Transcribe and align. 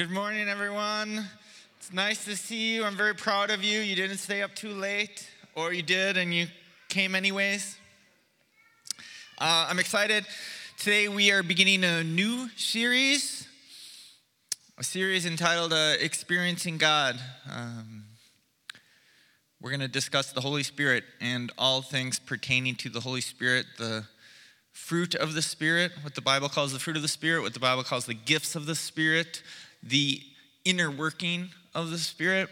Good 0.00 0.10
morning, 0.10 0.48
everyone. 0.48 1.26
It's 1.76 1.92
nice 1.92 2.24
to 2.24 2.34
see 2.34 2.74
you. 2.74 2.84
I'm 2.84 2.96
very 2.96 3.14
proud 3.14 3.50
of 3.50 3.62
you. 3.62 3.80
You 3.80 3.94
didn't 3.94 4.16
stay 4.16 4.40
up 4.40 4.54
too 4.54 4.72
late, 4.72 5.28
or 5.54 5.74
you 5.74 5.82
did 5.82 6.16
and 6.16 6.32
you 6.32 6.46
came 6.88 7.14
anyways. 7.14 7.76
Uh, 9.36 9.66
I'm 9.68 9.78
excited. 9.78 10.24
Today 10.78 11.08
we 11.08 11.30
are 11.32 11.42
beginning 11.42 11.84
a 11.84 12.02
new 12.02 12.48
series, 12.56 13.46
a 14.78 14.84
series 14.84 15.26
entitled 15.26 15.74
uh, 15.74 15.96
Experiencing 16.00 16.78
God. 16.78 17.20
Um, 17.52 18.04
we're 19.60 19.68
going 19.68 19.80
to 19.80 19.88
discuss 19.88 20.32
the 20.32 20.40
Holy 20.40 20.62
Spirit 20.62 21.04
and 21.20 21.52
all 21.58 21.82
things 21.82 22.18
pertaining 22.18 22.74
to 22.76 22.88
the 22.88 23.00
Holy 23.00 23.20
Spirit, 23.20 23.66
the 23.76 24.06
fruit 24.72 25.14
of 25.14 25.34
the 25.34 25.42
Spirit, 25.42 25.92
what 26.00 26.14
the 26.14 26.22
Bible 26.22 26.48
calls 26.48 26.72
the 26.72 26.78
fruit 26.78 26.96
of 26.96 27.02
the 27.02 27.08
Spirit, 27.08 27.42
what 27.42 27.52
the 27.52 27.60
Bible 27.60 27.82
calls 27.82 28.06
the 28.06 28.14
gifts 28.14 28.56
of 28.56 28.64
the 28.64 28.74
Spirit, 28.74 29.42
the 29.82 30.22
inner 30.64 30.90
working 30.90 31.50
of 31.74 31.90
the 31.90 31.98
Spirit. 31.98 32.48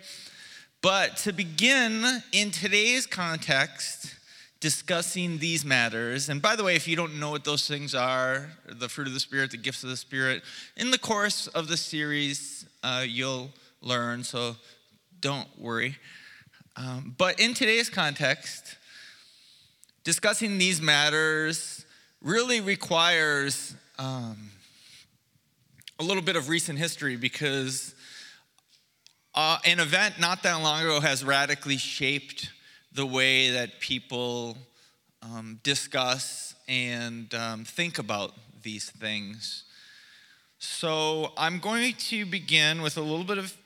But 0.80 1.16
to 1.18 1.32
begin 1.32 2.22
in 2.32 2.50
today's 2.50 3.06
context, 3.06 4.14
discussing 4.60 5.38
these 5.38 5.64
matters, 5.64 6.28
and 6.28 6.40
by 6.40 6.56
the 6.56 6.64
way, 6.64 6.76
if 6.76 6.86
you 6.86 6.96
don't 6.96 7.18
know 7.18 7.30
what 7.30 7.44
those 7.44 7.66
things 7.66 7.94
are, 7.94 8.50
the 8.66 8.88
fruit 8.88 9.06
of 9.06 9.14
the 9.14 9.20
Spirit, 9.20 9.50
the 9.50 9.56
gifts 9.56 9.82
of 9.82 9.90
the 9.90 9.96
Spirit, 9.96 10.42
in 10.76 10.90
the 10.90 10.98
course 10.98 11.46
of 11.48 11.68
the 11.68 11.76
series, 11.76 12.66
uh, 12.82 13.04
you'll 13.06 13.50
learn, 13.80 14.22
so 14.24 14.56
don't 15.20 15.48
worry. 15.58 15.96
Um, 16.76 17.14
but 17.18 17.40
in 17.40 17.54
today's 17.54 17.90
context, 17.90 18.76
discussing 20.04 20.58
these 20.58 20.80
matters 20.80 21.84
really 22.22 22.60
requires 22.60 23.74
um, 23.98 24.50
a 26.00 26.04
little 26.04 26.22
bit 26.22 26.36
of 26.36 26.48
recent 26.48 26.78
history 26.78 27.16
because 27.16 27.92
uh, 29.34 29.58
an 29.64 29.80
event 29.80 30.20
not 30.20 30.44
that 30.44 30.54
long 30.62 30.82
ago 30.82 31.00
has 31.00 31.24
radically 31.24 31.76
shaped 31.76 32.50
the 32.92 33.04
way 33.04 33.50
that 33.50 33.80
people 33.80 34.56
um, 35.22 35.58
discuss 35.64 36.54
and 36.68 37.34
um, 37.34 37.64
think 37.64 37.98
about 37.98 38.32
these 38.62 38.90
things. 38.90 39.64
So 40.60 41.32
I'm 41.36 41.58
going 41.58 41.94
to 41.94 42.24
begin 42.24 42.80
with 42.80 42.96
a 42.96 43.02
little 43.02 43.24
bit 43.24 43.38
of 43.38 43.56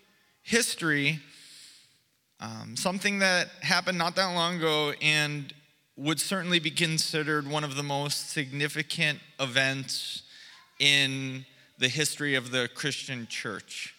history, 0.43 1.21
um, 2.41 2.77
something 2.77 3.19
that 3.19 3.49
happened 3.61 3.99
not 3.99 4.17
that 4.17 4.33
long 4.35 4.57
ago 4.57 4.95
and 5.03 5.53
would 5.99 6.19
certainly 6.19 6.61
be 6.61 6.71
considered 6.71 7.47
one 7.47 7.63
of 7.63 7.77
the 7.77 7.83
most 7.83 8.31
significant 8.31 9.19
events 9.39 10.23
in 10.79 11.45
the 11.83 11.89
history 11.89 12.37
of 12.37 12.53
the 12.53 12.69
Christian 12.73 13.27
church. 13.27 13.93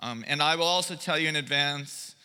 Um, 0.00 0.24
and 0.26 0.42
I 0.42 0.56
will 0.56 0.66
also 0.66 0.96
tell 0.96 1.16
you 1.16 1.28
in 1.28 1.36
advance 1.36 2.16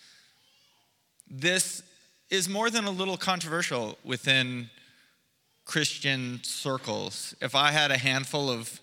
this 1.30 1.84
is 2.32 2.50
more 2.50 2.72
than 2.72 2.86
a 2.86 2.90
little 2.90 3.16
controversial 3.16 4.00
within 4.04 4.72
Christian 5.66 6.40
circles. 6.42 7.36
If 7.40 7.54
I 7.54 7.70
had 7.70 7.92
a 7.92 8.00
handful 8.00 8.50
of 8.50 8.82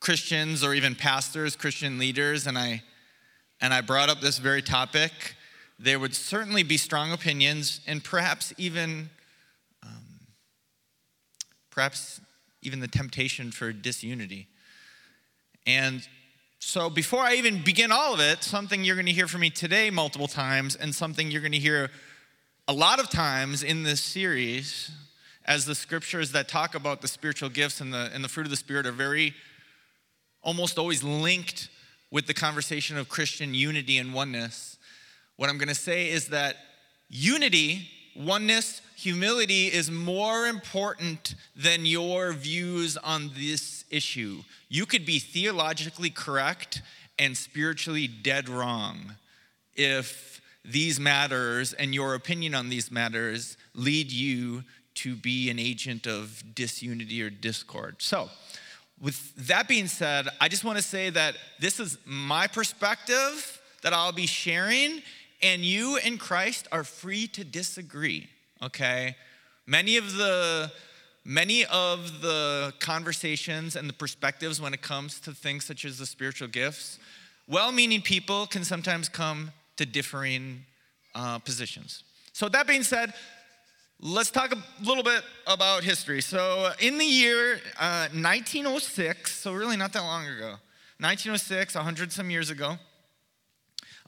Christians 0.00 0.64
or 0.64 0.72
even 0.72 0.94
pastors, 0.94 1.54
Christian 1.54 1.98
leaders, 1.98 2.46
and 2.46 2.56
I 2.56 2.82
and 3.60 3.74
I 3.74 3.82
brought 3.82 4.08
up 4.08 4.22
this 4.22 4.38
very 4.38 4.62
topic, 4.62 5.12
there 5.78 6.00
would 6.00 6.14
certainly 6.14 6.62
be 6.62 6.78
strong 6.78 7.12
opinions 7.12 7.82
and 7.86 8.02
perhaps 8.02 8.54
even 8.56 9.10
um, 9.82 10.28
perhaps 11.68 12.22
even 12.62 12.80
the 12.80 12.88
temptation 12.88 13.50
for 13.52 13.70
disunity. 13.70 14.48
And 15.66 16.06
so, 16.58 16.88
before 16.88 17.20
I 17.20 17.34
even 17.34 17.62
begin 17.62 17.90
all 17.90 18.14
of 18.14 18.20
it, 18.20 18.44
something 18.44 18.84
you're 18.84 18.96
going 18.96 19.06
to 19.06 19.12
hear 19.12 19.26
from 19.26 19.40
me 19.40 19.50
today 19.50 19.90
multiple 19.90 20.28
times, 20.28 20.76
and 20.76 20.94
something 20.94 21.30
you're 21.30 21.40
going 21.40 21.52
to 21.52 21.58
hear 21.58 21.90
a 22.68 22.72
lot 22.72 23.00
of 23.00 23.10
times 23.10 23.62
in 23.62 23.82
this 23.82 24.00
series, 24.00 24.90
as 25.44 25.66
the 25.66 25.74
scriptures 25.74 26.32
that 26.32 26.48
talk 26.48 26.74
about 26.74 27.00
the 27.00 27.08
spiritual 27.08 27.48
gifts 27.48 27.80
and 27.80 27.92
the, 27.92 28.10
and 28.14 28.22
the 28.22 28.28
fruit 28.28 28.46
of 28.46 28.50
the 28.50 28.56
Spirit 28.56 28.86
are 28.86 28.92
very 28.92 29.34
almost 30.42 30.78
always 30.78 31.02
linked 31.02 31.68
with 32.10 32.26
the 32.26 32.34
conversation 32.34 32.96
of 32.96 33.08
Christian 33.08 33.54
unity 33.54 33.98
and 33.98 34.14
oneness. 34.14 34.78
What 35.36 35.48
I'm 35.48 35.58
going 35.58 35.68
to 35.68 35.74
say 35.74 36.10
is 36.10 36.28
that 36.28 36.56
unity, 37.08 37.88
oneness, 38.14 38.82
humility 39.02 39.66
is 39.66 39.90
more 39.90 40.46
important 40.46 41.34
than 41.56 41.84
your 41.84 42.32
views 42.32 42.96
on 42.96 43.32
this 43.36 43.84
issue. 43.90 44.42
You 44.68 44.86
could 44.86 45.04
be 45.04 45.18
theologically 45.18 46.10
correct 46.10 46.82
and 47.18 47.36
spiritually 47.36 48.06
dead 48.06 48.48
wrong 48.48 49.16
if 49.74 50.40
these 50.64 51.00
matters 51.00 51.72
and 51.72 51.92
your 51.92 52.14
opinion 52.14 52.54
on 52.54 52.68
these 52.68 52.90
matters 52.92 53.56
lead 53.74 54.12
you 54.12 54.62
to 54.94 55.16
be 55.16 55.50
an 55.50 55.58
agent 55.58 56.06
of 56.06 56.42
disunity 56.54 57.22
or 57.22 57.30
discord. 57.30 57.96
So, 57.98 58.30
with 59.00 59.34
that 59.48 59.66
being 59.66 59.88
said, 59.88 60.28
I 60.40 60.48
just 60.48 60.62
want 60.62 60.78
to 60.78 60.82
say 60.82 61.10
that 61.10 61.34
this 61.58 61.80
is 61.80 61.98
my 62.04 62.46
perspective 62.46 63.60
that 63.82 63.92
I'll 63.92 64.12
be 64.12 64.26
sharing, 64.26 65.02
and 65.42 65.64
you 65.64 65.96
in 65.96 66.18
Christ 66.18 66.68
are 66.70 66.84
free 66.84 67.26
to 67.28 67.42
disagree, 67.42 68.28
okay? 68.62 69.16
Many 69.66 69.96
of 69.96 70.16
the 70.16 70.70
many 71.24 71.64
of 71.66 72.20
the 72.20 72.74
conversations 72.80 73.76
and 73.76 73.88
the 73.88 73.92
perspectives 73.92 74.60
when 74.60 74.74
it 74.74 74.82
comes 74.82 75.20
to 75.20 75.32
things 75.32 75.64
such 75.64 75.84
as 75.84 75.98
the 75.98 76.06
spiritual 76.06 76.48
gifts, 76.48 76.98
well-meaning 77.46 78.02
people 78.02 78.44
can 78.46 78.64
sometimes 78.64 79.08
come 79.08 79.52
to 79.76 79.86
differing 79.86 80.64
uh, 81.14 81.38
positions. 81.38 82.02
So 82.32 82.48
that 82.48 82.66
being 82.66 82.82
said, 82.82 83.14
Let's 84.04 84.32
talk 84.32 84.50
a 84.52 84.60
little 84.84 85.04
bit 85.04 85.22
about 85.46 85.84
history. 85.84 86.22
So, 86.22 86.72
in 86.80 86.98
the 86.98 87.04
year 87.04 87.60
uh, 87.78 88.08
1906, 88.12 89.32
so 89.32 89.52
really 89.52 89.76
not 89.76 89.92
that 89.92 90.00
long 90.00 90.26
ago, 90.26 90.56
1906, 90.98 91.76
100 91.76 92.10
some 92.10 92.28
years 92.28 92.50
ago, 92.50 92.78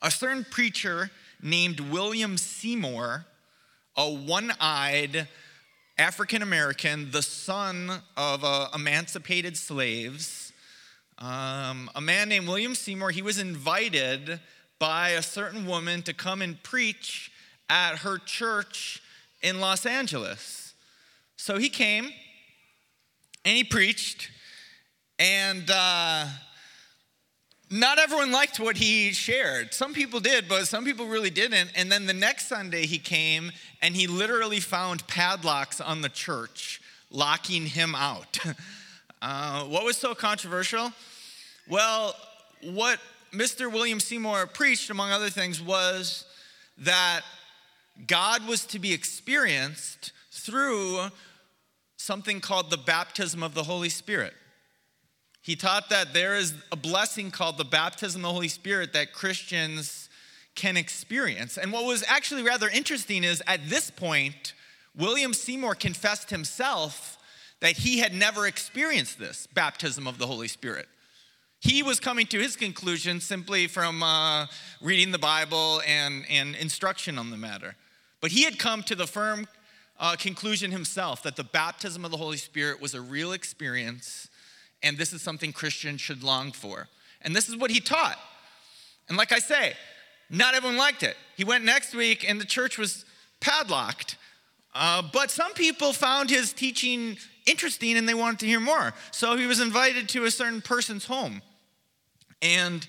a 0.02 0.10
certain 0.10 0.44
preacher 0.50 1.12
named 1.40 1.78
William 1.78 2.36
Seymour, 2.36 3.24
a 3.96 4.10
one 4.10 4.52
eyed 4.60 5.28
African 5.96 6.42
American, 6.42 7.10
the 7.12 7.22
son 7.22 7.90
of 8.16 8.42
uh, 8.42 8.68
emancipated 8.74 9.56
slaves, 9.56 10.52
um, 11.18 11.88
a 11.94 12.00
man 12.00 12.28
named 12.28 12.48
William 12.48 12.74
Seymour, 12.74 13.10
he 13.10 13.22
was 13.22 13.38
invited 13.38 14.40
by 14.80 15.10
a 15.10 15.22
certain 15.22 15.66
woman 15.66 16.02
to 16.02 16.12
come 16.12 16.42
and 16.42 16.60
preach 16.64 17.30
at 17.70 17.98
her 17.98 18.18
church 18.18 19.00
in 19.40 19.60
Los 19.60 19.86
Angeles. 19.86 20.74
So 21.36 21.58
he 21.58 21.68
came 21.68 22.10
and 23.44 23.56
he 23.56 23.62
preached, 23.62 24.30
and 25.18 25.70
uh, 25.70 26.26
not 27.70 27.98
everyone 27.98 28.32
liked 28.32 28.58
what 28.58 28.76
he 28.76 29.12
shared. 29.12 29.74
Some 29.74 29.94
people 29.94 30.18
did, 30.18 30.48
but 30.48 30.66
some 30.66 30.84
people 30.84 31.06
really 31.06 31.30
didn't. 31.30 31.70
And 31.76 31.90
then 31.90 32.06
the 32.06 32.12
next 32.12 32.48
Sunday 32.48 32.86
he 32.86 32.98
came 32.98 33.52
and 33.84 33.94
he 33.94 34.06
literally 34.06 34.60
found 34.60 35.06
padlocks 35.06 35.78
on 35.78 36.00
the 36.00 36.08
church, 36.08 36.80
locking 37.10 37.66
him 37.66 37.94
out. 37.94 38.38
uh, 39.22 39.64
what 39.64 39.84
was 39.84 39.98
so 39.98 40.14
controversial? 40.14 40.90
Well, 41.68 42.16
what 42.62 42.98
Mr. 43.30 43.70
William 43.70 44.00
Seymour 44.00 44.46
preached, 44.46 44.88
among 44.88 45.10
other 45.10 45.28
things, 45.28 45.60
was 45.60 46.24
that 46.78 47.20
God 48.06 48.48
was 48.48 48.64
to 48.68 48.78
be 48.78 48.94
experienced 48.94 50.12
through 50.30 51.08
something 51.98 52.40
called 52.40 52.70
the 52.70 52.78
baptism 52.78 53.42
of 53.42 53.52
the 53.52 53.64
Holy 53.64 53.90
Spirit. 53.90 54.32
He 55.42 55.56
taught 55.56 55.90
that 55.90 56.14
there 56.14 56.36
is 56.36 56.54
a 56.72 56.76
blessing 56.76 57.30
called 57.30 57.58
the 57.58 57.66
baptism 57.66 58.24
of 58.24 58.30
the 58.30 58.32
Holy 58.32 58.48
Spirit 58.48 58.94
that 58.94 59.12
Christians 59.12 60.03
can 60.54 60.76
experience. 60.76 61.58
And 61.58 61.72
what 61.72 61.84
was 61.84 62.04
actually 62.06 62.42
rather 62.42 62.68
interesting 62.68 63.24
is 63.24 63.42
at 63.46 63.68
this 63.68 63.90
point, 63.90 64.54
William 64.96 65.34
Seymour 65.34 65.74
confessed 65.74 66.30
himself 66.30 67.18
that 67.60 67.78
he 67.78 67.98
had 67.98 68.14
never 68.14 68.46
experienced 68.46 69.18
this 69.18 69.46
baptism 69.46 70.06
of 70.06 70.18
the 70.18 70.26
Holy 70.26 70.48
Spirit. 70.48 70.86
He 71.60 71.82
was 71.82 71.98
coming 71.98 72.26
to 72.26 72.38
his 72.38 72.56
conclusion 72.56 73.20
simply 73.20 73.66
from 73.66 74.02
uh, 74.02 74.46
reading 74.82 75.12
the 75.12 75.18
Bible 75.18 75.80
and, 75.86 76.24
and 76.28 76.54
instruction 76.56 77.18
on 77.18 77.30
the 77.30 77.38
matter. 77.38 77.74
But 78.20 78.32
he 78.32 78.44
had 78.44 78.58
come 78.58 78.82
to 78.82 78.94
the 78.94 79.06
firm 79.06 79.48
uh, 79.98 80.16
conclusion 80.16 80.70
himself 80.70 81.22
that 81.22 81.36
the 81.36 81.44
baptism 81.44 82.04
of 82.04 82.10
the 82.10 82.16
Holy 82.16 82.36
Spirit 82.36 82.82
was 82.82 82.94
a 82.94 83.00
real 83.00 83.32
experience, 83.32 84.28
and 84.82 84.98
this 84.98 85.12
is 85.12 85.22
something 85.22 85.52
Christians 85.52 86.00
should 86.00 86.22
long 86.22 86.52
for. 86.52 86.88
And 87.22 87.34
this 87.34 87.48
is 87.48 87.56
what 87.56 87.70
he 87.70 87.80
taught. 87.80 88.18
And 89.08 89.16
like 89.16 89.32
I 89.32 89.38
say, 89.38 89.74
not 90.30 90.54
everyone 90.54 90.78
liked 90.78 91.02
it. 91.02 91.16
He 91.36 91.44
went 91.44 91.64
next 91.64 91.94
week, 91.94 92.28
and 92.28 92.40
the 92.40 92.44
church 92.46 92.78
was 92.78 93.04
padlocked. 93.40 94.16
Uh, 94.74 95.02
but 95.12 95.30
some 95.30 95.52
people 95.52 95.92
found 95.92 96.30
his 96.30 96.52
teaching 96.52 97.16
interesting 97.46 97.96
and 97.96 98.08
they 98.08 98.14
wanted 98.14 98.40
to 98.40 98.46
hear 98.46 98.60
more. 98.60 98.94
So 99.10 99.36
he 99.36 99.46
was 99.46 99.60
invited 99.60 100.08
to 100.10 100.24
a 100.24 100.30
certain 100.30 100.60
person's 100.60 101.06
home. 101.06 101.42
And 102.42 102.86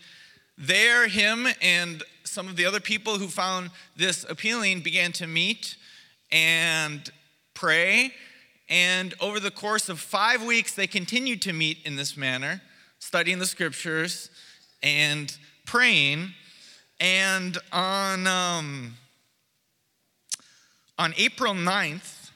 there, 0.57 1.07
him 1.07 1.47
and 1.61 2.03
some 2.23 2.47
of 2.47 2.55
the 2.55 2.65
other 2.65 2.79
people 2.79 3.17
who 3.17 3.27
found 3.27 3.71
this 3.95 4.25
appealing 4.27 4.81
began 4.81 5.11
to 5.13 5.27
meet 5.27 5.75
and 6.31 7.09
pray. 7.53 8.13
And 8.67 9.13
over 9.19 9.39
the 9.39 9.51
course 9.51 9.89
of 9.89 9.99
five 9.99 10.43
weeks, 10.43 10.73
they 10.73 10.87
continued 10.87 11.41
to 11.43 11.53
meet 11.53 11.85
in 11.85 11.95
this 11.95 12.17
manner, 12.17 12.61
studying 12.99 13.39
the 13.39 13.45
scriptures 13.45 14.29
and 14.81 15.35
praying. 15.65 16.33
And 16.99 17.57
on, 17.71 18.25
um, 18.27 18.93
on 20.97 21.13
April 21.17 21.53
9th, 21.53 22.29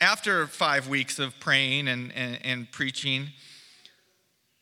after 0.00 0.46
five 0.46 0.88
weeks 0.88 1.18
of 1.18 1.38
praying 1.40 1.88
and, 1.88 2.12
and, 2.14 2.38
and 2.44 2.70
preaching, 2.70 3.28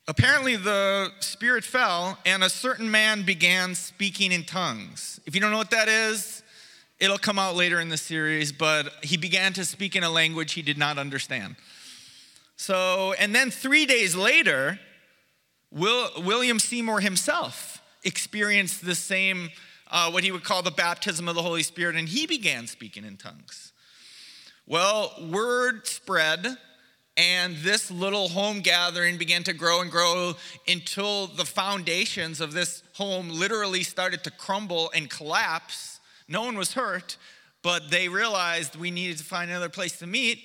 apparently 0.08 0.56
the 0.56 1.12
Spirit 1.20 1.64
fell 1.64 2.18
and 2.24 2.42
a 2.42 2.48
certain 2.48 2.90
man 2.90 3.22
began 3.22 3.74
speaking 3.74 4.32
in 4.32 4.44
tongues. 4.44 5.20
If 5.26 5.34
you 5.34 5.40
don't 5.40 5.50
know 5.50 5.58
what 5.58 5.70
that 5.72 5.88
is, 5.88 6.42
it'll 6.98 7.18
come 7.18 7.38
out 7.38 7.56
later 7.56 7.80
in 7.80 7.90
the 7.90 7.98
series, 7.98 8.52
but 8.52 8.90
he 9.02 9.18
began 9.18 9.52
to 9.54 9.64
speak 9.64 9.94
in 9.94 10.02
a 10.02 10.10
language 10.10 10.54
he 10.54 10.62
did 10.62 10.78
not 10.78 10.96
understand. 10.96 11.56
So, 12.56 13.12
and 13.18 13.34
then 13.34 13.50
three 13.50 13.84
days 13.84 14.16
later, 14.16 14.80
Will, 15.70 16.08
William 16.24 16.58
Seymour 16.58 17.00
himself 17.00 17.75
experienced 18.06 18.84
the 18.84 18.94
same, 18.94 19.50
uh, 19.90 20.10
what 20.10 20.24
he 20.24 20.32
would 20.32 20.44
call 20.44 20.62
the 20.62 20.70
baptism 20.70 21.28
of 21.28 21.34
the 21.34 21.42
Holy 21.42 21.62
Spirit, 21.62 21.96
and 21.96 22.08
he 22.08 22.26
began 22.26 22.66
speaking 22.66 23.04
in 23.04 23.16
tongues. 23.16 23.72
Well, 24.66 25.12
word 25.30 25.86
spread, 25.86 26.46
and 27.16 27.56
this 27.56 27.90
little 27.90 28.28
home 28.28 28.60
gathering 28.60 29.18
began 29.18 29.42
to 29.44 29.52
grow 29.52 29.80
and 29.80 29.90
grow 29.90 30.34
until 30.68 31.26
the 31.26 31.44
foundations 31.44 32.40
of 32.40 32.52
this 32.52 32.82
home 32.94 33.28
literally 33.28 33.82
started 33.82 34.22
to 34.24 34.30
crumble 34.30 34.90
and 34.94 35.10
collapse. 35.10 36.00
No 36.28 36.42
one 36.42 36.56
was 36.56 36.72
hurt, 36.72 37.16
but 37.62 37.90
they 37.90 38.08
realized 38.08 38.76
we 38.76 38.90
needed 38.90 39.18
to 39.18 39.24
find 39.24 39.50
another 39.50 39.68
place 39.68 39.98
to 39.98 40.06
meet. 40.06 40.44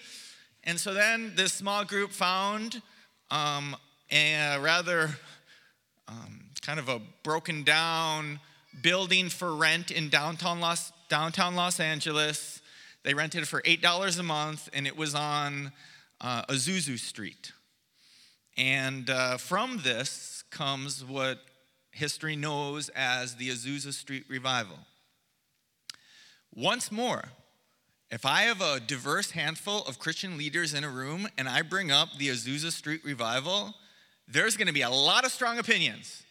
And 0.64 0.80
so 0.80 0.94
then 0.94 1.34
this 1.36 1.54
small 1.54 1.84
group 1.84 2.12
found 2.12 2.82
um, 3.30 3.76
a 4.12 4.58
rather 4.60 5.12
um, 6.08 6.41
kind 6.62 6.80
of 6.80 6.90
a 6.90 7.02
broken 7.24 7.64
down 7.64 8.40
building 8.82 9.30
for 9.30 9.56
rent 9.56 9.92
in 9.92 10.10
downtown 10.10 10.60
Los, 10.60 10.92
downtown 11.10 11.56
Los 11.56 11.80
Angeles. 11.80 12.62
They 13.04 13.14
rented 13.14 13.44
it 13.44 13.48
for 13.48 13.62
$8 13.62 14.20
a 14.20 14.24
month, 14.24 14.70
and 14.74 14.86
it 14.86 14.96
was 14.96 15.16
on 15.16 15.72
uh, 16.20 16.44
Azusa 16.46 17.00
Street. 17.00 17.52
And 18.58 19.10
uh, 19.10 19.38
from 19.38 19.82
this 19.84 20.44
comes 20.52 21.04
what 21.04 21.40
history 21.92 22.36
knows 22.36 22.90
as 22.90 23.36
the 23.36 23.50
Azusa 23.50 23.94
Street 23.94 24.26
Revival. 24.30 24.78
Once 26.54 26.92
more, 26.92 27.24
if 28.10 28.26
I 28.26 28.42
have 28.42 28.62
a 28.62 28.80
diverse 28.80 29.32
handful 29.32 29.84
of 29.84 29.98
Christian 29.98 30.38
leaders 30.38 30.74
in 30.74 30.84
a 30.84 30.90
room 30.90 31.28
and 31.38 31.48
I 31.48 31.62
bring 31.62 31.92
up 31.92 32.10
the 32.18 32.28
Azusa 32.28 32.72
Street 32.72 33.02
Revival, 33.06 33.74
there's 34.28 34.58
going 34.58 34.68
to 34.68 34.74
be 34.74 34.82
a 34.82 34.90
lot 34.90 35.26
of 35.26 35.32
strong 35.32 35.60
opinions, 35.60 36.24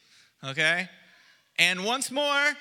okay? 0.44 0.88
And 1.58 1.84
once 1.84 2.10
more, 2.10 2.52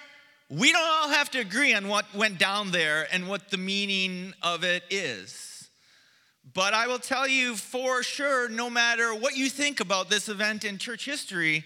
we 0.49 0.71
don't 0.71 0.87
all 0.87 1.09
have 1.09 1.29
to 1.31 1.39
agree 1.39 1.73
on 1.73 1.87
what 1.87 2.05
went 2.13 2.39
down 2.39 2.71
there 2.71 3.07
and 3.11 3.27
what 3.27 3.49
the 3.49 3.57
meaning 3.57 4.33
of 4.41 4.63
it 4.63 4.83
is. 4.89 5.69
But 6.53 6.73
I 6.73 6.87
will 6.87 6.99
tell 6.99 7.27
you 7.27 7.55
for 7.55 8.01
sure, 8.01 8.49
no 8.49 8.69
matter 8.69 9.13
what 9.13 9.37
you 9.37 9.49
think 9.49 9.79
about 9.79 10.09
this 10.09 10.27
event 10.27 10.63
in 10.63 10.77
church 10.79 11.05
history, 11.05 11.63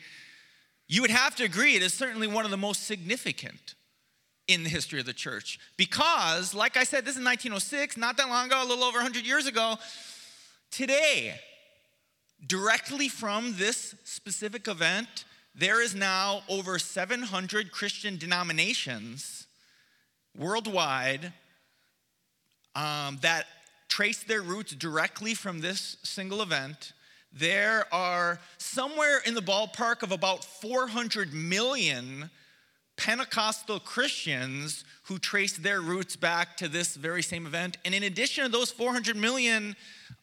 you 0.87 1.01
would 1.01 1.11
have 1.11 1.35
to 1.37 1.43
agree 1.43 1.75
it 1.75 1.81
is 1.81 1.93
certainly 1.93 2.27
one 2.27 2.45
of 2.45 2.51
the 2.51 2.57
most 2.57 2.85
significant 2.85 3.75
in 4.47 4.63
the 4.63 4.69
history 4.69 4.99
of 4.99 5.05
the 5.05 5.13
church. 5.13 5.59
Because, 5.77 6.53
like 6.53 6.75
I 6.75 6.83
said, 6.83 7.05
this 7.05 7.15
is 7.15 7.23
1906, 7.23 7.95
not 7.95 8.17
that 8.17 8.27
long 8.27 8.47
ago, 8.47 8.61
a 8.61 8.67
little 8.67 8.83
over 8.83 8.97
100 8.97 9.25
years 9.25 9.47
ago. 9.47 9.77
Today, 10.69 11.39
directly 12.45 13.07
from 13.07 13.55
this 13.57 13.95
specific 14.03 14.67
event, 14.67 15.23
there 15.55 15.81
is 15.81 15.93
now 15.93 16.41
over 16.49 16.79
700 16.79 17.71
Christian 17.71 18.17
denominations 18.17 19.47
worldwide 20.35 21.31
um, 22.75 23.19
that 23.21 23.45
trace 23.87 24.23
their 24.23 24.41
roots 24.41 24.73
directly 24.73 25.35
from 25.35 25.61
this 25.61 25.97
single 26.03 26.41
event. 26.41 26.93
There 27.31 27.85
are 27.93 28.39
somewhere 28.57 29.19
in 29.25 29.35
the 29.35 29.41
ballpark 29.41 30.01
of 30.01 30.11
about 30.11 30.43
400 30.43 31.33
million 31.33 32.31
Pentecostal 32.95 33.79
Christians 33.79 34.85
who 35.03 35.17
trace 35.17 35.57
their 35.57 35.81
roots 35.81 36.15
back 36.15 36.55
to 36.57 36.67
this 36.67 36.95
very 36.95 37.23
same 37.23 37.45
event. 37.45 37.77
And 37.85 37.93
in 37.93 38.03
addition 38.03 38.45
to 38.45 38.49
those 38.49 38.71
400 38.71 39.15
million 39.15 39.75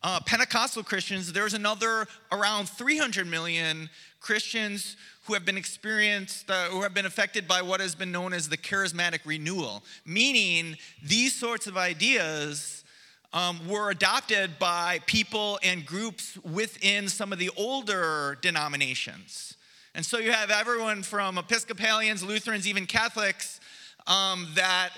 uh, 0.03 0.21
Pentecostal 0.21 0.83
Christians, 0.83 1.33
there's 1.33 1.55
another 1.55 2.07
around 2.33 2.69
300 2.69 3.27
million 3.27 3.91
Christians 4.21 4.97
who 5.25 5.35
have 5.35 5.45
been 5.45 5.57
experienced, 5.57 6.51
uh, 6.51 6.65
who 6.67 6.83
have 6.83 6.95
been 6.95 7.07
affected 7.07 7.49
by 7.49 7.63
what 7.63 7.81
has 7.81 7.95
been 7.95 8.13
known 8.13 8.33
as 8.33 8.49
the 8.49 8.57
charismatic 8.57 9.21
renewal, 9.25 9.83
meaning 10.05 10.77
these 11.03 11.35
sorts 11.35 11.67
of 11.67 11.77
ideas 11.77 12.85
um, 13.33 13.61
were 13.69 13.91
adopted 13.91 14.59
by 14.59 15.01
people 15.07 15.59
and 15.63 15.87
groups 15.87 16.37
within 16.39 17.09
some 17.09 17.33
of 17.33 17.39
the 17.39 17.51
older 17.57 18.39
denominations. 18.43 19.57
And 19.95 20.05
so 20.05 20.19
you 20.19 20.33
have 20.33 20.51
everyone 20.51 21.03
from 21.03 21.39
Episcopalians, 21.39 22.23
Lutherans, 22.23 22.67
even 22.67 22.87
Catholics 22.87 23.61
um, 24.07 24.49
that, 24.55 24.91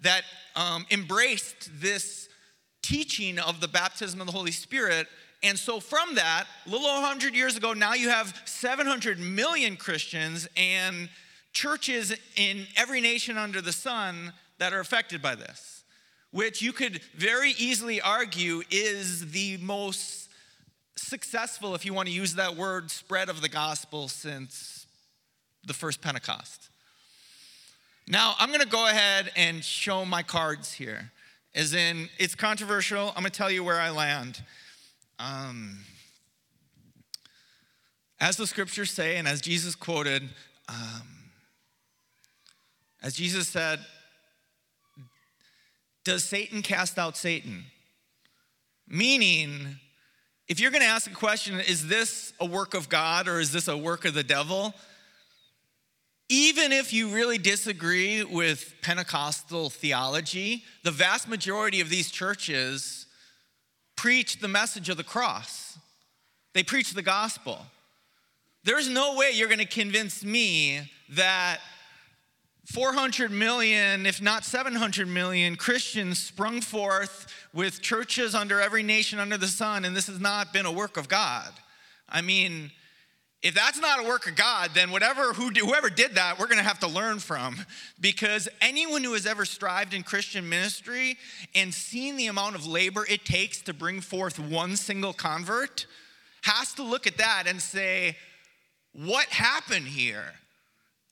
that 0.00 0.22
um, 0.56 0.86
embraced 0.90 1.70
this 1.80 2.28
teaching 2.82 3.38
of 3.38 3.60
the 3.60 3.68
baptism 3.68 4.20
of 4.20 4.26
the 4.26 4.32
Holy 4.32 4.50
Spirit 4.50 5.06
and 5.42 5.58
so, 5.58 5.80
from 5.80 6.14
that, 6.14 6.46
a 6.66 6.70
little 6.70 6.86
over 6.86 7.02
100 7.02 7.34
years 7.34 7.56
ago, 7.56 7.72
now 7.72 7.94
you 7.94 8.10
have 8.10 8.40
700 8.44 9.18
million 9.18 9.76
Christians 9.76 10.48
and 10.56 11.08
churches 11.52 12.14
in 12.36 12.66
every 12.76 13.00
nation 13.00 13.36
under 13.36 13.60
the 13.60 13.72
sun 13.72 14.32
that 14.58 14.72
are 14.72 14.80
affected 14.80 15.20
by 15.20 15.34
this, 15.34 15.82
which 16.30 16.62
you 16.62 16.72
could 16.72 17.00
very 17.16 17.54
easily 17.58 18.00
argue 18.00 18.62
is 18.70 19.32
the 19.32 19.56
most 19.58 20.30
successful, 20.94 21.74
if 21.74 21.84
you 21.84 21.92
want 21.92 22.08
to 22.08 22.14
use 22.14 22.34
that 22.34 22.56
word, 22.56 22.90
spread 22.90 23.28
of 23.28 23.40
the 23.40 23.48
gospel 23.48 24.06
since 24.08 24.86
the 25.66 25.74
first 25.74 26.00
Pentecost. 26.00 26.68
Now, 28.06 28.34
I'm 28.38 28.48
going 28.48 28.60
to 28.60 28.66
go 28.66 28.86
ahead 28.88 29.32
and 29.36 29.64
show 29.64 30.04
my 30.04 30.22
cards 30.22 30.72
here. 30.72 31.10
As 31.54 31.74
in, 31.74 32.08
it's 32.18 32.34
controversial. 32.34 33.08
I'm 33.08 33.22
going 33.22 33.30
to 33.30 33.30
tell 33.30 33.50
you 33.50 33.62
where 33.62 33.80
I 33.80 33.90
land. 33.90 34.42
Um, 35.22 35.78
as 38.18 38.36
the 38.36 38.46
scriptures 38.46 38.90
say, 38.90 39.18
and 39.18 39.28
as 39.28 39.40
Jesus 39.40 39.76
quoted, 39.76 40.28
um, 40.68 41.06
as 43.04 43.14
Jesus 43.14 43.46
said, 43.46 43.78
does 46.04 46.24
Satan 46.24 46.60
cast 46.60 46.98
out 46.98 47.16
Satan? 47.16 47.66
Meaning, 48.88 49.76
if 50.48 50.58
you're 50.58 50.72
going 50.72 50.82
to 50.82 50.88
ask 50.88 51.08
a 51.08 51.14
question, 51.14 51.60
is 51.60 51.86
this 51.86 52.32
a 52.40 52.44
work 52.44 52.74
of 52.74 52.88
God 52.88 53.28
or 53.28 53.38
is 53.38 53.52
this 53.52 53.68
a 53.68 53.76
work 53.76 54.04
of 54.04 54.14
the 54.14 54.24
devil? 54.24 54.74
Even 56.28 56.72
if 56.72 56.92
you 56.92 57.08
really 57.10 57.38
disagree 57.38 58.24
with 58.24 58.74
Pentecostal 58.82 59.70
theology, 59.70 60.64
the 60.82 60.90
vast 60.90 61.28
majority 61.28 61.80
of 61.80 61.90
these 61.90 62.10
churches 62.10 63.06
preach 64.02 64.40
the 64.40 64.48
message 64.48 64.88
of 64.88 64.96
the 64.96 65.04
cross, 65.04 65.78
they 66.54 66.64
preach 66.64 66.92
the 66.92 67.02
gospel. 67.02 67.64
There's 68.64 68.88
no 68.88 69.14
way 69.14 69.30
you're 69.32 69.46
going 69.46 69.60
to 69.60 69.64
convince 69.64 70.24
me 70.24 70.90
that 71.10 71.60
400 72.72 73.30
million, 73.30 74.04
if 74.04 74.20
not 74.20 74.44
700 74.44 75.06
million, 75.06 75.54
Christians 75.54 76.18
sprung 76.18 76.60
forth 76.60 77.32
with 77.54 77.80
churches 77.80 78.34
under 78.34 78.60
every 78.60 78.82
nation 78.82 79.20
under 79.20 79.36
the 79.36 79.46
sun, 79.46 79.84
and 79.84 79.96
this 79.96 80.08
has 80.08 80.18
not 80.18 80.52
been 80.52 80.66
a 80.66 80.72
work 80.72 80.96
of 80.96 81.08
God. 81.08 81.52
I 82.08 82.22
mean, 82.22 82.72
if 83.42 83.54
that's 83.54 83.80
not 83.80 83.98
a 83.98 84.06
work 84.06 84.28
of 84.28 84.36
God, 84.36 84.70
then 84.72 84.92
whatever 84.92 85.32
who, 85.32 85.50
whoever 85.50 85.90
did 85.90 86.14
that, 86.14 86.38
we're 86.38 86.46
going 86.46 86.58
to 86.58 86.64
have 86.64 86.78
to 86.80 86.86
learn 86.86 87.18
from 87.18 87.56
because 88.00 88.48
anyone 88.60 89.02
who 89.02 89.14
has 89.14 89.26
ever 89.26 89.44
strived 89.44 89.94
in 89.94 90.04
Christian 90.04 90.48
ministry 90.48 91.16
and 91.54 91.74
seen 91.74 92.16
the 92.16 92.28
amount 92.28 92.54
of 92.54 92.66
labor 92.66 93.04
it 93.08 93.24
takes 93.24 93.60
to 93.62 93.74
bring 93.74 94.00
forth 94.00 94.38
one 94.38 94.76
single 94.76 95.12
convert 95.12 95.86
has 96.42 96.72
to 96.74 96.84
look 96.84 97.06
at 97.06 97.18
that 97.18 97.44
and 97.46 97.60
say, 97.60 98.16
what 98.92 99.26
happened 99.26 99.88
here? 99.88 100.34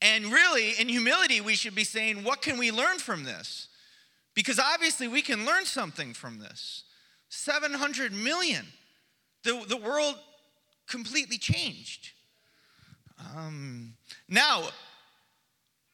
And 0.01 0.27
really, 0.27 0.73
in 0.79 0.89
humility, 0.89 1.41
we 1.41 1.55
should 1.55 1.75
be 1.75 1.85
saying, 1.85 2.25
what 2.25 2.43
can 2.43 2.59
we 2.59 2.71
learn 2.71 2.99
from 2.99 3.25
this? 3.25 3.69
Because 4.35 4.59
obviously, 4.59 5.09
we 5.09 5.23
can 5.23 5.45
learn 5.45 5.67
something 5.67 6.15
from 6.15 6.39
this. 6.39 6.85
700 7.29 8.13
million. 8.13 8.67
The, 9.45 9.65
the 9.69 9.77
world 9.77 10.15
completely 10.89 11.39
changed. 11.39 12.11
Um, 13.37 13.95
Now, 14.29 14.69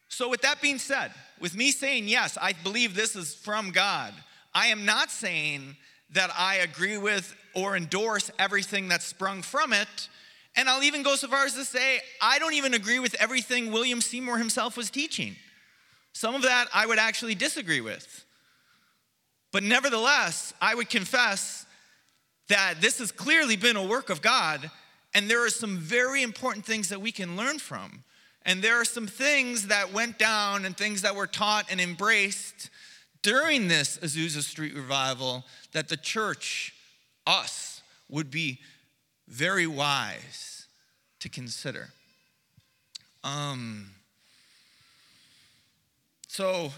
so 0.08 0.28
with 0.28 0.42
that 0.42 0.60
being 0.60 0.78
said, 0.78 1.12
with 1.40 1.54
me 1.54 1.70
saying, 1.70 2.08
yes, 2.08 2.38
I 2.40 2.52
believe 2.52 2.94
this 2.94 3.16
is 3.16 3.34
from 3.34 3.70
God, 3.70 4.14
I 4.54 4.68
am 4.68 4.84
not 4.84 5.10
saying 5.10 5.76
that 6.10 6.30
I 6.36 6.56
agree 6.56 6.98
with 6.98 7.34
or 7.54 7.76
endorse 7.76 8.30
everything 8.38 8.88
that's 8.88 9.04
sprung 9.04 9.42
from 9.42 9.72
it. 9.72 10.08
And 10.56 10.68
I'll 10.68 10.82
even 10.82 11.02
go 11.02 11.16
so 11.16 11.28
far 11.28 11.44
as 11.44 11.54
to 11.54 11.64
say, 11.64 12.00
I 12.22 12.38
don't 12.38 12.54
even 12.54 12.72
agree 12.72 12.98
with 12.98 13.14
everything 13.20 13.72
William 13.72 14.00
Seymour 14.00 14.38
himself 14.38 14.76
was 14.76 14.90
teaching. 14.90 15.36
Some 16.12 16.34
of 16.34 16.42
that 16.42 16.68
I 16.72 16.86
would 16.86 16.98
actually 16.98 17.34
disagree 17.34 17.82
with. 17.82 18.24
But 19.52 19.62
nevertheless, 19.62 20.54
I 20.60 20.74
would 20.74 20.88
confess 20.88 21.66
that 22.48 22.80
this 22.80 22.98
has 23.00 23.12
clearly 23.12 23.56
been 23.56 23.76
a 23.76 23.86
work 23.86 24.08
of 24.08 24.22
God, 24.22 24.70
and 25.16 25.30
there 25.30 25.42
are 25.42 25.48
some 25.48 25.78
very 25.78 26.22
important 26.22 26.66
things 26.66 26.90
that 26.90 27.00
we 27.00 27.10
can 27.10 27.38
learn 27.38 27.58
from. 27.58 28.04
And 28.44 28.60
there 28.60 28.78
are 28.78 28.84
some 28.84 29.06
things 29.06 29.68
that 29.68 29.90
went 29.90 30.18
down 30.18 30.66
and 30.66 30.76
things 30.76 31.00
that 31.02 31.16
were 31.16 31.26
taught 31.26 31.64
and 31.70 31.80
embraced 31.80 32.68
during 33.22 33.66
this 33.66 33.96
Azusa 33.96 34.42
Street 34.42 34.74
revival 34.74 35.46
that 35.72 35.88
the 35.88 35.96
church, 35.96 36.74
us, 37.26 37.80
would 38.10 38.30
be 38.30 38.60
very 39.26 39.66
wise 39.66 40.66
to 41.20 41.30
consider. 41.30 41.88
Um, 43.24 43.92
so, 46.28 46.72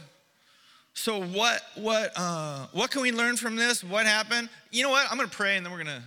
so 0.94 1.20
what 1.20 1.60
what 1.74 2.12
uh, 2.14 2.68
what 2.70 2.92
can 2.92 3.02
we 3.02 3.10
learn 3.10 3.36
from 3.36 3.56
this? 3.56 3.82
What 3.82 4.06
happened? 4.06 4.48
You 4.70 4.84
know 4.84 4.90
what? 4.90 5.10
I'm 5.10 5.18
going 5.18 5.28
to 5.28 5.36
pray, 5.36 5.56
and 5.56 5.66
then 5.66 5.72
we're 5.72 5.82
gonna 5.82 6.04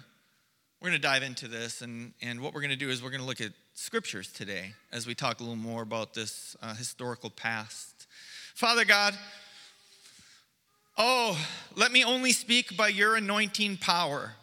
we're 0.81 0.89
gonna 0.89 0.99
dive 0.99 1.23
into 1.23 1.47
this. 1.47 1.81
And 1.81 2.13
and 2.21 2.41
what 2.41 2.53
we're 2.53 2.61
gonna 2.61 2.75
do 2.75 2.89
is 2.89 3.03
we're 3.03 3.11
gonna 3.11 3.25
look 3.25 3.41
at 3.41 3.51
scriptures 3.75 4.31
today 4.31 4.73
as 4.91 5.05
we 5.05 5.13
talk 5.13 5.39
a 5.39 5.43
little 5.43 5.55
more 5.55 5.83
about 5.83 6.13
this 6.13 6.55
uh, 6.61 6.73
historical 6.73 7.29
past. 7.29 8.07
Father 8.55 8.83
God. 8.83 9.17
Oh, 10.97 11.39
let 11.75 11.91
me 11.91 12.03
only 12.03 12.33
speak 12.33 12.75
by 12.75 12.89
your 12.89 13.15
anointing 13.15 13.77
power. 13.77 14.33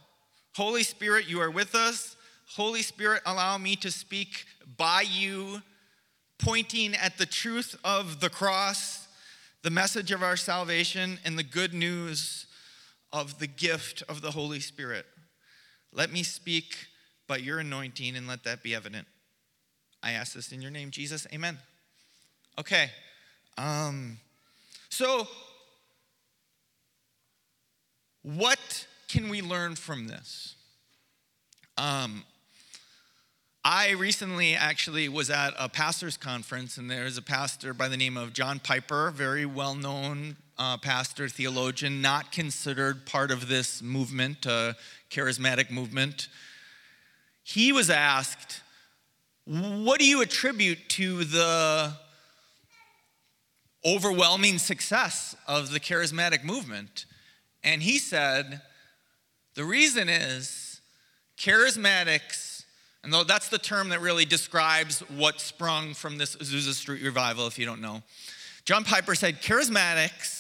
Holy 0.57 0.83
Spirit, 0.83 1.29
you 1.29 1.41
are 1.41 1.51
with 1.51 1.75
us. 1.75 2.17
Holy 2.57 2.81
Spirit, 2.81 3.23
allow 3.27 3.59
me 3.59 3.77
to 3.77 3.91
speak 3.91 4.47
by 4.79 5.03
you, 5.03 5.63
pointing 6.39 6.95
at 6.95 7.19
the 7.19 7.27
truth 7.27 7.79
of 7.85 8.21
the 8.21 8.31
cross, 8.31 9.07
the 9.63 9.71
message 9.71 10.11
of 10.11 10.23
our 10.23 10.37
salvation, 10.37 11.19
and 11.25 11.39
the 11.39 11.45
good 11.45 11.75
news 11.75 12.47
of 13.13 13.39
the 13.39 13.47
gift 13.47 14.03
of 14.09 14.23
the 14.23 14.31
Holy 14.31 14.59
Spirit. 14.59 15.05
Let 15.99 16.13
me 16.13 16.23
speak 16.23 16.87
by 17.27 17.39
your 17.39 17.59
anointing 17.59 18.15
and 18.15 18.29
let 18.29 18.45
that 18.45 18.63
be 18.63 18.73
evident. 18.73 19.09
I 20.01 20.13
ask 20.13 20.33
this 20.33 20.53
in 20.53 20.63
your 20.63 20.71
name, 20.71 20.93
Jesus. 20.93 21.27
Amen. 21.35 21.59
Okay. 22.57 22.91
Um, 23.59 24.19
so, 24.89 25.27
what 28.23 28.87
can 29.09 29.29
we 29.29 29.43
learn 29.43 29.75
from 29.75 30.07
this? 30.07 30.55
Um, 31.77 32.23
I 33.65 33.91
recently 33.91 34.55
actually 34.55 35.09
was 35.09 35.31
at 35.31 35.53
a 35.59 35.69
pastor's 35.69 36.17
conference, 36.17 36.77
and 36.77 36.89
there's 36.89 37.17
a 37.17 37.23
pastor 37.23 37.75
by 37.75 37.89
the 37.89 37.97
name 37.97 38.17
of 38.17 38.33
John 38.33 38.61
Piper, 38.61 39.11
very 39.11 39.47
well 39.47 39.75
known 39.75 40.37
uh, 40.59 40.77
pastor, 40.77 41.29
theologian, 41.29 42.03
not 42.03 42.33
considered 42.33 43.07
part 43.07 43.31
of 43.31 43.49
this 43.49 43.81
movement, 43.81 44.47
uh, 44.47 44.75
charismatic 45.11 45.71
movement. 45.71 46.29
He 47.43 47.73
was 47.73 47.91
asked, 47.91 48.63
What 49.47 50.01
do 50.01 50.07
you 50.07 50.21
attribute 50.21 50.89
to 50.91 51.25
the 51.25 51.93
overwhelming 53.85 54.59
success 54.59 55.37
of 55.47 55.71
the 55.71 55.81
charismatic 55.81 56.45
movement? 56.45 57.07
And 57.63 57.83
he 57.83 57.99
said, 57.99 58.63
the 59.55 59.65
reason 59.65 60.09
is 60.09 60.81
charismatics, 61.37 62.65
and 63.03 63.13
though 63.13 63.25
that's 63.25 63.49
the 63.49 63.59
term 63.59 63.89
that 63.89 64.01
really 64.01 64.25
describes 64.25 65.01
what 65.17 65.41
sprung 65.41 65.95
from 65.95 66.17
this 66.17 66.37
Azusa 66.37 66.75
Street 66.75 67.03
revival, 67.03 67.49
if 67.49 67.59
you 67.59 67.67
don't 67.67 67.81
know. 67.81 68.03
John 68.65 68.85
Piper 68.85 69.17
said, 69.17 69.43
charismatics 69.43 70.38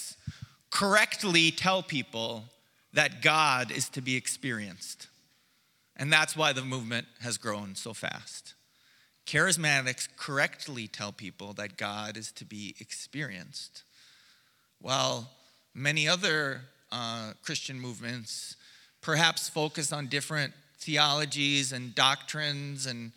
correctly 0.71 1.51
tell 1.51 1.83
people 1.83 2.45
that 2.93 3.23
God 3.23 3.71
is 3.71 3.89
to 3.91 4.01
be 4.01 4.17
experienced. 4.17 5.09
And 5.97 6.13
that's 6.13 6.37
why 6.37 6.53
the 6.53 6.63
movement 6.63 7.07
has 7.21 7.39
grown 7.39 7.75
so 7.75 7.93
fast. 7.93 8.55
Charismatics 9.27 10.09
correctly 10.17 10.89
tell 10.89 11.13
people 11.13 11.53
that 11.55 11.77
God 11.77 12.17
is 12.17 12.33
to 12.33 12.45
be 12.45 12.75
experienced, 12.81 13.83
while 14.81 15.31
many 15.75 16.09
other 16.09 16.63
uh, 16.91 17.33
Christian 17.43 17.79
movements 17.79 18.57
perhaps 19.01 19.49
focus 19.49 19.93
on 19.93 20.07
different 20.07 20.55
theologies 20.79 21.73
and 21.73 21.95
doctrines 21.95 22.87
and 22.87 23.13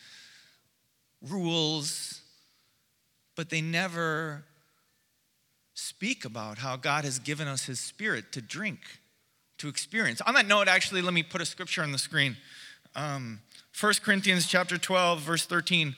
rules, 1.22 2.22
but 3.36 3.50
they 3.50 3.62
never 3.62 4.44
speak 5.74 6.26
about 6.26 6.60
how 6.60 6.76
God 6.76 7.06
has 7.06 7.20
given 7.20 7.48
us 7.48 7.66
His 7.66 7.80
Spirit 7.80 8.32
to 8.34 8.42
drink, 8.42 8.80
to 9.58 9.68
experience. 9.68 10.22
On 10.22 10.34
that 10.34 10.48
note, 10.48 10.68
actually, 10.68 11.02
let 11.02 11.14
me 11.14 11.24
put 11.24 11.42
a 11.42 11.46
scripture 11.46 11.84
on 11.84 11.92
the 11.92 11.98
screen. 11.98 12.38
Um, 12.96 13.40
1 13.80 13.94
Corinthians 14.04 14.48
chapter 14.48 14.78
12, 14.78 15.22
verse 15.22 15.46
13. 15.46 15.96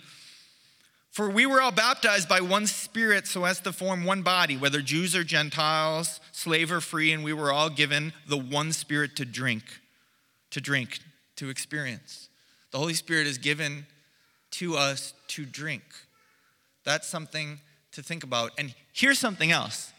For 1.11 1.29
we 1.29 1.45
were 1.45 1.61
all 1.61 1.71
baptized 1.71 2.27
by 2.27 2.41
one 2.41 2.65
Spirit 2.65 3.27
so 3.27 3.45
as 3.45 3.59
to 3.61 3.71
form 3.71 4.03
one 4.03 4.23
body, 4.23 4.57
whether 4.57 4.81
Jews 4.81 5.15
or 5.15 5.23
Gentiles, 5.23 6.19
slave 6.31 6.71
or 6.71 6.81
free, 6.81 7.11
and 7.11 7.23
we 7.23 7.33
were 7.33 7.51
all 7.51 7.69
given 7.69 8.13
the 8.27 8.37
one 8.37 8.71
Spirit 8.73 9.15
to 9.17 9.25
drink, 9.25 9.63
to 10.49 10.59
drink, 10.59 10.99
to 11.35 11.49
experience. 11.49 12.29
The 12.71 12.79
Holy 12.79 12.95
Spirit 12.95 13.27
is 13.27 13.37
given 13.37 13.85
to 14.51 14.75
us 14.75 15.13
to 15.29 15.45
drink. 15.45 15.83
That's 16.83 17.07
something 17.07 17.59
to 17.93 18.03
think 18.03 18.23
about. 18.23 18.51
And 18.57 18.73
here's 18.91 19.19
something 19.19 19.51
else. 19.51 19.91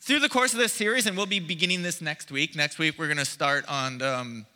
Through 0.00 0.20
the 0.20 0.28
course 0.28 0.52
of 0.52 0.58
this 0.58 0.72
series, 0.72 1.06
and 1.06 1.16
we'll 1.16 1.26
be 1.26 1.40
beginning 1.40 1.82
this 1.82 2.00
next 2.00 2.30
week. 2.30 2.54
Next 2.54 2.78
week, 2.78 2.98
we're 2.98 3.06
going 3.06 3.18
to 3.18 3.24
start 3.24 3.64
on, 3.68 4.00
um, 4.00 4.46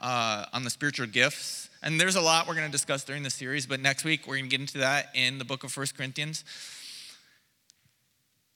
uh, 0.00 0.46
on 0.52 0.64
the 0.64 0.70
spiritual 0.70 1.06
gifts 1.06 1.68
and 1.82 2.00
there's 2.00 2.16
a 2.16 2.20
lot 2.20 2.48
we're 2.48 2.54
going 2.54 2.66
to 2.66 2.72
discuss 2.72 3.04
during 3.04 3.22
the 3.22 3.30
series, 3.30 3.66
but 3.66 3.80
next 3.80 4.04
week 4.04 4.26
we're 4.26 4.36
going 4.36 4.46
to 4.46 4.50
get 4.50 4.60
into 4.60 4.78
that 4.78 5.10
in 5.14 5.38
the 5.38 5.44
book 5.44 5.62
of 5.62 5.72
First 5.72 5.96
Corinthians. 5.96 6.44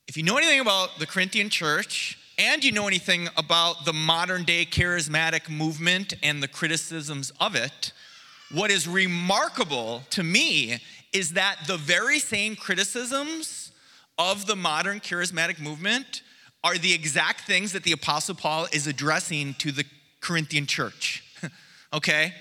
If 0.09 0.17
you 0.17 0.25
know 0.25 0.37
anything 0.37 0.61
about 0.61 0.99
the 0.99 1.07
Corinthian 1.07 1.49
church, 1.49 2.19
and 2.39 2.65
you 2.65 2.73
know 2.73 2.89
anything 2.89 3.29
about 3.37 3.85
the 3.85 3.93
modern 3.93 4.43
day 4.43 4.65
charismatic 4.65 5.49
movement 5.49 6.15
and 6.23 6.43
the 6.43 6.49
criticisms 6.49 7.31
of 7.41 7.55
it, 7.55 7.93
what 8.51 8.71
is 8.71 8.89
remarkable 8.89 10.03
to 10.11 10.23
me 10.23 10.79
is 11.13 11.35
that 11.35 11.59
the 11.67 11.77
very 11.77 12.19
same 12.19 12.57
criticisms 12.57 13.62
of 14.19 14.47
the 14.47 14.57
modern 14.57 15.01
charismatic 15.01 15.61
movement 15.61 16.23
are 16.65 16.79
the 16.79 16.93
exact 16.93 17.43
things 17.43 17.73
that 17.73 17.83
the 17.83 17.93
Apostle 17.93 18.35
Paul 18.35 18.67
is 18.73 18.87
addressing 18.87 19.55
to 19.55 19.73
the 19.73 19.85
Corinthian 20.21 20.67
church. 20.67 21.25
okay? 21.93 22.33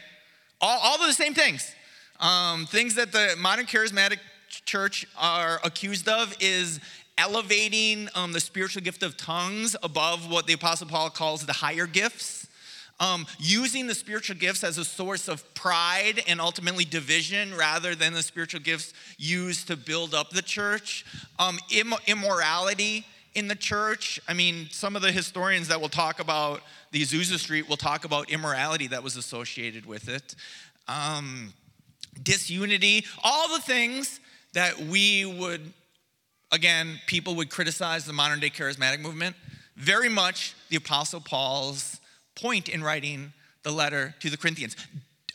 All, 0.59 0.79
all 0.79 0.97
the 0.99 1.13
same 1.13 1.33
things. 1.33 1.73
Um, 2.19 2.67
things 2.67 2.95
that 2.95 3.11
the 3.11 3.35
modern 3.39 3.65
charismatic 3.65 4.19
church 4.65 5.07
are 5.17 5.59
accused 5.63 6.07
of 6.07 6.35
is 6.39 6.79
elevating 7.17 8.09
um, 8.15 8.31
the 8.31 8.39
spiritual 8.39 8.81
gift 8.81 9.01
of 9.03 9.17
tongues 9.17 9.75
above 9.81 10.29
what 10.29 10.45
the 10.47 10.53
Apostle 10.53 10.87
Paul 10.87 11.09
calls 11.09 11.45
the 11.45 11.53
higher 11.53 11.87
gifts. 11.87 12.40
Um, 13.01 13.25
using 13.39 13.87
the 13.87 13.95
spiritual 13.95 14.35
gifts 14.35 14.63
as 14.63 14.77
a 14.77 14.85
source 14.85 15.27
of 15.27 15.51
pride 15.55 16.21
and 16.27 16.39
ultimately 16.39 16.85
division 16.85 17.53
rather 17.55 17.95
than 17.95 18.13
the 18.13 18.21
spiritual 18.21 18.59
gifts 18.61 18.93
used 19.17 19.65
to 19.67 19.75
build 19.75 20.13
up 20.13 20.29
the 20.29 20.43
church. 20.43 21.03
Um, 21.39 21.57
Im- 21.71 21.95
immorality 22.05 23.07
in 23.33 23.47
the 23.47 23.55
church. 23.55 24.19
I 24.27 24.33
mean, 24.33 24.67
some 24.69 24.95
of 24.95 25.01
the 25.01 25.11
historians 25.11 25.67
that 25.69 25.81
will 25.81 25.89
talk 25.89 26.19
about 26.19 26.61
the 26.91 27.01
Azusa 27.01 27.39
Street 27.39 27.67
will 27.67 27.77
talk 27.77 28.05
about 28.05 28.29
immorality 28.29 28.87
that 28.87 29.01
was 29.01 29.15
associated 29.15 29.85
with 29.85 30.07
it, 30.07 30.35
um, 30.87 31.53
disunity, 32.21 33.05
all 33.23 33.47
the 33.47 33.61
things 33.61 34.19
that 34.53 34.77
we 34.77 35.25
would, 35.25 35.73
again, 36.51 36.99
people 37.07 37.35
would 37.35 37.49
criticize 37.49 38.05
the 38.05 38.13
modern 38.13 38.39
day 38.39 38.49
charismatic 38.49 38.99
movement. 38.99 39.35
Very 39.77 40.09
much 40.09 40.53
the 40.69 40.75
Apostle 40.75 41.21
Paul's 41.21 42.00
point 42.35 42.69
in 42.69 42.83
writing 42.83 43.33
the 43.63 43.71
letter 43.71 44.15
to 44.19 44.29
the 44.29 44.37
Corinthians. 44.37 44.75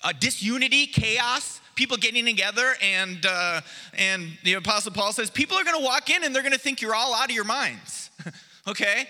Uh, 0.03 0.13
disunity, 0.19 0.87
chaos, 0.87 1.61
people 1.75 1.97
getting 1.97 2.25
together, 2.25 2.75
and, 2.83 3.25
uh, 3.27 3.61
and 3.95 4.29
the 4.45 4.55
Apostle 4.55 4.93
Paul 4.93 5.13
says, 5.13 5.31
people 5.31 5.57
are 5.57 5.65
going 5.65 5.79
to 5.79 5.85
walk 5.85 6.11
in 6.11 6.25
and 6.25 6.35
they're 6.35 6.43
going 6.43 6.53
to 6.53 6.59
think 6.59 6.81
you're 6.81 6.95
all 6.95 7.15
out 7.15 7.29
of 7.29 7.35
your 7.35 7.45
minds, 7.45 8.11
okay? 8.69 9.07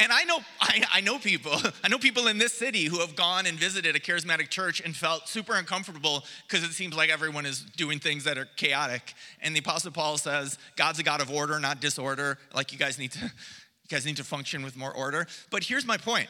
And 0.00 0.10
I 0.10 0.24
know, 0.24 0.38
I, 0.62 0.82
I, 0.94 1.00
know 1.02 1.18
people, 1.18 1.52
I 1.84 1.88
know 1.88 1.98
people 1.98 2.26
in 2.28 2.38
this 2.38 2.54
city 2.54 2.84
who 2.84 3.00
have 3.00 3.14
gone 3.14 3.44
and 3.44 3.58
visited 3.58 3.94
a 3.94 4.00
charismatic 4.00 4.48
church 4.48 4.80
and 4.80 4.96
felt 4.96 5.28
super 5.28 5.54
uncomfortable 5.54 6.24
because 6.48 6.64
it 6.64 6.72
seems 6.72 6.96
like 6.96 7.10
everyone 7.10 7.44
is 7.44 7.60
doing 7.76 7.98
things 7.98 8.24
that 8.24 8.38
are 8.38 8.48
chaotic. 8.56 9.14
And 9.42 9.54
the 9.54 9.60
Apostle 9.60 9.92
Paul 9.92 10.16
says, 10.16 10.58
God's 10.76 10.98
a 11.00 11.02
God 11.02 11.20
of 11.20 11.30
order, 11.30 11.60
not 11.60 11.80
disorder. 11.80 12.38
Like 12.54 12.72
you 12.72 12.78
guys 12.78 12.98
need 12.98 13.12
to, 13.12 13.18
you 13.24 13.88
guys 13.90 14.06
need 14.06 14.16
to 14.16 14.24
function 14.24 14.64
with 14.64 14.74
more 14.74 14.92
order. 14.92 15.26
But 15.50 15.64
here's 15.64 15.86
my 15.86 15.98
point. 15.98 16.28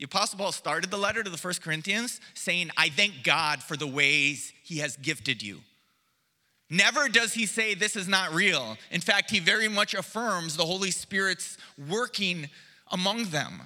The 0.00 0.06
Apostle 0.06 0.38
Paul 0.38 0.52
started 0.52 0.90
the 0.90 0.96
letter 0.96 1.22
to 1.22 1.28
the 1.28 1.36
First 1.36 1.60
Corinthians 1.60 2.22
saying, 2.32 2.70
I 2.78 2.88
thank 2.88 3.22
God 3.22 3.62
for 3.62 3.76
the 3.76 3.86
ways 3.86 4.50
he 4.62 4.78
has 4.78 4.96
gifted 4.96 5.42
you. 5.42 5.60
Never 6.70 7.10
does 7.10 7.34
he 7.34 7.44
say 7.44 7.74
this 7.74 7.96
is 7.96 8.08
not 8.08 8.32
real. 8.32 8.78
In 8.90 9.02
fact, 9.02 9.30
he 9.30 9.40
very 9.40 9.68
much 9.68 9.92
affirms 9.92 10.56
the 10.56 10.64
Holy 10.64 10.90
Spirit's 10.90 11.58
working 11.86 12.48
among 12.90 13.24
them. 13.24 13.60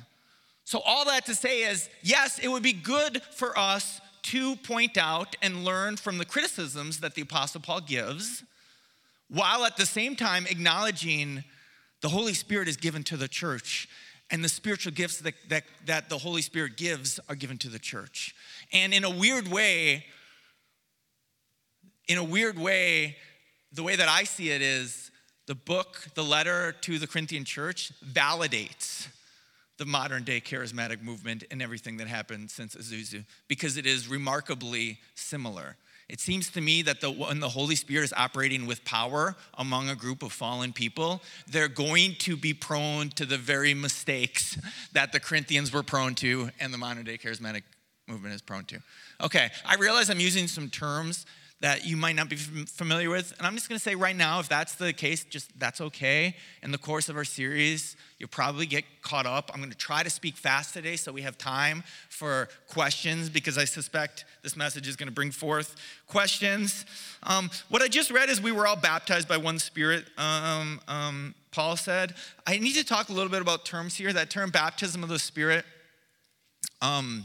So, 0.64 0.80
all 0.80 1.04
that 1.04 1.24
to 1.26 1.36
say 1.36 1.70
is 1.70 1.88
yes, 2.02 2.40
it 2.40 2.48
would 2.48 2.64
be 2.64 2.72
good 2.72 3.22
for 3.30 3.56
us 3.56 4.00
to 4.22 4.56
point 4.56 4.98
out 4.98 5.36
and 5.40 5.64
learn 5.64 5.96
from 5.96 6.18
the 6.18 6.24
criticisms 6.24 6.98
that 6.98 7.14
the 7.14 7.22
Apostle 7.22 7.60
Paul 7.60 7.82
gives, 7.82 8.42
while 9.28 9.64
at 9.64 9.76
the 9.76 9.86
same 9.86 10.16
time 10.16 10.46
acknowledging 10.48 11.44
the 12.00 12.08
Holy 12.08 12.34
Spirit 12.34 12.66
is 12.66 12.76
given 12.76 13.04
to 13.04 13.16
the 13.16 13.28
church 13.28 13.88
and 14.34 14.42
the 14.42 14.48
spiritual 14.48 14.90
gifts 14.90 15.18
that, 15.20 15.34
that, 15.48 15.62
that 15.86 16.08
the 16.08 16.18
Holy 16.18 16.42
Spirit 16.42 16.76
gives 16.76 17.20
are 17.28 17.36
given 17.36 17.56
to 17.56 17.68
the 17.68 17.78
church. 17.78 18.34
And 18.72 18.92
in 18.92 19.04
a 19.04 19.10
weird 19.10 19.46
way, 19.46 20.06
in 22.08 22.18
a 22.18 22.24
weird 22.24 22.58
way, 22.58 23.14
the 23.70 23.84
way 23.84 23.94
that 23.94 24.08
I 24.08 24.24
see 24.24 24.50
it 24.50 24.60
is 24.60 25.12
the 25.46 25.54
book, 25.54 26.08
the 26.16 26.24
letter 26.24 26.72
to 26.80 26.98
the 26.98 27.06
Corinthian 27.06 27.44
church, 27.44 27.92
validates 28.04 29.06
the 29.78 29.86
modern 29.86 30.24
day 30.24 30.40
charismatic 30.40 31.00
movement 31.00 31.44
and 31.52 31.62
everything 31.62 31.98
that 31.98 32.08
happened 32.08 32.50
since 32.50 32.74
Azusa 32.74 33.24
because 33.46 33.76
it 33.76 33.86
is 33.86 34.08
remarkably 34.08 34.98
similar. 35.14 35.76
It 36.08 36.20
seems 36.20 36.50
to 36.50 36.60
me 36.60 36.82
that 36.82 37.00
the, 37.00 37.10
when 37.10 37.40
the 37.40 37.48
Holy 37.48 37.76
Spirit 37.76 38.04
is 38.04 38.12
operating 38.14 38.66
with 38.66 38.84
power 38.84 39.36
among 39.56 39.88
a 39.88 39.94
group 39.94 40.22
of 40.22 40.32
fallen 40.32 40.72
people, 40.72 41.22
they're 41.46 41.68
going 41.68 42.14
to 42.20 42.36
be 42.36 42.52
prone 42.52 43.08
to 43.10 43.24
the 43.24 43.38
very 43.38 43.74
mistakes 43.74 44.58
that 44.92 45.12
the 45.12 45.20
Corinthians 45.20 45.72
were 45.72 45.82
prone 45.82 46.14
to 46.16 46.50
and 46.60 46.74
the 46.74 46.78
modern 46.78 47.04
day 47.04 47.16
charismatic 47.16 47.62
movement 48.06 48.34
is 48.34 48.42
prone 48.42 48.64
to. 48.66 48.78
Okay, 49.22 49.50
I 49.64 49.76
realize 49.76 50.10
I'm 50.10 50.20
using 50.20 50.46
some 50.46 50.68
terms 50.68 51.24
that 51.64 51.86
you 51.86 51.96
might 51.96 52.14
not 52.14 52.28
be 52.28 52.36
familiar 52.36 53.08
with. 53.08 53.32
And 53.38 53.46
I'm 53.46 53.54
just 53.54 53.70
going 53.70 53.78
to 53.78 53.82
say 53.82 53.94
right 53.94 54.14
now, 54.14 54.38
if 54.38 54.50
that's 54.50 54.74
the 54.74 54.92
case, 54.92 55.24
just 55.24 55.50
that's 55.58 55.80
okay. 55.80 56.36
In 56.62 56.72
the 56.72 56.76
course 56.76 57.08
of 57.08 57.16
our 57.16 57.24
series, 57.24 57.96
you'll 58.18 58.28
probably 58.28 58.66
get 58.66 58.84
caught 59.00 59.24
up. 59.24 59.50
I'm 59.50 59.60
going 59.60 59.70
to 59.70 59.76
try 59.76 60.02
to 60.02 60.10
speak 60.10 60.36
fast 60.36 60.74
today 60.74 60.96
so 60.96 61.10
we 61.10 61.22
have 61.22 61.38
time 61.38 61.82
for 62.10 62.50
questions 62.68 63.30
because 63.30 63.56
I 63.56 63.64
suspect 63.64 64.26
this 64.42 64.58
message 64.58 64.86
is 64.86 64.94
going 64.94 65.06
to 65.06 65.14
bring 65.14 65.30
forth 65.30 65.74
questions. 66.06 66.84
Um, 67.22 67.48
what 67.70 67.80
I 67.80 67.88
just 67.88 68.10
read 68.10 68.28
is 68.28 68.42
we 68.42 68.52
were 68.52 68.66
all 68.66 68.76
baptized 68.76 69.26
by 69.26 69.38
one 69.38 69.58
Spirit. 69.58 70.04
Um, 70.18 70.82
um, 70.86 71.34
Paul 71.50 71.78
said. 71.78 72.14
I 72.46 72.58
need 72.58 72.74
to 72.74 72.84
talk 72.84 73.08
a 73.08 73.12
little 73.14 73.30
bit 73.30 73.40
about 73.40 73.64
terms 73.64 73.94
here. 73.94 74.12
That 74.12 74.28
term, 74.28 74.50
baptism 74.50 75.02
of 75.02 75.08
the 75.08 75.18
Spirit. 75.18 75.64
Um, 76.82 77.24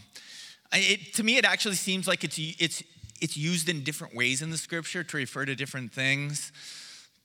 it, 0.72 1.14
to 1.16 1.24
me, 1.24 1.36
it 1.36 1.44
actually 1.44 1.76
seems 1.76 2.08
like 2.08 2.24
it's, 2.24 2.40
it's 2.40 2.84
it's 3.22 3.38
used 3.38 3.70
in 3.70 3.84
different 3.84 4.16
ways 4.16 4.42
in 4.42 4.50
the 4.50 4.58
scripture 4.58 5.04
to 5.04 5.18
refer 5.18 5.46
to 5.46 5.56
different 5.56 5.92
things. 5.94 6.52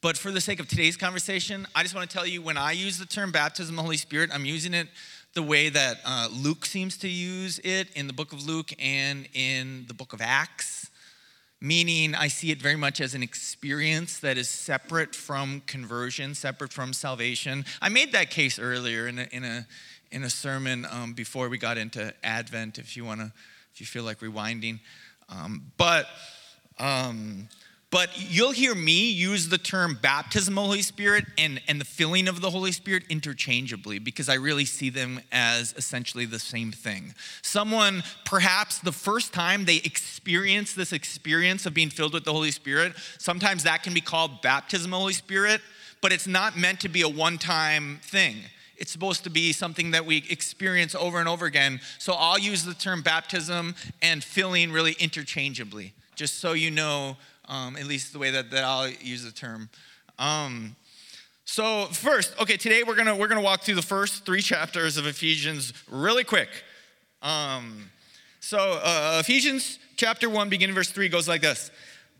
But 0.01 0.19
for 0.19 0.31
the 0.31 0.41
sake 0.41 0.61
of 0.61 0.69
today's 0.69 0.99
conversation, 0.99 1.67
I 1.75 1.83
just 1.83 1.95
want 1.95 2.11
to 2.11 2.15
tell 2.15 2.27
you 2.27 2.43
when 2.43 2.59
I 2.59 2.73
use 2.73 2.99
the 2.99 3.07
term 3.07 3.33
baptism 3.33 3.75
of 3.75 3.77
the 3.77 3.83
Holy 3.83 3.97
Spirit, 3.97 4.31
I'm 4.35 4.45
using 4.45 4.75
it 4.75 4.89
the 5.33 5.43
way 5.43 5.69
that 5.69 5.97
uh, 6.05 6.29
Luke 6.31 6.67
seems 6.67 6.97
to 6.99 7.09
use 7.09 7.59
it 7.65 7.89
in 7.97 8.07
the 8.07 8.13
book 8.13 8.33
of 8.33 8.47
Luke 8.47 8.71
and 8.79 9.27
in 9.33 9.87
the 9.89 9.95
book 9.95 10.13
of 10.13 10.21
Acts, 10.21 10.91
meaning 11.61 12.15
I 12.15 12.29
see 12.29 12.51
it 12.51 12.61
very 12.61 12.77
much 12.77 13.01
as 13.01 13.15
an 13.15 13.23
experience 13.23 14.19
that 14.21 14.37
is 14.37 14.49
separate 14.49 15.15
from 15.15 15.63
conversion, 15.67 16.35
separate 16.35 16.73
from 16.73 16.93
salvation. 16.93 17.65
I 17.81 17.89
made 17.89 18.13
that 18.13 18.30
case 18.30 18.59
earlier 18.59 19.09
in 19.09 19.19
a, 19.19 19.28
in 19.33 19.43
a, 19.43 19.67
in 20.13 20.23
a 20.23 20.30
sermon 20.30 20.87
um, 20.91 21.15
before 21.15 21.49
we 21.49 21.59
got 21.59 21.78
into 21.78 22.13
Advent, 22.23 22.78
if 22.78 22.97
you 22.97 23.04
want 23.04 23.21
to, 23.21 23.33
if 23.73 23.80
you 23.80 23.87
feel 23.87 24.04
like 24.04 24.21
rewinding. 24.21 24.80
Um, 25.28 25.73
but, 25.76 26.06
um, 26.78 27.49
but 27.91 28.10
you'll 28.17 28.52
hear 28.52 28.75
me 28.75 29.10
use 29.10 29.49
the 29.49 29.58
term 29.58 29.99
baptism 30.02 30.58
of 30.58 30.65
the 30.65 30.67
Holy 30.67 30.82
Spirit 30.82 31.25
and, 31.39 31.60
and 31.69 31.80
the 31.80 31.84
filling 31.84 32.26
of 32.26 32.41
the 32.41 32.50
Holy 32.50 32.73
Spirit 32.73 33.04
interchangeably 33.08 33.99
because 33.99 34.28
I 34.28 34.34
really 34.34 34.65
see 34.65 34.91
them 34.91 35.21
as 35.30 35.75
essentially 35.76 36.25
the 36.25 36.39
same 36.39 36.73
thing. 36.73 37.15
Someone, 37.43 38.02
perhaps 38.25 38.78
the 38.80 38.93
first 38.93 39.32
time 39.32 39.65
they 39.65 39.76
experience 39.76 40.75
this 40.75 40.93
experience 40.93 41.67
of 41.67 41.75
being 41.75 41.91
filled 41.91 42.15
with 42.15 42.25
the 42.25 42.32
Holy 42.32 42.50
Spirit, 42.50 42.95
sometimes 43.19 43.63
that 43.63 43.82
can 43.82 43.95
be 43.95 44.00
called 44.00 44.43
baptism 44.43 44.87
of 44.87 44.91
the 44.91 45.00
Holy 45.00 45.13
Spirit, 45.13 45.60
but 46.00 46.13
it's 46.13 46.26
not 46.26 46.56
meant 46.58 46.80
to 46.80 46.89
be 46.89 47.02
a 47.02 47.08
one 47.08 47.39
time 47.39 48.00
thing. 48.02 48.37
It's 48.76 48.91
supposed 48.91 49.25
to 49.25 49.30
be 49.30 49.52
something 49.52 49.93
that 49.93 50.04
we 50.04 50.25
experience 50.28 50.95
over 50.95 51.19
and 51.19 51.28
over 51.28 51.47
again. 51.47 51.80
So 51.99 52.15
I'll 52.15 52.39
use 52.39 52.65
the 52.65 52.75
term 52.75 53.02
baptism 53.02 53.75
and 54.02 54.23
filling 54.23 54.73
really 54.73 54.97
interchangeably, 54.99 55.95
just 56.17 56.41
so 56.41 56.52
you 56.52 56.71
know, 56.71 57.17
um, 57.49 57.76
at 57.76 57.87
least 57.87 58.13
the 58.13 58.19
way 58.19 58.30
that, 58.30 58.50
that 58.50 58.65
I'll 58.65 58.89
use 58.89 59.25
the 59.25 59.32
term. 59.32 59.69
Um, 60.19 60.76
so 61.45 61.87
first, 61.87 62.34
okay, 62.41 62.56
today 62.56 62.82
we're 62.84 62.97
gonna 62.97 63.15
we're 63.15 63.28
gonna 63.28 63.43
walk 63.43 63.63
through 63.63 63.75
the 63.75 63.82
first 63.82 64.25
three 64.25 64.43
chapters 64.43 64.97
of 64.97 65.06
Ephesians 65.06 65.73
really 65.91 66.25
quick. 66.25 66.49
Um, 67.21 67.91
so 68.41 68.80
uh, 68.82 69.19
Ephesians 69.21 69.78
chapter 69.97 70.30
one, 70.30 70.49
beginning 70.49 70.75
verse 70.75 70.91
three, 70.91 71.08
goes 71.08 71.28
like 71.28 71.43
this. 71.43 71.71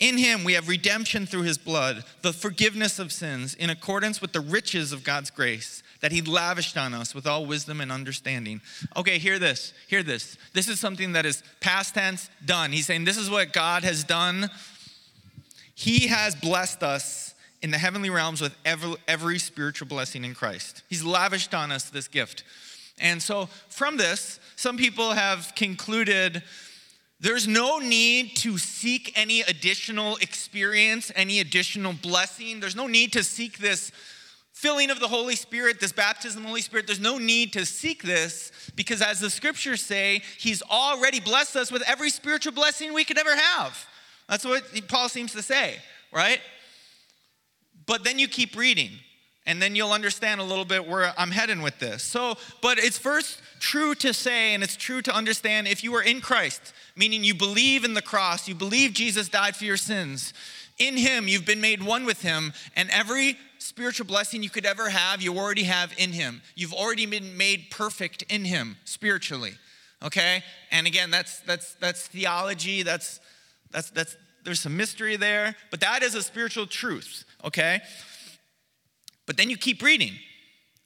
In 0.00 0.18
him 0.18 0.44
we 0.44 0.54
have 0.54 0.68
redemption 0.68 1.26
through 1.26 1.42
his 1.42 1.58
blood, 1.58 2.04
the 2.22 2.32
forgiveness 2.32 2.98
of 2.98 3.12
sins, 3.12 3.54
in 3.54 3.70
accordance 3.70 4.20
with 4.20 4.32
the 4.32 4.40
riches 4.40 4.92
of 4.92 5.04
God's 5.04 5.30
grace 5.30 5.82
that 6.00 6.12
he 6.12 6.20
lavished 6.20 6.76
on 6.76 6.92
us 6.92 7.14
with 7.14 7.26
all 7.26 7.46
wisdom 7.46 7.80
and 7.80 7.90
understanding. 7.90 8.60
Okay, 8.96 9.18
hear 9.18 9.38
this. 9.38 9.72
Hear 9.88 10.02
this. 10.02 10.36
This 10.52 10.68
is 10.68 10.78
something 10.78 11.12
that 11.12 11.24
is 11.24 11.42
past 11.60 11.94
tense, 11.94 12.28
done. 12.44 12.72
He's 12.72 12.86
saying 12.86 13.04
this 13.04 13.16
is 13.16 13.30
what 13.30 13.52
God 13.52 13.84
has 13.84 14.04
done. 14.04 14.50
He 15.74 16.08
has 16.08 16.34
blessed 16.34 16.82
us 16.82 17.34
in 17.62 17.70
the 17.70 17.78
heavenly 17.78 18.10
realms 18.10 18.42
with 18.42 18.54
every, 18.66 18.94
every 19.08 19.38
spiritual 19.38 19.88
blessing 19.88 20.24
in 20.24 20.34
Christ. 20.34 20.82
He's 20.90 21.02
lavished 21.02 21.54
on 21.54 21.72
us 21.72 21.88
this 21.88 22.08
gift. 22.08 22.44
And 22.98 23.22
so, 23.22 23.46
from 23.68 23.96
this, 23.96 24.38
some 24.56 24.76
people 24.76 25.12
have 25.12 25.54
concluded 25.56 26.42
there's 27.20 27.46
no 27.46 27.78
need 27.78 28.36
to 28.38 28.58
seek 28.58 29.12
any 29.16 29.40
additional 29.42 30.16
experience, 30.16 31.10
any 31.14 31.40
additional 31.40 31.92
blessing. 31.92 32.60
There's 32.60 32.76
no 32.76 32.86
need 32.86 33.12
to 33.12 33.24
seek 33.24 33.58
this 33.58 33.92
filling 34.52 34.90
of 34.90 35.00
the 35.00 35.08
Holy 35.08 35.36
Spirit, 35.36 35.80
this 35.80 35.92
baptism 35.92 36.38
of 36.38 36.42
the 36.44 36.48
Holy 36.48 36.60
Spirit. 36.60 36.86
There's 36.86 37.00
no 37.00 37.18
need 37.18 37.52
to 37.52 37.64
seek 37.64 38.02
this 38.02 38.50
because, 38.74 39.02
as 39.02 39.20
the 39.20 39.30
scriptures 39.30 39.82
say, 39.82 40.22
He's 40.38 40.62
already 40.62 41.20
blessed 41.20 41.56
us 41.56 41.70
with 41.70 41.82
every 41.86 42.10
spiritual 42.10 42.52
blessing 42.52 42.92
we 42.92 43.04
could 43.04 43.18
ever 43.18 43.34
have. 43.34 43.86
That's 44.28 44.44
what 44.44 44.64
Paul 44.88 45.08
seems 45.08 45.32
to 45.32 45.42
say, 45.42 45.76
right? 46.12 46.40
But 47.86 48.04
then 48.04 48.18
you 48.18 48.28
keep 48.28 48.56
reading, 48.56 48.90
and 49.46 49.60
then 49.60 49.76
you'll 49.76 49.92
understand 49.92 50.40
a 50.40 50.44
little 50.44 50.64
bit 50.64 50.86
where 50.86 51.12
I'm 51.18 51.30
heading 51.30 51.62
with 51.62 51.78
this. 51.78 52.02
So, 52.02 52.36
but 52.62 52.78
it's 52.78 52.98
first 52.98 53.40
true 53.60 53.94
to 53.96 54.14
say, 54.14 54.54
and 54.54 54.62
it's 54.62 54.76
true 54.76 55.02
to 55.02 55.14
understand 55.14 55.68
if 55.68 55.84
you 55.84 55.94
are 55.94 56.02
in 56.02 56.20
Christ, 56.20 56.72
meaning 56.96 57.24
you 57.24 57.34
believe 57.34 57.84
in 57.84 57.94
the 57.94 58.02
cross, 58.02 58.48
you 58.48 58.54
believe 58.54 58.92
Jesus 58.92 59.28
died 59.28 59.54
for 59.56 59.64
your 59.64 59.76
sins. 59.76 60.32
In 60.78 60.96
him, 60.96 61.28
you've 61.28 61.46
been 61.46 61.60
made 61.60 61.82
one 61.82 62.04
with 62.04 62.22
him, 62.22 62.52
and 62.74 62.90
every 62.90 63.38
spiritual 63.58 64.06
blessing 64.06 64.42
you 64.42 64.50
could 64.50 64.66
ever 64.66 64.88
have, 64.88 65.22
you 65.22 65.36
already 65.38 65.64
have 65.64 65.92
in 65.98 66.12
him. 66.12 66.42
You've 66.54 66.74
already 66.74 67.06
been 67.06 67.36
made 67.36 67.66
perfect 67.70 68.22
in 68.24 68.44
him 68.44 68.76
spiritually. 68.84 69.52
Okay? 70.02 70.42
And 70.70 70.86
again, 70.86 71.10
that's 71.10 71.40
that's 71.40 71.74
that's 71.74 72.06
theology, 72.08 72.82
that's 72.82 73.20
that's 73.70 73.90
that's 73.90 74.16
there's 74.44 74.60
some 74.60 74.76
mystery 74.76 75.16
there, 75.16 75.56
but 75.70 75.80
that 75.80 76.02
is 76.02 76.14
a 76.14 76.22
spiritual 76.22 76.66
truth, 76.66 77.24
okay? 77.42 77.80
But 79.26 79.36
then 79.36 79.50
you 79.50 79.56
keep 79.56 79.82
reading. 79.82 80.14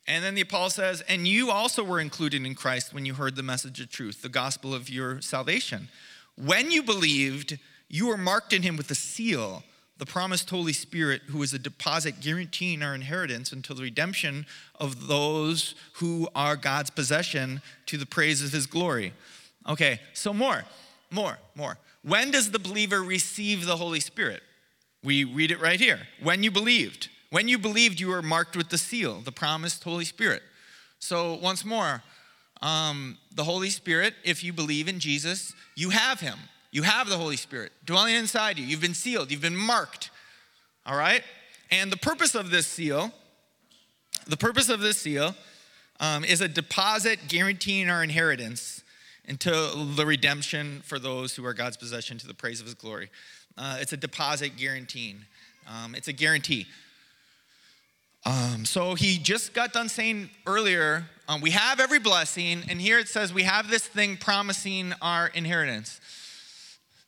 And 0.07 0.25
then 0.25 0.35
the 0.35 0.41
apostle 0.41 0.83
says, 0.83 1.03
And 1.03 1.29
you 1.29 1.51
also 1.51 1.85
were 1.85 2.01
included 2.01 2.45
in 2.45 2.55
Christ 2.55 2.95
when 2.95 3.05
you 3.05 3.15
heard 3.15 3.37
the 3.37 3.43
message 3.43 3.81
of 3.81 3.91
truth, 3.91 4.23
the 4.23 4.29
gospel 4.29 4.75
of 4.75 4.89
your 4.89 5.21
salvation. 5.21 5.89
When 6.37 6.71
you 6.71 6.83
believed, 6.83 7.59
you 7.89 8.07
were 8.07 8.17
marked 8.17 8.53
in 8.53 8.63
him 8.63 8.77
with 8.77 8.91
a 8.91 8.95
seal, 8.95 9.65
the 9.99 10.07
promised 10.07 10.49
Holy 10.49 10.73
Spirit, 10.73 11.23
who 11.29 11.43
is 11.43 11.53
a 11.53 11.59
deposit 11.59 12.21
guaranteeing 12.21 12.83
our 12.83 12.95
inheritance 12.95 13.53
until 13.53 13.77
the 13.77 13.83
redemption 13.83 14.47
of 14.77 15.09
those 15.09 15.75
who 15.95 16.29
are 16.35 16.57
God's 16.57 16.91
possession 16.91 17.61
to 17.87 17.99
the 17.99 18.07
praise 18.07 18.43
of 18.43 18.53
his 18.53 18.67
glory. 18.67 19.13
Okay, 19.69 20.01
so 20.15 20.33
more, 20.33 20.65
more, 21.11 21.39
more. 21.55 21.77
When 22.03 22.31
does 22.31 22.51
the 22.51 22.59
believer 22.59 23.03
receive 23.03 23.67
the 23.67 23.77
Holy 23.77 24.01
Spirit? 24.01 24.43
We 25.03 25.25
read 25.25 25.51
it 25.51 25.61
right 25.61 25.81
here. 25.81 26.01
When 26.23 26.43
you 26.43 26.51
believed. 26.51 27.09
When 27.31 27.49
you 27.49 27.59
believed, 27.59 28.01
you 28.01 28.09
were 28.09 28.23
marked 28.23 28.57
with 28.57 28.71
the 28.71 28.79
seal, 28.79 29.21
the 29.21 29.33
promised 29.33 29.85
Holy 29.85 30.05
Spirit. 30.05 30.43
So, 30.99 31.35
once 31.35 31.65
more, 31.65 32.03
um, 32.63 33.19
the 33.35 33.45
Holy 33.45 33.71
Spirit, 33.71 34.15
if 34.25 34.43
you 34.43 34.53
believe 34.53 34.89
in 34.89 34.99
Jesus, 34.99 35.55
you 35.77 35.91
have 35.91 36.21
him. 36.21 36.39
You 36.71 36.83
have 36.83 37.09
the 37.09 37.17
Holy 37.17 37.37
Spirit 37.37 37.73
dwelling 37.85 38.15
inside 38.15 38.59
you. 38.59 38.65
You've 38.65 38.81
been 38.81 38.95
sealed, 38.95 39.31
you've 39.31 39.41
been 39.41 39.57
marked. 39.57 40.11
All 40.85 40.97
right? 40.97 41.23
And 41.71 41.93
the 41.93 41.97
purpose 41.97 42.35
of 42.35 42.51
this 42.51 42.67
seal, 42.67 43.13
the 44.27 44.37
purpose 44.37 44.69
of 44.69 44.81
this 44.81 44.99
seal 44.99 45.35
um, 46.01 46.25
is 46.25 46.41
a 46.41 46.49
deposit 46.49 47.21
guaranteeing 47.29 47.91
our 47.91 48.03
inheritance 48.03 48.83
until 49.27 49.85
the 49.85 50.07
redemption 50.07 50.81
for 50.85 50.99
those 50.99 51.37
who 51.37 51.45
are 51.45 51.53
God's 51.53 51.77
possession 51.77 52.17
to 52.19 52.27
the 52.27 52.35
praise 52.35 52.61
of 52.61 52.67
his 52.67 52.75
glory. 52.75 53.11
Uh, 53.57 53.79
it's 53.81 53.93
a 53.93 53.97
deposit 53.97 54.57
guaranteeing, 54.57 55.25
um, 55.67 55.95
it's 55.95 56.09
a 56.09 56.13
guarantee. 56.13 56.67
Um, 58.25 58.65
so 58.65 58.95
he 58.95 59.19
just 59.19 59.55
got 59.55 59.73
done 59.73 59.89
saying 59.89 60.31
earlier, 60.47 61.09
um, 61.29 61.41
we 61.41 61.51
have 61.51 61.81
every 61.81 61.99
blessing, 61.99 62.63
and 62.69 62.81
here 62.81 62.99
it 62.99 63.09
says 63.09 63.33
we 63.33 63.45
have 63.45 63.71
this 63.71 63.87
thing 63.87 64.17
promising 64.17 64.93
our 65.01 65.29
inheritance. 65.29 66.01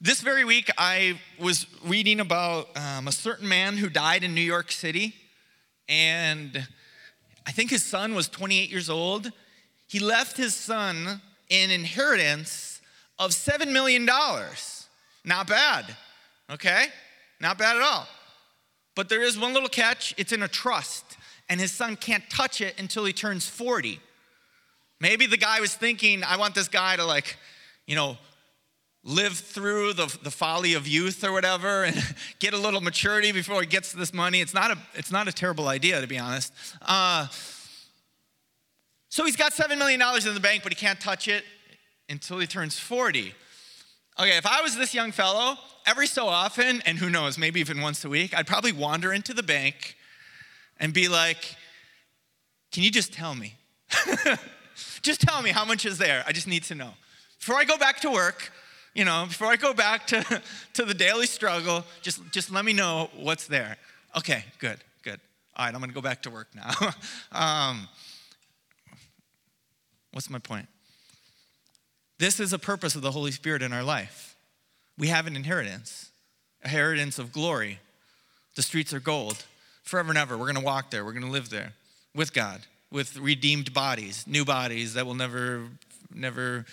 This 0.00 0.20
very 0.20 0.44
week, 0.44 0.70
I 0.78 1.20
was 1.38 1.66
reading 1.84 2.20
about 2.20 2.68
um, 2.76 3.08
a 3.08 3.12
certain 3.12 3.48
man 3.48 3.76
who 3.76 3.90
died 3.90 4.24
in 4.24 4.34
New 4.34 4.40
York 4.40 4.72
City, 4.72 5.14
and 5.88 6.66
I 7.46 7.52
think 7.52 7.70
his 7.70 7.82
son 7.82 8.14
was 8.14 8.28
28 8.28 8.70
years 8.70 8.88
old. 8.88 9.30
He 9.88 9.98
left 9.98 10.36
his 10.36 10.54
son 10.54 11.20
an 11.50 11.70
inheritance 11.70 12.80
of 13.18 13.32
$7 13.32 13.72
million. 13.72 14.06
Not 15.24 15.46
bad, 15.46 15.84
okay? 16.50 16.86
Not 17.40 17.58
bad 17.58 17.76
at 17.76 17.82
all. 17.82 18.06
But 19.00 19.08
there 19.08 19.22
is 19.22 19.38
one 19.38 19.54
little 19.54 19.70
catch 19.70 20.12
it's 20.18 20.30
in 20.30 20.42
a 20.42 20.46
trust, 20.46 21.16
and 21.48 21.58
his 21.58 21.72
son 21.72 21.96
can't 21.96 22.22
touch 22.28 22.60
it 22.60 22.78
until 22.78 23.06
he 23.06 23.14
turns 23.14 23.48
40. 23.48 23.98
Maybe 25.00 25.24
the 25.24 25.38
guy 25.38 25.58
was 25.58 25.74
thinking, 25.74 26.22
I 26.22 26.36
want 26.36 26.54
this 26.54 26.68
guy 26.68 26.96
to, 26.96 27.06
like, 27.06 27.38
you 27.86 27.96
know, 27.96 28.18
live 29.02 29.32
through 29.32 29.94
the, 29.94 30.14
the 30.22 30.30
folly 30.30 30.74
of 30.74 30.86
youth 30.86 31.24
or 31.24 31.32
whatever 31.32 31.84
and 31.84 31.96
get 32.40 32.52
a 32.52 32.58
little 32.58 32.82
maturity 32.82 33.32
before 33.32 33.62
he 33.62 33.66
gets 33.66 33.90
this 33.90 34.12
money. 34.12 34.42
It's 34.42 34.52
not 34.52 34.70
a, 34.70 34.76
it's 34.92 35.10
not 35.10 35.28
a 35.28 35.32
terrible 35.32 35.68
idea, 35.68 35.98
to 36.02 36.06
be 36.06 36.18
honest. 36.18 36.52
Uh, 36.82 37.26
so 39.08 39.24
he's 39.24 39.36
got 39.36 39.52
$7 39.52 39.78
million 39.78 39.98
in 40.26 40.34
the 40.34 40.40
bank, 40.40 40.62
but 40.62 40.72
he 40.72 40.76
can't 40.76 41.00
touch 41.00 41.26
it 41.26 41.44
until 42.10 42.38
he 42.38 42.46
turns 42.46 42.78
40. 42.78 43.32
Okay, 44.20 44.36
if 44.36 44.44
I 44.44 44.60
was 44.60 44.76
this 44.76 44.92
young 44.92 45.12
fellow, 45.12 45.56
every 45.86 46.06
so 46.06 46.26
often, 46.26 46.82
and 46.84 46.98
who 46.98 47.08
knows, 47.08 47.38
maybe 47.38 47.58
even 47.58 47.80
once 47.80 48.04
a 48.04 48.08
week, 48.10 48.36
I'd 48.36 48.46
probably 48.46 48.70
wander 48.70 49.14
into 49.14 49.32
the 49.32 49.42
bank 49.42 49.96
and 50.78 50.92
be 50.92 51.08
like, 51.08 51.56
Can 52.70 52.82
you 52.82 52.90
just 52.90 53.14
tell 53.14 53.34
me? 53.34 53.54
just 55.00 55.22
tell 55.22 55.40
me 55.40 55.48
how 55.48 55.64
much 55.64 55.86
is 55.86 55.96
there. 55.96 56.22
I 56.26 56.32
just 56.32 56.46
need 56.46 56.64
to 56.64 56.74
know. 56.74 56.90
Before 57.38 57.56
I 57.56 57.64
go 57.64 57.78
back 57.78 58.00
to 58.00 58.10
work, 58.10 58.52
you 58.94 59.06
know, 59.06 59.24
before 59.26 59.46
I 59.46 59.56
go 59.56 59.72
back 59.72 60.06
to, 60.08 60.42
to 60.74 60.84
the 60.84 60.92
daily 60.92 61.26
struggle, 61.26 61.82
just, 62.02 62.20
just 62.30 62.50
let 62.50 62.66
me 62.66 62.74
know 62.74 63.08
what's 63.16 63.46
there. 63.46 63.78
Okay, 64.18 64.44
good, 64.58 64.84
good. 65.02 65.18
All 65.56 65.64
right, 65.64 65.74
I'm 65.74 65.80
gonna 65.80 65.94
go 65.94 66.02
back 66.02 66.20
to 66.24 66.30
work 66.30 66.48
now. 66.54 66.72
um, 67.32 67.88
what's 70.12 70.28
my 70.28 70.40
point? 70.40 70.66
This 72.20 72.38
is 72.38 72.52
a 72.52 72.58
purpose 72.58 72.94
of 72.94 73.00
the 73.00 73.12
Holy 73.12 73.30
Spirit 73.30 73.62
in 73.62 73.72
our 73.72 73.82
life. 73.82 74.36
We 74.98 75.08
have 75.08 75.26
an 75.26 75.36
inheritance, 75.36 76.10
inheritance 76.62 77.18
of 77.18 77.32
glory. 77.32 77.78
The 78.56 78.62
streets 78.62 78.92
are 78.92 79.00
gold. 79.00 79.42
Forever 79.84 80.10
and 80.10 80.18
ever, 80.18 80.36
we're 80.36 80.46
gonna 80.46 80.60
walk 80.60 80.90
there, 80.90 81.02
we're 81.02 81.14
gonna 81.14 81.30
live 81.30 81.48
there 81.48 81.72
with 82.14 82.34
God, 82.34 82.60
with 82.92 83.16
redeemed 83.16 83.72
bodies, 83.72 84.26
new 84.26 84.44
bodies 84.44 84.92
that 84.94 85.06
will 85.06 85.14
never 85.14 85.62
never 86.14 86.66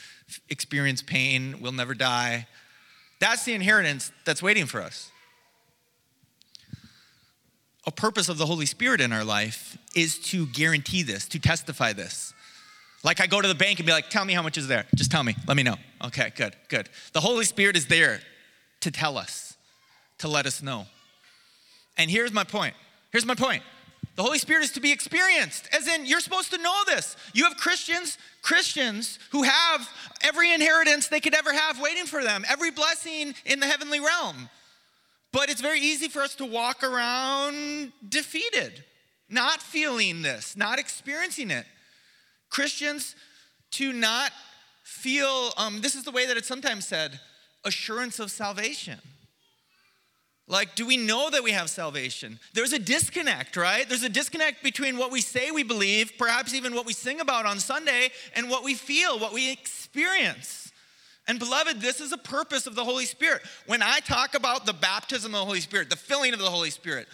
experience 0.49 1.01
pain, 1.01 1.61
will 1.61 1.71
never 1.71 1.93
die. 1.93 2.45
That's 3.21 3.45
the 3.45 3.53
inheritance 3.53 4.11
that's 4.25 4.43
waiting 4.43 4.65
for 4.65 4.81
us. 4.81 5.11
A 7.85 7.91
purpose 7.91 8.27
of 8.27 8.37
the 8.37 8.47
Holy 8.47 8.65
Spirit 8.65 8.99
in 8.99 9.13
our 9.13 9.23
life 9.23 9.77
is 9.95 10.19
to 10.31 10.45
guarantee 10.47 11.03
this, 11.03 11.25
to 11.29 11.39
testify 11.39 11.93
this. 11.93 12.33
Like 13.07 13.21
I 13.21 13.27
go 13.27 13.39
to 13.39 13.47
the 13.47 13.55
bank 13.55 13.79
and 13.79 13.85
be 13.85 13.93
like, 13.93 14.09
tell 14.09 14.25
me 14.25 14.33
how 14.33 14.41
much 14.41 14.57
is 14.57 14.67
there. 14.67 14.85
Just 14.93 15.11
tell 15.11 15.23
me, 15.23 15.33
let 15.47 15.55
me 15.55 15.63
know. 15.63 15.77
Okay, 16.03 16.33
good, 16.35 16.53
good. 16.67 16.89
The 17.13 17.21
Holy 17.21 17.45
Spirit 17.45 17.77
is 17.77 17.87
there 17.87 18.19
to 18.81 18.91
tell 18.91 19.17
us, 19.17 19.55
to 20.17 20.27
let 20.27 20.45
us 20.45 20.61
know. 20.61 20.87
And 21.97 22.11
here's 22.11 22.33
my 22.33 22.43
point. 22.43 22.73
Here's 23.13 23.25
my 23.25 23.33
point. 23.33 23.63
The 24.17 24.23
Holy 24.23 24.39
Spirit 24.39 24.65
is 24.65 24.71
to 24.73 24.81
be 24.81 24.91
experienced, 24.91 25.69
as 25.73 25.87
in, 25.87 26.05
you're 26.05 26.19
supposed 26.19 26.51
to 26.51 26.57
know 26.57 26.81
this. 26.85 27.15
You 27.33 27.45
have 27.45 27.55
Christians, 27.55 28.17
Christians 28.41 29.19
who 29.31 29.43
have 29.43 29.89
every 30.21 30.51
inheritance 30.51 31.07
they 31.07 31.21
could 31.21 31.33
ever 31.33 31.53
have 31.53 31.79
waiting 31.79 32.07
for 32.07 32.21
them, 32.21 32.43
every 32.49 32.71
blessing 32.71 33.33
in 33.45 33.61
the 33.61 33.67
heavenly 33.67 34.01
realm. 34.01 34.49
But 35.31 35.49
it's 35.49 35.61
very 35.61 35.79
easy 35.79 36.09
for 36.09 36.23
us 36.23 36.35
to 36.35 36.45
walk 36.45 36.83
around 36.83 37.93
defeated, 38.09 38.83
not 39.29 39.61
feeling 39.61 40.23
this, 40.23 40.57
not 40.57 40.77
experiencing 40.77 41.51
it. 41.51 41.65
Christians 42.49 43.15
to 43.71 43.93
not 43.93 44.31
feel, 44.83 45.51
um, 45.57 45.81
this 45.81 45.95
is 45.95 46.03
the 46.03 46.11
way 46.11 46.25
that 46.25 46.37
it's 46.37 46.47
sometimes 46.47 46.87
said, 46.87 47.19
assurance 47.65 48.19
of 48.19 48.31
salvation. 48.31 48.99
Like, 50.49 50.75
do 50.75 50.87
we 50.87 50.95
know 50.95 51.29
that 51.29 51.43
we 51.43 51.51
have 51.51 51.69
salvation? 51.69 52.39
There's 52.53 52.71
a 52.71 52.79
disconnect, 52.79 53.57
right? 53.57 53.87
There's 53.87 54.03
a 54.03 54.09
disconnect 54.09 54.63
between 54.63 54.97
what 54.97 55.11
we 55.11 55.19
say 55.19 55.51
we 55.51 55.63
believe, 55.63 56.13
perhaps 56.17 56.53
even 56.53 56.73
what 56.73 56.85
we 56.85 56.93
sing 56.93 57.19
about 57.19 57.45
on 57.45 57.59
Sunday, 57.59 58.09
and 58.33 58.49
what 58.49 58.63
we 58.63 58.73
feel, 58.73 59.19
what 59.19 59.33
we 59.33 59.51
experience. 59.51 60.71
And 61.27 61.37
beloved, 61.37 61.81
this 61.81 61.99
is 61.99 62.13
a 62.13 62.17
purpose 62.17 62.65
of 62.65 62.75
the 62.75 62.85
Holy 62.85 63.03
Spirit. 63.03 63.41
When 63.65 63.81
I 63.81 63.99
talk 63.99 64.35
about 64.35 64.65
the 64.65 64.71
baptism 64.71 65.33
of 65.33 65.41
the 65.41 65.45
Holy 65.45 65.59
Spirit, 65.59 65.89
the 65.89 65.97
filling 65.97 66.31
of 66.31 66.39
the 66.39 66.49
Holy 66.49 66.69
Spirit, 66.69 67.09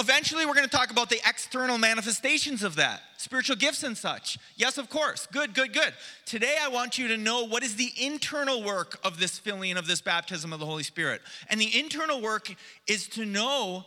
Eventually, 0.00 0.46
we're 0.46 0.54
going 0.54 0.68
to 0.68 0.76
talk 0.76 0.92
about 0.92 1.10
the 1.10 1.20
external 1.28 1.76
manifestations 1.76 2.62
of 2.62 2.76
that, 2.76 3.02
spiritual 3.16 3.56
gifts 3.56 3.82
and 3.82 3.96
such. 3.96 4.38
Yes, 4.54 4.78
of 4.78 4.88
course. 4.88 5.26
Good, 5.32 5.54
good, 5.54 5.72
good. 5.72 5.92
Today, 6.24 6.56
I 6.62 6.68
want 6.68 6.98
you 6.98 7.08
to 7.08 7.16
know 7.16 7.44
what 7.44 7.64
is 7.64 7.74
the 7.74 7.90
internal 8.00 8.62
work 8.62 9.00
of 9.02 9.18
this 9.18 9.40
filling 9.40 9.76
of 9.76 9.88
this 9.88 10.00
baptism 10.00 10.52
of 10.52 10.60
the 10.60 10.66
Holy 10.66 10.84
Spirit. 10.84 11.20
And 11.50 11.60
the 11.60 11.78
internal 11.78 12.20
work 12.20 12.54
is 12.86 13.08
to 13.08 13.24
know 13.24 13.84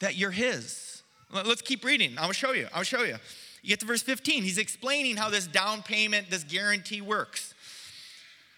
that 0.00 0.16
you're 0.16 0.30
His. 0.30 1.02
Let's 1.30 1.62
keep 1.62 1.84
reading. 1.84 2.14
I'll 2.16 2.32
show 2.32 2.52
you. 2.52 2.68
I'll 2.72 2.82
show 2.82 3.02
you. 3.02 3.16
You 3.62 3.68
get 3.68 3.80
to 3.80 3.86
verse 3.86 4.02
15. 4.02 4.44
He's 4.44 4.58
explaining 4.58 5.16
how 5.16 5.28
this 5.28 5.46
down 5.46 5.82
payment, 5.82 6.30
this 6.30 6.44
guarantee 6.44 7.02
works. 7.02 7.52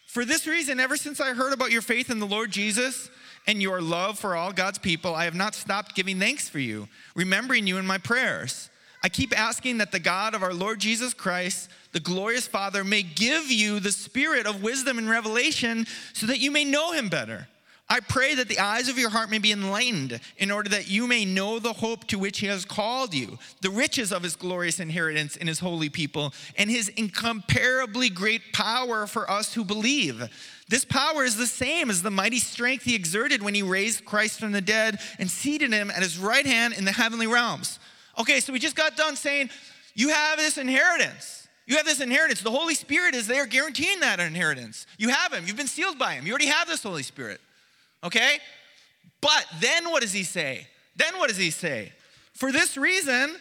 For 0.06 0.24
this 0.24 0.46
reason, 0.46 0.78
ever 0.78 0.96
since 0.96 1.20
I 1.20 1.34
heard 1.34 1.52
about 1.52 1.72
your 1.72 1.82
faith 1.82 2.10
in 2.10 2.20
the 2.20 2.26
Lord 2.26 2.50
Jesus, 2.50 3.10
and 3.46 3.62
your 3.62 3.80
love 3.80 4.18
for 4.18 4.36
all 4.36 4.52
God's 4.52 4.78
people, 4.78 5.14
I 5.14 5.24
have 5.24 5.34
not 5.34 5.54
stopped 5.54 5.94
giving 5.94 6.18
thanks 6.18 6.48
for 6.48 6.58
you, 6.58 6.88
remembering 7.14 7.66
you 7.66 7.78
in 7.78 7.86
my 7.86 7.98
prayers. 7.98 8.70
I 9.02 9.08
keep 9.08 9.38
asking 9.38 9.78
that 9.78 9.92
the 9.92 10.00
God 10.00 10.34
of 10.34 10.42
our 10.42 10.54
Lord 10.54 10.80
Jesus 10.80 11.14
Christ, 11.14 11.70
the 11.92 12.00
glorious 12.00 12.48
Father, 12.48 12.82
may 12.82 13.02
give 13.02 13.50
you 13.50 13.78
the 13.78 13.92
spirit 13.92 14.46
of 14.46 14.62
wisdom 14.62 14.98
and 14.98 15.08
revelation 15.08 15.86
so 16.12 16.26
that 16.26 16.40
you 16.40 16.50
may 16.50 16.64
know 16.64 16.92
him 16.92 17.08
better. 17.08 17.46
I 17.88 18.00
pray 18.00 18.34
that 18.34 18.48
the 18.48 18.58
eyes 18.58 18.88
of 18.88 18.98
your 18.98 19.10
heart 19.10 19.30
may 19.30 19.38
be 19.38 19.52
enlightened 19.52 20.18
in 20.38 20.50
order 20.50 20.68
that 20.70 20.90
you 20.90 21.06
may 21.06 21.24
know 21.24 21.60
the 21.60 21.72
hope 21.72 22.04
to 22.08 22.18
which 22.18 22.40
he 22.40 22.46
has 22.46 22.64
called 22.64 23.14
you, 23.14 23.38
the 23.60 23.70
riches 23.70 24.12
of 24.12 24.24
his 24.24 24.34
glorious 24.34 24.80
inheritance 24.80 25.36
in 25.36 25.46
his 25.46 25.60
holy 25.60 25.88
people, 25.88 26.34
and 26.56 26.68
his 26.68 26.88
incomparably 26.88 28.08
great 28.08 28.52
power 28.52 29.06
for 29.06 29.30
us 29.30 29.54
who 29.54 29.64
believe. 29.64 30.28
This 30.68 30.84
power 30.84 31.22
is 31.22 31.36
the 31.36 31.46
same 31.46 31.88
as 31.88 32.02
the 32.02 32.10
mighty 32.10 32.40
strength 32.40 32.82
he 32.82 32.96
exerted 32.96 33.40
when 33.40 33.54
he 33.54 33.62
raised 33.62 34.04
Christ 34.04 34.40
from 34.40 34.50
the 34.50 34.60
dead 34.60 34.98
and 35.20 35.30
seated 35.30 35.72
him 35.72 35.92
at 35.92 36.02
his 36.02 36.18
right 36.18 36.46
hand 36.46 36.74
in 36.74 36.84
the 36.84 36.92
heavenly 36.92 37.28
realms. 37.28 37.78
Okay, 38.18 38.40
so 38.40 38.52
we 38.52 38.58
just 38.58 38.74
got 38.74 38.96
done 38.96 39.14
saying, 39.14 39.48
You 39.94 40.08
have 40.08 40.38
this 40.38 40.58
inheritance. 40.58 41.46
You 41.66 41.76
have 41.76 41.86
this 41.86 42.00
inheritance. 42.00 42.40
The 42.40 42.50
Holy 42.50 42.74
Spirit 42.74 43.14
is 43.14 43.28
there 43.28 43.46
guaranteeing 43.46 44.00
that 44.00 44.18
inheritance. 44.18 44.86
You 44.98 45.10
have 45.10 45.32
him, 45.32 45.44
you've 45.46 45.56
been 45.56 45.68
sealed 45.68 46.00
by 46.00 46.14
him. 46.14 46.26
You 46.26 46.32
already 46.32 46.46
have 46.46 46.66
this 46.66 46.82
Holy 46.82 47.04
Spirit. 47.04 47.40
Okay? 48.04 48.38
But 49.20 49.46
then 49.60 49.90
what 49.90 50.02
does 50.02 50.12
he 50.12 50.22
say? 50.22 50.66
Then 50.96 51.18
what 51.18 51.28
does 51.28 51.38
he 51.38 51.50
say? 51.50 51.92
For 52.34 52.52
this 52.52 52.76
reason, 52.76 53.36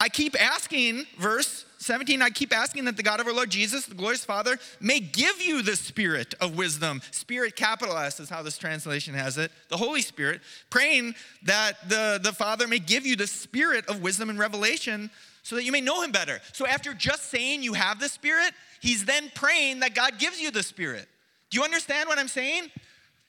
I 0.00 0.08
keep 0.08 0.40
asking, 0.40 1.06
verse 1.18 1.64
17, 1.78 2.20
I 2.20 2.30
keep 2.30 2.54
asking 2.54 2.84
that 2.86 2.96
the 2.96 3.02
God 3.02 3.20
of 3.20 3.26
our 3.26 3.32
Lord 3.32 3.50
Jesus, 3.50 3.86
the 3.86 3.94
glorious 3.94 4.24
Father, 4.24 4.58
may 4.80 5.00
give 5.00 5.40
you 5.40 5.62
the 5.62 5.76
spirit 5.76 6.34
of 6.40 6.56
wisdom. 6.56 7.00
Spirit, 7.12 7.56
capital 7.56 7.96
S, 7.96 8.20
is 8.20 8.28
how 8.28 8.42
this 8.42 8.58
translation 8.58 9.14
has 9.14 9.38
it. 9.38 9.52
The 9.68 9.76
Holy 9.76 10.02
Spirit, 10.02 10.40
praying 10.70 11.14
that 11.44 11.88
the, 11.88 12.18
the 12.22 12.32
Father 12.32 12.66
may 12.66 12.78
give 12.78 13.06
you 13.06 13.16
the 13.16 13.26
spirit 13.26 13.86
of 13.86 14.02
wisdom 14.02 14.30
and 14.30 14.38
revelation 14.38 15.10
so 15.46 15.54
that 15.54 15.62
you 15.62 15.70
may 15.70 15.80
know 15.80 16.02
him 16.02 16.10
better. 16.10 16.40
So 16.52 16.66
after 16.66 16.92
just 16.92 17.30
saying 17.30 17.62
you 17.62 17.74
have 17.74 18.00
the 18.00 18.08
Spirit, 18.08 18.52
he's 18.80 19.04
then 19.04 19.30
praying 19.32 19.78
that 19.80 19.94
God 19.94 20.18
gives 20.18 20.40
you 20.40 20.50
the 20.50 20.64
Spirit. 20.64 21.06
Do 21.50 21.58
you 21.58 21.62
understand 21.62 22.08
what 22.08 22.18
I'm 22.18 22.26
saying? 22.26 22.68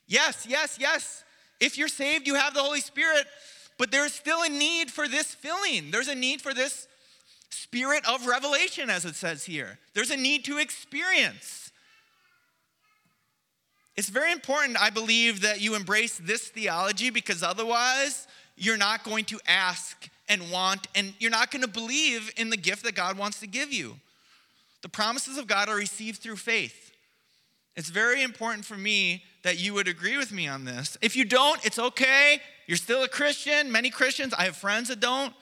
Yes, 0.07 0.45
yes, 0.47 0.77
yes. 0.79 1.23
If 1.59 1.77
you're 1.77 1.87
saved, 1.87 2.27
you 2.27 2.35
have 2.35 2.53
the 2.53 2.61
Holy 2.61 2.81
Spirit, 2.81 3.25
but 3.77 3.91
there's 3.91 4.13
still 4.13 4.43
a 4.43 4.49
need 4.49 4.91
for 4.91 5.07
this 5.07 5.33
filling. 5.33 5.91
There's 5.91 6.07
a 6.07 6.15
need 6.15 6.41
for 6.41 6.53
this 6.53 6.87
spirit 7.49 8.07
of 8.07 8.25
revelation, 8.25 8.89
as 8.89 9.05
it 9.05 9.15
says 9.15 9.43
here. 9.43 9.79
There's 9.93 10.11
a 10.11 10.17
need 10.17 10.45
to 10.45 10.57
experience. 10.57 11.71
It's 13.95 14.09
very 14.09 14.31
important, 14.31 14.79
I 14.79 14.91
believe, 14.91 15.41
that 15.41 15.59
you 15.59 15.75
embrace 15.75 16.19
this 16.19 16.47
theology 16.49 17.09
because 17.09 17.41
otherwise, 17.41 18.27
you're 18.55 18.77
not 18.77 19.03
going 19.03 19.25
to 19.25 19.39
ask 19.47 20.09
and 20.29 20.51
want, 20.51 20.87
and 20.93 21.13
you're 21.19 21.31
not 21.31 21.51
going 21.51 21.63
to 21.63 21.67
believe 21.67 22.31
in 22.37 22.49
the 22.49 22.57
gift 22.57 22.83
that 22.83 22.95
God 22.95 23.17
wants 23.17 23.39
to 23.39 23.47
give 23.47 23.73
you. 23.73 23.95
The 24.83 24.89
promises 24.89 25.37
of 25.37 25.47
God 25.47 25.69
are 25.69 25.75
received 25.75 26.21
through 26.21 26.35
faith. 26.35 26.91
It's 27.75 27.89
very 27.89 28.23
important 28.23 28.65
for 28.65 28.75
me 28.77 29.23
that 29.47 29.57
you 29.57 29.73
would 29.73 29.87
agree 29.87 30.17
with 30.17 30.33
me 30.33 30.45
on 30.45 30.65
this. 30.65 30.97
If 31.01 31.15
you 31.15 31.23
don't, 31.23 31.65
it's 31.65 31.79
okay. 31.79 32.41
You're 32.67 32.75
still 32.75 33.03
a 33.03 33.07
Christian. 33.07 33.71
Many 33.71 33.89
Christians, 33.89 34.33
I 34.33 34.43
have 34.43 34.57
friends 34.57 34.89
that 34.89 34.99
don't. 34.99 35.33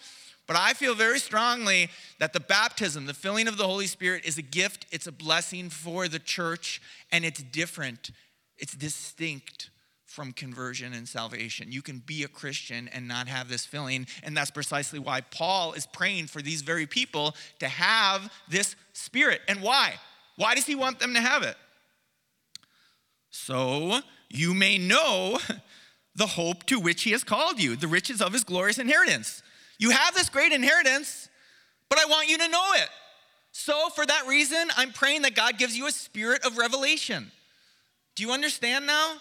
But 0.46 0.58
I 0.58 0.74
feel 0.74 0.94
very 0.94 1.18
strongly 1.18 1.89
that 2.20 2.32
the 2.32 2.39
baptism, 2.39 3.08
the 3.08 3.15
filling 3.15 3.48
of 3.48 3.58
the 3.58 3.65
Holy 3.65 3.88
Spirit, 3.88 4.24
is 4.24 4.38
a 4.38 4.44
gift, 4.44 4.86
it's 4.91 5.08
a 5.08 5.12
blessing 5.12 5.72
for 5.72 6.08
the 6.08 6.20
church, 6.20 6.84
and 7.12 7.26
it's 7.26 7.41
different, 7.41 8.12
it's 8.60 8.76
distinct 8.76 9.72
from 10.06 10.34
conversion 10.34 10.94
and 10.94 11.10
salvation. 11.10 11.72
You 11.72 11.82
can 11.82 11.98
be 11.98 12.22
a 12.22 12.28
Christian 12.28 12.88
and 12.94 13.08
not 13.08 13.28
have 13.28 13.50
this 13.50 13.65
filling, 13.65 14.06
and 14.22 14.38
that's 14.38 14.52
precisely 14.52 15.00
why 15.00 15.22
Paul 15.22 15.74
is 15.74 15.88
praying 15.88 16.28
for 16.28 16.44
these 16.44 16.62
very 16.62 16.86
people 16.86 17.36
to 17.58 17.68
have 17.68 18.32
this 18.48 18.76
spirit. 18.94 19.41
And 19.48 19.63
why? 19.63 19.96
Why 20.36 20.54
does 20.54 20.68
he 20.68 20.76
want 20.76 21.00
them 21.00 21.15
to 21.15 21.22
have 21.22 21.41
it? 21.41 21.58
So 23.38 24.00
you 24.30 24.54
may 24.54 24.78
know 24.78 25.38
the 26.15 26.26
hope 26.26 26.63
to 26.67 26.80
which 26.80 27.04
he 27.04 27.12
has 27.12 27.24
called 27.24 27.62
you, 27.62 27.76
the 27.76 27.88
riches 27.88 28.21
of 28.21 28.32
his 28.32 28.45
glorious 28.45 28.80
inheritance. 28.80 29.43
You 29.78 29.89
have 29.89 30.15
this 30.15 30.30
great 30.30 30.54
inheritance, 30.54 31.28
but 31.89 32.00
I 32.00 32.06
want 32.06 32.30
you 32.30 32.38
to 32.38 32.48
know 32.48 32.65
it. 32.76 32.88
So, 33.52 33.89
for 33.89 34.06
that 34.06 34.26
reason, 34.28 34.69
I'm 34.78 34.91
praying 34.91 35.24
that 35.24 35.36
God 35.36 35.58
gives 35.58 35.78
you 35.78 35.86
a 35.86 35.91
spirit 35.91 36.45
of 36.45 36.58
revelation. 36.58 37.32
Do 38.15 38.24
you 38.24 38.32
understand 38.32 38.88
now? 38.88 39.15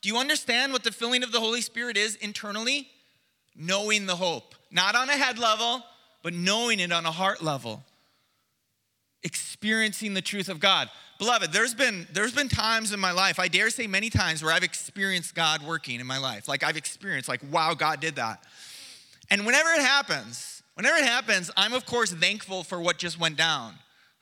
Do 0.00 0.08
you 0.08 0.18
understand 0.18 0.72
what 0.72 0.84
the 0.84 0.92
filling 0.92 1.22
of 1.22 1.32
the 1.32 1.40
Holy 1.40 1.60
Spirit 1.60 1.96
is 1.96 2.14
internally? 2.16 2.88
Knowing 3.56 4.06
the 4.06 4.16
hope, 4.16 4.54
not 4.70 4.94
on 4.94 5.10
a 5.10 5.16
head 5.16 5.38
level, 5.38 5.82
but 6.22 6.32
knowing 6.32 6.78
it 6.78 6.92
on 6.92 7.04
a 7.04 7.10
heart 7.10 7.42
level. 7.42 7.84
Experiencing 9.22 10.14
the 10.14 10.22
truth 10.22 10.48
of 10.48 10.60
God. 10.60 10.88
Beloved, 11.18 11.52
there's 11.52 11.74
been 11.74 12.06
there's 12.12 12.34
been 12.34 12.48
times 12.48 12.92
in 12.92 13.00
my 13.00 13.12
life, 13.12 13.38
I 13.38 13.48
dare 13.48 13.70
say 13.70 13.86
many 13.86 14.10
times 14.10 14.42
where 14.42 14.52
I've 14.52 14.62
experienced 14.62 15.34
God 15.34 15.62
working 15.62 15.98
in 16.00 16.06
my 16.06 16.18
life. 16.18 16.46
Like 16.48 16.62
I've 16.62 16.76
experienced 16.76 17.28
like 17.28 17.40
wow, 17.50 17.74
God 17.74 18.00
did 18.00 18.16
that. 18.16 18.44
And 19.30 19.46
whenever 19.46 19.70
it 19.70 19.80
happens, 19.80 20.62
whenever 20.74 20.98
it 20.98 21.04
happens, 21.04 21.50
I'm 21.56 21.72
of 21.72 21.86
course 21.86 22.12
thankful 22.12 22.62
for 22.62 22.80
what 22.80 22.98
just 22.98 23.18
went 23.18 23.36
down, 23.36 23.74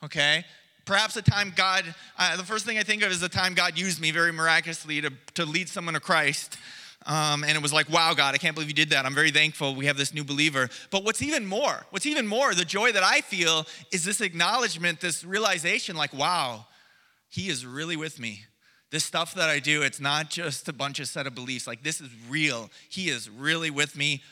okay? 0.02 0.44
Perhaps 0.84 1.14
the 1.14 1.22
time 1.22 1.52
God, 1.56 1.94
uh, 2.18 2.36
the 2.36 2.44
first 2.44 2.66
thing 2.66 2.78
I 2.78 2.82
think 2.82 3.02
of 3.02 3.10
is 3.10 3.20
the 3.20 3.28
time 3.28 3.54
God 3.54 3.78
used 3.78 4.00
me 4.00 4.10
very 4.10 4.32
miraculously 4.32 5.00
to, 5.00 5.10
to 5.34 5.46
lead 5.46 5.68
someone 5.68 5.94
to 5.94 6.00
Christ. 6.00 6.58
Um, 7.06 7.44
and 7.44 7.52
it 7.52 7.62
was 7.62 7.72
like, 7.72 7.90
wow, 7.90 8.14
God, 8.14 8.34
I 8.34 8.38
can't 8.38 8.54
believe 8.54 8.68
you 8.68 8.74
did 8.74 8.90
that. 8.90 9.04
I'm 9.04 9.14
very 9.14 9.30
thankful 9.30 9.74
we 9.74 9.86
have 9.86 9.98
this 9.98 10.14
new 10.14 10.24
believer. 10.24 10.70
But 10.90 11.04
what's 11.04 11.20
even 11.20 11.44
more, 11.44 11.84
what's 11.90 12.06
even 12.06 12.26
more, 12.26 12.54
the 12.54 12.64
joy 12.64 12.92
that 12.92 13.02
I 13.02 13.20
feel 13.20 13.66
is 13.92 14.04
this 14.04 14.20
acknowledgement, 14.20 15.00
this 15.00 15.24
realization 15.24 15.96
like, 15.96 16.14
wow, 16.14 16.66
He 17.28 17.48
is 17.48 17.66
really 17.66 17.96
with 17.96 18.18
me. 18.18 18.44
This 18.90 19.04
stuff 19.04 19.34
that 19.34 19.50
I 19.50 19.58
do, 19.58 19.82
it's 19.82 20.00
not 20.00 20.30
just 20.30 20.68
a 20.68 20.72
bunch 20.72 21.00
of 21.00 21.08
set 21.08 21.26
of 21.26 21.34
beliefs. 21.34 21.66
Like, 21.66 21.82
this 21.82 22.00
is 22.00 22.08
real. 22.28 22.70
He 22.88 23.08
is 23.08 23.28
really 23.28 23.70
with 23.70 23.96
me 23.96 24.22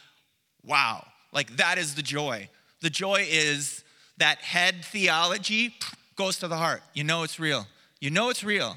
Wow. 0.64 1.06
Like 1.32 1.56
that 1.56 1.78
is 1.78 1.94
the 1.94 2.02
joy. 2.02 2.48
The 2.80 2.90
joy 2.90 3.26
is 3.28 3.84
that 4.18 4.38
head 4.38 4.84
theology 4.84 5.74
goes 6.16 6.38
to 6.38 6.48
the 6.48 6.56
heart. 6.56 6.82
You 6.94 7.04
know 7.04 7.22
it's 7.22 7.40
real. 7.40 7.66
You 8.00 8.10
know 8.10 8.28
it's 8.28 8.44
real. 8.44 8.76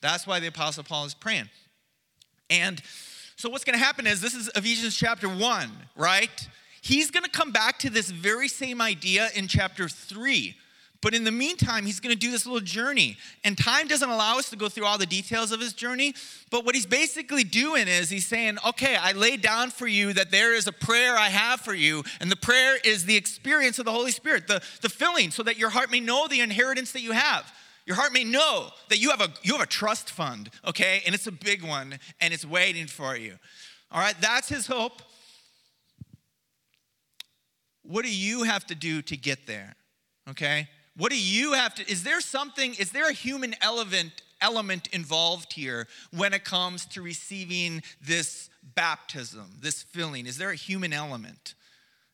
That's 0.00 0.26
why 0.26 0.40
the 0.40 0.48
Apostle 0.48 0.84
Paul 0.84 1.04
is 1.04 1.14
praying. 1.14 1.48
And 2.50 2.80
so 3.42 3.48
what's 3.48 3.64
going 3.64 3.76
to 3.76 3.84
happen 3.84 4.06
is 4.06 4.20
this 4.20 4.34
is 4.34 4.48
Ephesians 4.54 4.94
chapter 4.94 5.28
1, 5.28 5.68
right? 5.96 6.48
He's 6.80 7.10
going 7.10 7.24
to 7.24 7.30
come 7.30 7.50
back 7.50 7.76
to 7.80 7.90
this 7.90 8.08
very 8.08 8.46
same 8.46 8.80
idea 8.80 9.30
in 9.34 9.48
chapter 9.48 9.88
3 9.88 10.54
but 11.02 11.14
in 11.14 11.24
the 11.24 11.32
meantime, 11.32 11.84
he's 11.84 11.98
going 11.98 12.14
to 12.14 12.18
do 12.18 12.30
this 12.30 12.46
little 12.46 12.60
journey. 12.60 13.16
And 13.42 13.58
time 13.58 13.88
doesn't 13.88 14.08
allow 14.08 14.38
us 14.38 14.50
to 14.50 14.56
go 14.56 14.68
through 14.68 14.86
all 14.86 14.98
the 14.98 15.04
details 15.04 15.50
of 15.50 15.60
his 15.60 15.72
journey. 15.72 16.14
But 16.48 16.64
what 16.64 16.76
he's 16.76 16.86
basically 16.86 17.42
doing 17.42 17.88
is 17.88 18.08
he's 18.08 18.24
saying, 18.24 18.58
okay, 18.64 18.94
I 18.94 19.10
laid 19.10 19.42
down 19.42 19.70
for 19.70 19.88
you 19.88 20.12
that 20.12 20.30
there 20.30 20.54
is 20.54 20.68
a 20.68 20.72
prayer 20.72 21.16
I 21.16 21.28
have 21.28 21.60
for 21.60 21.74
you. 21.74 22.04
And 22.20 22.30
the 22.30 22.36
prayer 22.36 22.76
is 22.84 23.04
the 23.04 23.16
experience 23.16 23.80
of 23.80 23.84
the 23.84 23.90
Holy 23.90 24.12
Spirit, 24.12 24.46
the, 24.46 24.62
the 24.80 24.88
filling, 24.88 25.32
so 25.32 25.42
that 25.42 25.58
your 25.58 25.70
heart 25.70 25.90
may 25.90 25.98
know 25.98 26.28
the 26.28 26.38
inheritance 26.38 26.92
that 26.92 27.02
you 27.02 27.10
have. 27.10 27.52
Your 27.86 27.96
heart 27.96 28.12
may 28.12 28.24
know 28.24 28.68
that 28.88 28.98
you 28.98 29.10
have 29.10 29.20
a 29.20 29.28
you 29.42 29.52
have 29.52 29.62
a 29.62 29.66
trust 29.66 30.10
fund, 30.10 30.50
okay? 30.66 31.02
And 31.04 31.14
it's 31.14 31.26
a 31.26 31.32
big 31.32 31.62
one 31.62 31.98
and 32.20 32.32
it's 32.32 32.44
waiting 32.44 32.86
for 32.86 33.16
you. 33.16 33.38
All 33.90 34.00
right, 34.00 34.14
that's 34.20 34.48
his 34.48 34.66
hope. 34.66 35.02
What 37.82 38.04
do 38.04 38.14
you 38.14 38.44
have 38.44 38.64
to 38.66 38.74
do 38.74 39.02
to 39.02 39.16
get 39.16 39.46
there? 39.46 39.74
Okay? 40.30 40.68
What 40.96 41.10
do 41.10 41.18
you 41.18 41.54
have 41.54 41.74
to, 41.76 41.90
is 41.90 42.04
there 42.04 42.20
something, 42.20 42.74
is 42.74 42.92
there 42.92 43.08
a 43.08 43.12
human 43.12 43.54
element, 43.60 44.22
element 44.40 44.88
involved 44.92 45.52
here 45.52 45.88
when 46.10 46.32
it 46.32 46.44
comes 46.44 46.86
to 46.86 47.02
receiving 47.02 47.82
this 48.00 48.50
baptism, 48.74 49.46
this 49.60 49.82
filling? 49.82 50.26
Is 50.26 50.38
there 50.38 50.50
a 50.50 50.56
human 50.56 50.92
element? 50.92 51.54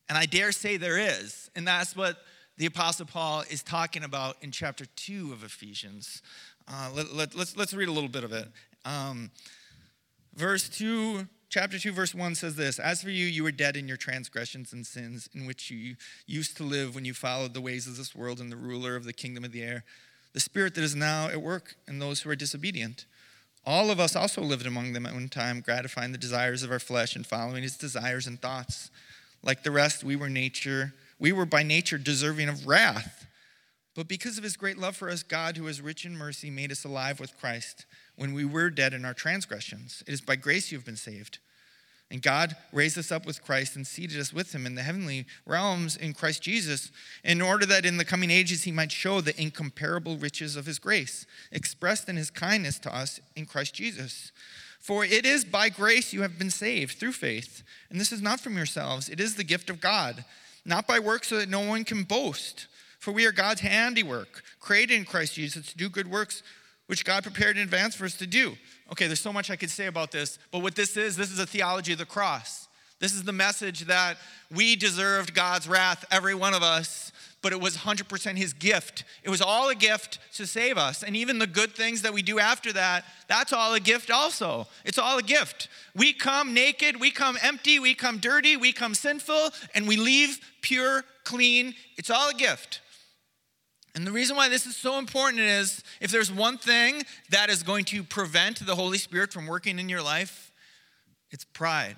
And 0.09 0.17
I 0.17 0.27
dare 0.27 0.53
say 0.53 0.77
there 0.77 0.99
is. 0.99 1.51
And 1.55 1.67
that's 1.67 1.95
what 1.95 2.17
the 2.59 2.67
Apostle 2.67 3.07
Paul 3.07 3.45
is 3.49 3.63
talking 3.63 4.03
about 4.03 4.37
in 4.43 4.51
chapter 4.51 4.85
2 4.85 5.33
of 5.33 5.45
Ephesians. 5.45 6.23
Uh, 6.67 6.91
let, 6.93 7.07
us 7.07 7.13
let, 7.13 7.35
let's, 7.37 7.57
let's 7.57 7.73
read 7.73 7.89
a 7.89 7.93
little 7.93 8.09
bit 8.09 8.25
of 8.25 8.33
it. 8.33 8.49
Um, 8.85 9.31
verse 10.35 10.69
2 10.69 11.29
chapter 11.49 11.79
2, 11.79 11.93
verse 11.93 12.17
1 12.17 12.35
says 12.35 12.57
this 12.57 12.81
As 12.81 13.01
for 13.01 13.11
you, 13.11 13.27
you 13.27 13.45
were 13.45 13.53
dead 13.53 13.77
in 13.77 13.87
your 13.87 13.97
transgressions 13.97 14.73
and 14.73 14.85
sins, 14.85 15.31
in 15.33 15.47
which 15.47 15.71
you 15.71 15.95
used 16.27 16.57
to 16.57 16.65
live 16.65 16.97
when 16.97 17.05
you 17.05 17.15
followed 17.15 17.55
the 17.55 17.61
ways 17.61 17.87
of 17.87 17.97
this 17.97 18.15
world 18.15 18.41
and 18.41 18.51
the 18.51 18.57
ruler 18.57 18.97
of 18.97 19.05
the 19.05 19.13
kingdom 19.13 19.45
of 19.45 19.53
the 19.53 19.63
air, 19.63 19.85
the 20.33 20.41
spirit 20.41 20.75
that 20.75 20.85
is 20.85 20.97
now 20.97 21.29
at 21.29 21.41
work 21.41 21.77
in 21.87 22.01
those 22.01 22.23
who 22.23 22.31
are 22.31 22.37
disobedient. 22.37 23.07
All 23.65 23.91
of 23.91 24.01
us 24.01 24.17
also 24.17 24.43
lived 24.43 24.67
among 24.67 24.95
them 24.95 25.07
at 25.07 25.15
one 25.15 25.29
time, 25.29 25.61
gratifying 25.61 26.11
the 26.11 26.19
desires 26.19 26.65
of 26.65 26.73
our 26.73 26.79
flesh 26.81 27.15
and 27.15 27.25
following 27.25 27.63
its 27.63 27.77
desires 27.77 28.27
and 28.27 28.41
thoughts. 28.41 28.91
Like 29.45 29.63
the 29.63 29.71
rest, 29.71 30.03
we 30.03 30.17
were 30.17 30.29
nature, 30.29 30.95
we 31.19 31.33
were 31.33 31.47
by 31.47 31.63
nature 31.63 31.99
deserving 31.99 32.49
of 32.49 32.67
wrath. 32.67 33.27
But 33.95 34.07
because 34.07 34.39
of 34.39 34.45
his 34.45 34.57
great 34.57 34.79
love 34.79 34.97
for 34.97 35.11
us, 35.11 35.23
God, 35.23 35.57
who 35.57 35.67
is 35.67 35.81
rich 35.81 36.05
in 36.05 36.17
mercy, 36.17 36.51
made 36.51 36.71
us 36.71 36.85
alive 36.85 37.19
with 37.19 37.37
Christ 37.39 37.85
when 38.17 38.33
we 38.33 38.45
were 38.45 38.71
dead 38.71 38.95
in 38.95 39.05
our 39.05 39.15
transgressions. 39.15 40.05
It 40.07 40.13
is 40.13 40.21
by 40.21 40.37
grace 40.37 40.71
you 40.71 40.79
have 40.79 40.87
been 40.87 40.97
saved. 40.97 41.39
And 42.11 42.23
God 42.23 42.57
raised 42.73 42.97
us 42.97 43.13
up 43.13 43.27
with 43.27 43.45
Christ 43.45 43.77
and 43.77 43.87
seated 43.87 44.19
us 44.19 44.33
with 44.33 44.55
him 44.55 44.65
in 44.65 44.77
the 44.77 44.83
heavenly 44.83 45.27
realms 45.45 45.95
in 45.97 46.15
Christ 46.15 46.43
Jesus, 46.43 46.91
in 47.23 47.43
order 47.43 47.67
that 47.67 47.85
in 47.85 47.99
the 47.99 48.05
coming 48.05 48.31
ages 48.31 48.63
he 48.63 48.73
might 48.73 48.93
show 48.93 49.21
the 49.21 49.39
incomparable 49.41 50.17
riches 50.17 50.57
of 50.57 50.65
his 50.65 50.79
grace, 50.79 51.27
expressed 51.53 52.09
in 52.09 52.17
his 52.17 52.31
kindness 52.31 52.79
to 52.81 52.97
us 52.97 53.21
in 53.37 53.45
Christ 53.45 53.75
Jesus. 53.75 54.33
For 54.81 55.05
it 55.05 55.27
is 55.27 55.45
by 55.45 55.69
grace 55.69 56.15
you 56.15 56.23
have 56.23 56.39
been 56.39 56.51
saved 56.51 56.99
through 56.99 57.13
faith. 57.13 57.63
And 57.91 58.01
this 58.01 58.13
is 58.13 58.23
not 58.23 58.41
from 58.41 58.57
yourselves, 58.57 59.11
it 59.11 59.21
is 59.21 59.35
the 59.35 59.45
gift 59.45 59.69
of 59.69 59.81
God, 59.81 60.25
not 60.69 60.87
by 60.87 60.99
works 60.99 61.29
so 61.29 61.39
that 61.39 61.49
no 61.49 61.61
one 61.61 61.85
can 61.85 62.05
boast. 62.05 62.67
For 62.99 63.13
we 63.13 63.27
are 63.27 63.33
God's 63.33 63.61
handiwork, 63.61 64.43
created 64.61 64.97
in 64.97 65.05
Christ 65.05 65.35
Jesus 65.35 65.67
to 65.67 65.77
do 65.77 65.89
good 65.89 66.11
works 66.11 66.43
which 66.89 67.05
God 67.05 67.23
prepared 67.23 67.57
in 67.57 67.63
advance 67.63 67.95
for 67.95 68.07
us 68.07 68.15
to 68.17 68.27
do. 68.27 68.57
Okay, 68.91 69.07
there's 69.07 69.21
so 69.21 69.33
much 69.33 69.51
I 69.51 69.57
could 69.57 69.71
say 69.71 69.87
about 69.87 70.11
this, 70.11 70.39
but 70.51 70.61
what 70.61 70.75
this 70.75 70.97
is, 70.97 71.17
this 71.17 71.31
is 71.31 71.39
a 71.39 71.47
theology 71.47 71.93
of 71.93 71.99
the 71.99 72.07
cross. 72.07 72.67
This 72.99 73.15
is 73.15 73.23
the 73.23 73.33
message 73.33 73.81
that 73.83 74.17
we 74.51 74.75
deserved 74.75 75.35
God's 75.35 75.69
wrath, 75.69 76.05
every 76.11 76.35
one 76.35 76.55
of 76.55 76.63
us, 76.63 77.13
but 77.41 77.53
it 77.53 77.61
was 77.61 77.77
100% 77.77 78.37
his 78.37 78.53
gift. 78.53 79.05
It 79.23 79.31
was 79.31 79.41
all 79.41 79.69
a 79.69 79.75
gift 79.75 80.19
to 80.35 80.47
save 80.47 80.77
us. 80.77 81.03
And 81.03 81.17
even 81.17 81.39
the 81.39 81.47
good 81.47 81.73
things 81.75 82.03
that 82.03 82.13
we 82.13 82.23
do 82.23 82.39
after 82.39 82.73
that, 82.73 83.05
that's 83.29 83.53
all 83.53 83.75
a 83.75 83.81
gift 83.81 84.11
also. 84.11 84.67
It's 84.85 84.99
all 84.99 85.19
a 85.19 85.23
gift. 85.23 85.69
We 85.95 86.13
come 86.13 86.53
naked, 86.53 87.01
we 87.01 87.11
come 87.11 87.39
empty, 87.41 87.79
we 87.79 87.95
come 87.95 88.19
dirty, 88.19 88.57
we 88.57 88.73
come 88.73 88.95
sinful, 88.95 89.51
and 89.75 89.87
we 89.87 89.97
leave 89.97 90.41
pure, 90.63 91.05
clean. 91.25 91.75
It's 91.97 92.11
all 92.11 92.31
a 92.31 92.35
gift. 92.35 92.81
And 93.95 94.07
the 94.07 94.13
reason 94.13 94.37
why 94.37 94.49
this 94.49 94.67
is 94.67 94.77
so 94.77 94.99
important 94.99 95.41
is 95.41 95.83
if 96.01 96.11
there's 96.11 96.31
one 96.31 96.59
thing 96.59 97.03
that 97.31 97.51
is 97.51 97.63
going 97.63 97.85
to 97.87 98.03
prevent 98.03 98.65
the 98.65 98.75
Holy 98.75 98.99
Spirit 98.99 99.33
from 99.33 99.47
working 99.47 99.79
in 99.79 99.89
your 99.89 100.03
life, 100.03 100.53
it's 101.31 101.45
pride. 101.45 101.97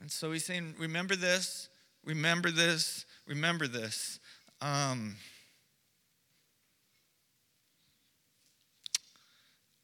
And 0.00 0.10
so 0.10 0.32
he's 0.32 0.44
saying, 0.44 0.74
remember 0.78 1.14
this, 1.14 1.68
remember 2.04 2.50
this, 2.50 3.04
remember 3.30 3.68
this. 3.68 4.18
Um, 4.60 5.14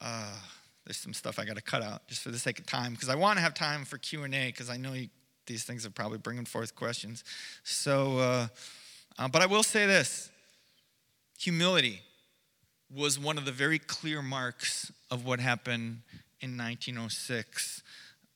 uh, 0.00 0.34
there's 0.84 0.96
some 0.96 1.14
stuff 1.14 1.38
I 1.38 1.44
got 1.44 1.56
to 1.56 1.62
cut 1.62 1.82
out 1.82 2.06
just 2.08 2.22
for 2.22 2.30
the 2.30 2.38
sake 2.38 2.58
of 2.58 2.66
time 2.66 2.92
because 2.92 3.08
I 3.08 3.14
want 3.14 3.38
to 3.38 3.42
have 3.42 3.54
time 3.54 3.84
for 3.84 3.98
Q 3.98 4.24
and 4.24 4.34
A 4.34 4.48
because 4.48 4.68
I 4.68 4.76
know 4.76 4.92
you, 4.92 5.08
these 5.46 5.64
things 5.64 5.86
are 5.86 5.90
probably 5.90 6.18
bringing 6.18 6.44
forth 6.44 6.74
questions. 6.74 7.22
So, 7.62 8.18
uh, 8.18 8.46
uh, 9.16 9.28
but 9.28 9.42
I 9.42 9.46
will 9.46 9.62
say 9.62 9.86
this: 9.86 10.28
humility 11.38 12.02
was 12.94 13.18
one 13.18 13.38
of 13.38 13.44
the 13.44 13.52
very 13.52 13.78
clear 13.78 14.22
marks 14.22 14.92
of 15.10 15.24
what 15.24 15.38
happened 15.38 16.02
in 16.40 16.56
1906. 16.56 17.82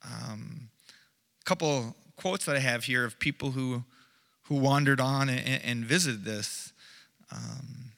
Um, 0.04 0.70
a 1.40 1.44
couple 1.44 1.96
quotes 2.16 2.44
that 2.46 2.56
I 2.56 2.60
have 2.60 2.84
here 2.84 3.04
of 3.04 3.18
people 3.18 3.50
who 3.50 3.84
who 4.50 4.56
wandered 4.56 5.00
on 5.00 5.28
and, 5.28 5.62
and 5.64 5.84
visited 5.84 6.24
this. 6.24 6.72
Um, 7.30 7.92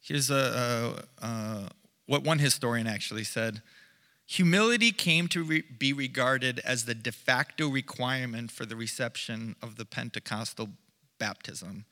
here's 0.00 0.30
a, 0.30 1.04
a, 1.20 1.26
a, 1.26 1.68
what 2.06 2.24
one 2.24 2.38
historian 2.38 2.86
actually 2.86 3.22
said 3.22 3.60
humility 4.24 4.92
came 4.92 5.28
to 5.28 5.44
re- 5.44 5.64
be 5.78 5.92
regarded 5.92 6.58
as 6.64 6.86
the 6.86 6.94
de 6.94 7.12
facto 7.12 7.68
requirement 7.68 8.50
for 8.50 8.64
the 8.64 8.76
reception 8.76 9.54
of 9.60 9.76
the 9.76 9.84
pentecostal 9.84 10.70
baptism 11.18 11.84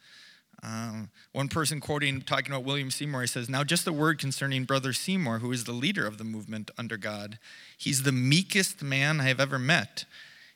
um, 0.62 1.10
one 1.32 1.48
person 1.48 1.80
quoting, 1.80 2.22
talking 2.22 2.52
about 2.52 2.64
William 2.64 2.90
Seymour, 2.90 3.22
he 3.22 3.26
says, 3.26 3.48
Now, 3.48 3.64
just 3.64 3.86
a 3.86 3.92
word 3.92 4.18
concerning 4.18 4.64
Brother 4.64 4.92
Seymour, 4.92 5.40
who 5.40 5.50
is 5.50 5.64
the 5.64 5.72
leader 5.72 6.06
of 6.06 6.18
the 6.18 6.24
movement 6.24 6.70
under 6.78 6.96
God. 6.96 7.38
He's 7.76 8.04
the 8.04 8.12
meekest 8.12 8.82
man 8.82 9.20
I 9.20 9.24
have 9.24 9.40
ever 9.40 9.58
met. 9.58 10.04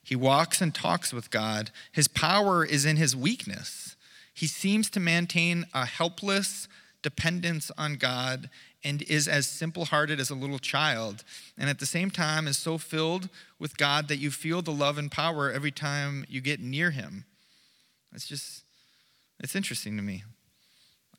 He 0.02 0.14
walks 0.14 0.60
and 0.60 0.72
talks 0.72 1.12
with 1.12 1.32
God. 1.32 1.70
His 1.90 2.06
power 2.06 2.64
is 2.64 2.84
in 2.84 2.96
his 2.96 3.16
weakness. 3.16 3.96
He 4.32 4.46
seems 4.46 4.88
to 4.90 5.00
maintain 5.00 5.66
a 5.74 5.84
helpless 5.84 6.68
dependence 7.02 7.72
on 7.76 7.94
God 7.94 8.48
and 8.84 9.02
is 9.02 9.26
as 9.26 9.48
simple 9.48 9.86
hearted 9.86 10.20
as 10.20 10.30
a 10.30 10.34
little 10.36 10.60
child, 10.60 11.24
and 11.58 11.68
at 11.68 11.80
the 11.80 11.86
same 11.86 12.10
time 12.10 12.46
is 12.46 12.56
so 12.56 12.78
filled 12.78 13.28
with 13.58 13.76
God 13.76 14.06
that 14.06 14.18
you 14.18 14.30
feel 14.30 14.62
the 14.62 14.70
love 14.70 14.96
and 14.98 15.10
power 15.10 15.50
every 15.50 15.72
time 15.72 16.24
you 16.28 16.40
get 16.40 16.60
near 16.60 16.92
him. 16.92 17.24
It's 18.14 18.28
just 18.28 18.62
it's 19.40 19.54
interesting 19.54 19.96
to 19.96 20.02
me. 20.02 20.24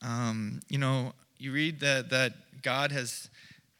Um, 0.02 0.62
you 0.70 0.78
know, 0.78 1.14
you 1.38 1.52
read 1.52 1.80
that, 1.82 2.10
that 2.10 2.34
God 2.62 2.92
has 2.92 3.30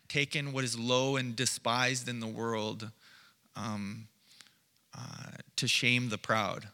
taken 0.08 0.54
what 0.54 0.64
is 0.64 0.78
low 0.78 1.16
and 1.16 1.36
despised 1.36 2.08
in 2.08 2.20
the 2.20 2.28
world 2.28 2.90
um, 3.56 4.08
uh, 4.98 5.32
to 5.56 5.68
shame 5.68 6.10
the 6.10 6.18
proud. 6.18 6.68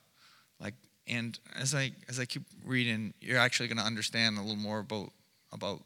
Like, 0.59 0.75
and 1.07 1.37
as 1.55 1.73
I 1.73 1.91
as 2.07 2.19
I 2.19 2.25
keep 2.25 2.43
reading, 2.65 3.13
you're 3.21 3.39
actually 3.39 3.67
going 3.67 3.77
to 3.77 3.83
understand 3.83 4.37
a 4.37 4.41
little 4.41 4.55
more 4.55 4.79
about 4.79 5.11
about 5.51 5.81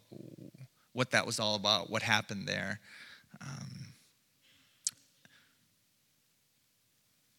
what 0.94 1.12
that 1.12 1.26
was 1.26 1.40
all 1.40 1.56
about, 1.56 1.90
what 1.90 2.02
happened 2.02 2.48
there. 2.48 2.80
Um, 3.42 3.94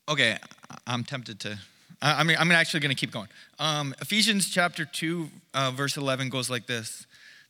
okay, 0.09 0.39
I'm 0.87 1.05
tempted 1.05 1.41
to 1.41 1.59
I 2.01 2.23
mean, 2.23 2.37
I'm 2.39 2.51
actually 2.53 2.81
going 2.81 2.95
to 2.95 3.01
keep 3.01 3.11
going. 3.11 3.29
Um, 3.59 3.95
Ephesians 4.01 4.49
chapter 4.51 4.85
2, 4.85 5.29
uh, 5.55 5.73
verse 5.73 5.97
11 5.97 6.29
goes 6.29 6.49
like 6.49 6.67
this 6.67 7.07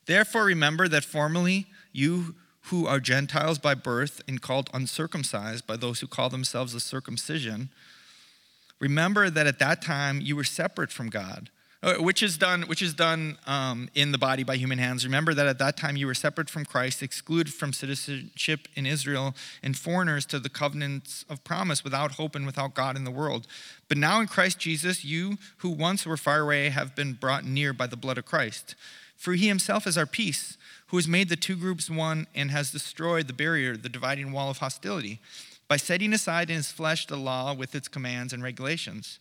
Therefore, 0.07 0.45
remember 0.45 0.89
that 0.89 1.05
formerly 1.05 1.67
you 1.93 2.35
who 2.63 2.87
are 2.87 3.01
Gentiles 3.01 3.59
by 3.59 3.75
birth 3.75 4.23
and 4.27 4.41
called 4.41 4.71
uncircumcised 4.73 5.67
by 5.67 5.77
those 5.77 6.01
who 6.01 6.07
call 6.07 6.29
themselves 6.29 6.75
a 6.75 6.81
circumcision, 6.81 7.69
remember 8.81 9.31
that 9.31 9.47
at 9.47 9.59
that 9.59 9.83
time 9.83 10.21
you 10.21 10.37
were 10.37 10.45
separate 10.45 10.91
from 10.91 11.09
God 11.09 11.51
which 11.81 12.25
is 12.25 12.37
done, 12.37 12.63
which 12.63 12.83
is 12.83 12.93
done 12.93 13.39
um, 13.47 13.89
in 13.95 14.11
the 14.11 14.19
body 14.19 14.43
by 14.43 14.57
human 14.57 14.79
hands. 14.79 15.05
Remember 15.05 15.33
that 15.33 15.47
at 15.47 15.59
that 15.59 15.77
time 15.77 15.97
you 15.97 16.07
were 16.07 16.15
separate 16.15 16.51
from 16.51 16.65
Christ, 16.65 17.03
excluded 17.03 17.55
from 17.55 17.73
citizenship 17.73 18.67
in 18.75 18.85
Israel, 18.85 19.35
and 19.63 19.77
foreigners 19.77 20.27
to 20.27 20.41
the 20.41 20.49
covenants 20.49 21.25
of 21.29 21.45
promise, 21.45 21.85
without 21.85 22.13
hope 22.13 22.35
and 22.35 22.47
without 22.47 22.75
God 22.75 22.97
in 22.97 23.05
the 23.05 23.13
world. 23.13 23.47
But 23.89 23.97
now 23.97 24.21
in 24.21 24.27
Christ 24.27 24.59
Jesus, 24.59 25.05
you 25.05 25.39
who 25.59 25.71
once 25.71 26.05
were 26.05 26.17
far 26.17 26.41
away 26.41 26.71
have 26.71 26.97
been 26.97 27.13
brought 27.13 27.45
near 27.45 27.73
by 27.73 27.87
the 27.87 27.97
blood 27.97 28.19
of 28.19 28.27
Christ. 28.27 28.75
For 29.17 29.35
he 29.35 29.47
himself 29.47 29.87
is 29.87 29.97
our 29.97 30.07
peace, 30.07 30.57
who 30.89 30.97
has 30.97 31.07
made 31.07 31.29
the 31.29 31.37
two 31.37 31.57
groups 31.57 31.89
one 31.89 32.27
and 32.35 32.51
has 32.51 32.73
destroyed 32.73 33.29
the 33.29 33.33
barrier, 33.33 33.77
the 33.77 33.89
dividing 33.89 34.33
wall 34.33 34.51
of 34.51 34.59
hostility, 34.59 35.21
by 35.69 35.77
setting 35.77 36.13
aside 36.13 36.51
in 36.51 36.57
his 36.57 36.73
flesh 36.73 37.07
the 37.07 37.17
law 37.17 37.55
with 37.55 37.75
its 37.75 37.89
commands 37.89 38.33
and 38.33 38.43
regulations 38.43 39.21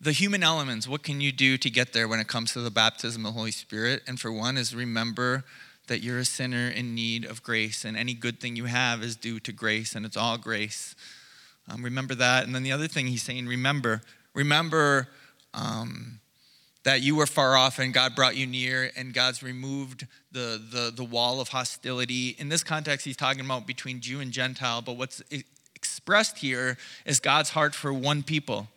the 0.00 0.12
human 0.12 0.42
elements, 0.42 0.86
what 0.86 1.02
can 1.02 1.20
you 1.20 1.32
do 1.32 1.56
to 1.56 1.70
get 1.70 1.92
there 1.92 2.06
when 2.06 2.20
it 2.20 2.28
comes 2.28 2.52
to 2.52 2.60
the 2.60 2.70
baptism 2.70 3.24
of 3.24 3.32
the 3.32 3.38
Holy 3.38 3.50
Spirit? 3.50 4.02
And 4.06 4.20
for 4.20 4.30
one, 4.30 4.56
is 4.58 4.74
remember 4.74 5.44
that 5.86 6.02
you're 6.02 6.18
a 6.18 6.24
sinner 6.24 6.68
in 6.68 6.94
need 6.94 7.24
of 7.24 7.42
grace, 7.42 7.84
and 7.84 7.96
any 7.96 8.12
good 8.12 8.40
thing 8.40 8.56
you 8.56 8.64
have 8.64 9.02
is 9.02 9.16
due 9.16 9.40
to 9.40 9.52
grace, 9.52 9.94
and 9.94 10.04
it's 10.04 10.16
all 10.16 10.36
grace. 10.36 10.94
Um, 11.68 11.82
remember 11.82 12.14
that. 12.16 12.44
And 12.44 12.54
then 12.54 12.62
the 12.62 12.72
other 12.72 12.88
thing 12.88 13.06
he's 13.06 13.22
saying, 13.22 13.46
remember, 13.46 14.02
remember 14.34 15.08
um, 15.54 16.20
that 16.84 17.02
you 17.02 17.16
were 17.16 17.26
far 17.26 17.56
off 17.56 17.78
and 17.78 17.92
God 17.94 18.14
brought 18.14 18.36
you 18.36 18.46
near, 18.46 18.90
and 18.96 19.14
God's 19.14 19.42
removed 19.42 20.06
the, 20.30 20.60
the, 20.70 20.92
the 20.94 21.04
wall 21.04 21.40
of 21.40 21.48
hostility. 21.48 22.36
In 22.38 22.48
this 22.48 22.62
context, 22.62 23.06
he's 23.06 23.16
talking 23.16 23.44
about 23.44 23.66
between 23.66 24.00
Jew 24.00 24.20
and 24.20 24.30
Gentile, 24.30 24.82
but 24.82 24.96
what's 24.96 25.22
expressed 25.74 26.38
here 26.38 26.76
is 27.04 27.18
God's 27.18 27.50
heart 27.50 27.74
for 27.74 27.92
one 27.92 28.22
people 28.22 28.68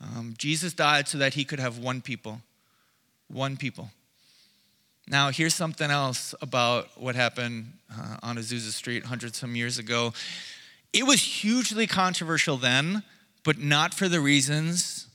um, 0.00 0.34
Jesus 0.36 0.72
died 0.72 1.08
so 1.08 1.18
that 1.18 1.34
he 1.34 1.44
could 1.44 1.60
have 1.60 1.78
one 1.78 2.00
people. 2.00 2.40
One 3.28 3.56
people. 3.56 3.90
Now, 5.06 5.30
here's 5.30 5.54
something 5.54 5.90
else 5.90 6.34
about 6.40 6.88
what 7.00 7.14
happened 7.14 7.72
uh, 7.92 8.16
on 8.22 8.36
Azusa 8.36 8.72
Street 8.72 9.04
hundreds 9.04 9.36
some 9.36 9.54
years 9.54 9.78
ago. 9.78 10.14
It 10.92 11.06
was 11.06 11.20
hugely 11.20 11.86
controversial 11.86 12.56
then, 12.56 13.02
but 13.42 13.58
not 13.58 13.92
for 13.92 14.08
the 14.08 14.20
reasons 14.20 15.08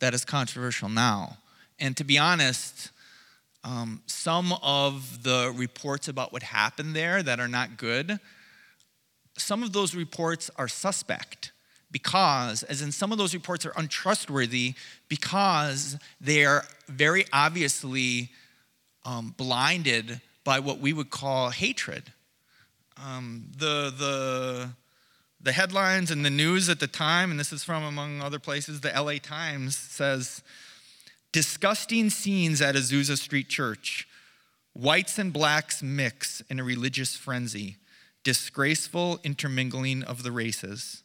that 0.00 0.12
is 0.12 0.24
controversial 0.24 0.88
now. 0.88 1.38
And 1.78 1.96
to 1.96 2.04
be 2.04 2.18
honest, 2.18 2.90
um, 3.64 4.02
some 4.06 4.54
of 4.62 5.22
the 5.22 5.52
reports 5.56 6.08
about 6.08 6.32
what 6.32 6.42
happened 6.42 6.94
there 6.94 7.22
that 7.22 7.40
are 7.40 7.48
not 7.48 7.76
good, 7.76 8.18
some 9.38 9.62
of 9.62 9.72
those 9.72 9.94
reports 9.94 10.50
are 10.56 10.68
suspect 10.68 11.52
because, 11.90 12.62
as 12.64 12.82
in 12.82 12.92
some 12.92 13.12
of 13.12 13.18
those 13.18 13.34
reports 13.34 13.66
are 13.66 13.72
untrustworthy 13.76 14.74
because 15.08 15.98
they 16.20 16.44
are 16.44 16.64
very 16.88 17.24
obviously 17.32 18.30
um, 19.04 19.34
blinded 19.36 20.20
by 20.44 20.58
what 20.58 20.78
we 20.78 20.92
would 20.92 21.10
call 21.10 21.50
hatred. 21.50 22.12
Um, 22.96 23.46
the, 23.56 23.92
the, 23.96 24.70
the 25.40 25.52
headlines 25.52 26.10
and 26.10 26.24
the 26.24 26.30
news 26.30 26.68
at 26.68 26.80
the 26.80 26.86
time, 26.86 27.30
and 27.30 27.40
this 27.40 27.52
is 27.52 27.64
from 27.64 27.82
among 27.82 28.20
other 28.20 28.38
places, 28.38 28.80
the 28.80 28.90
LA 28.90 29.14
Times 29.22 29.76
says, 29.76 30.42
disgusting 31.32 32.10
scenes 32.10 32.60
at 32.60 32.74
Azusa 32.74 33.16
Street 33.16 33.48
Church. 33.48 34.06
Whites 34.72 35.18
and 35.18 35.32
blacks 35.32 35.82
mix 35.82 36.42
in 36.48 36.60
a 36.60 36.64
religious 36.64 37.16
frenzy. 37.16 37.76
Disgraceful 38.22 39.18
intermingling 39.24 40.02
of 40.04 40.22
the 40.22 40.30
races. 40.30 41.02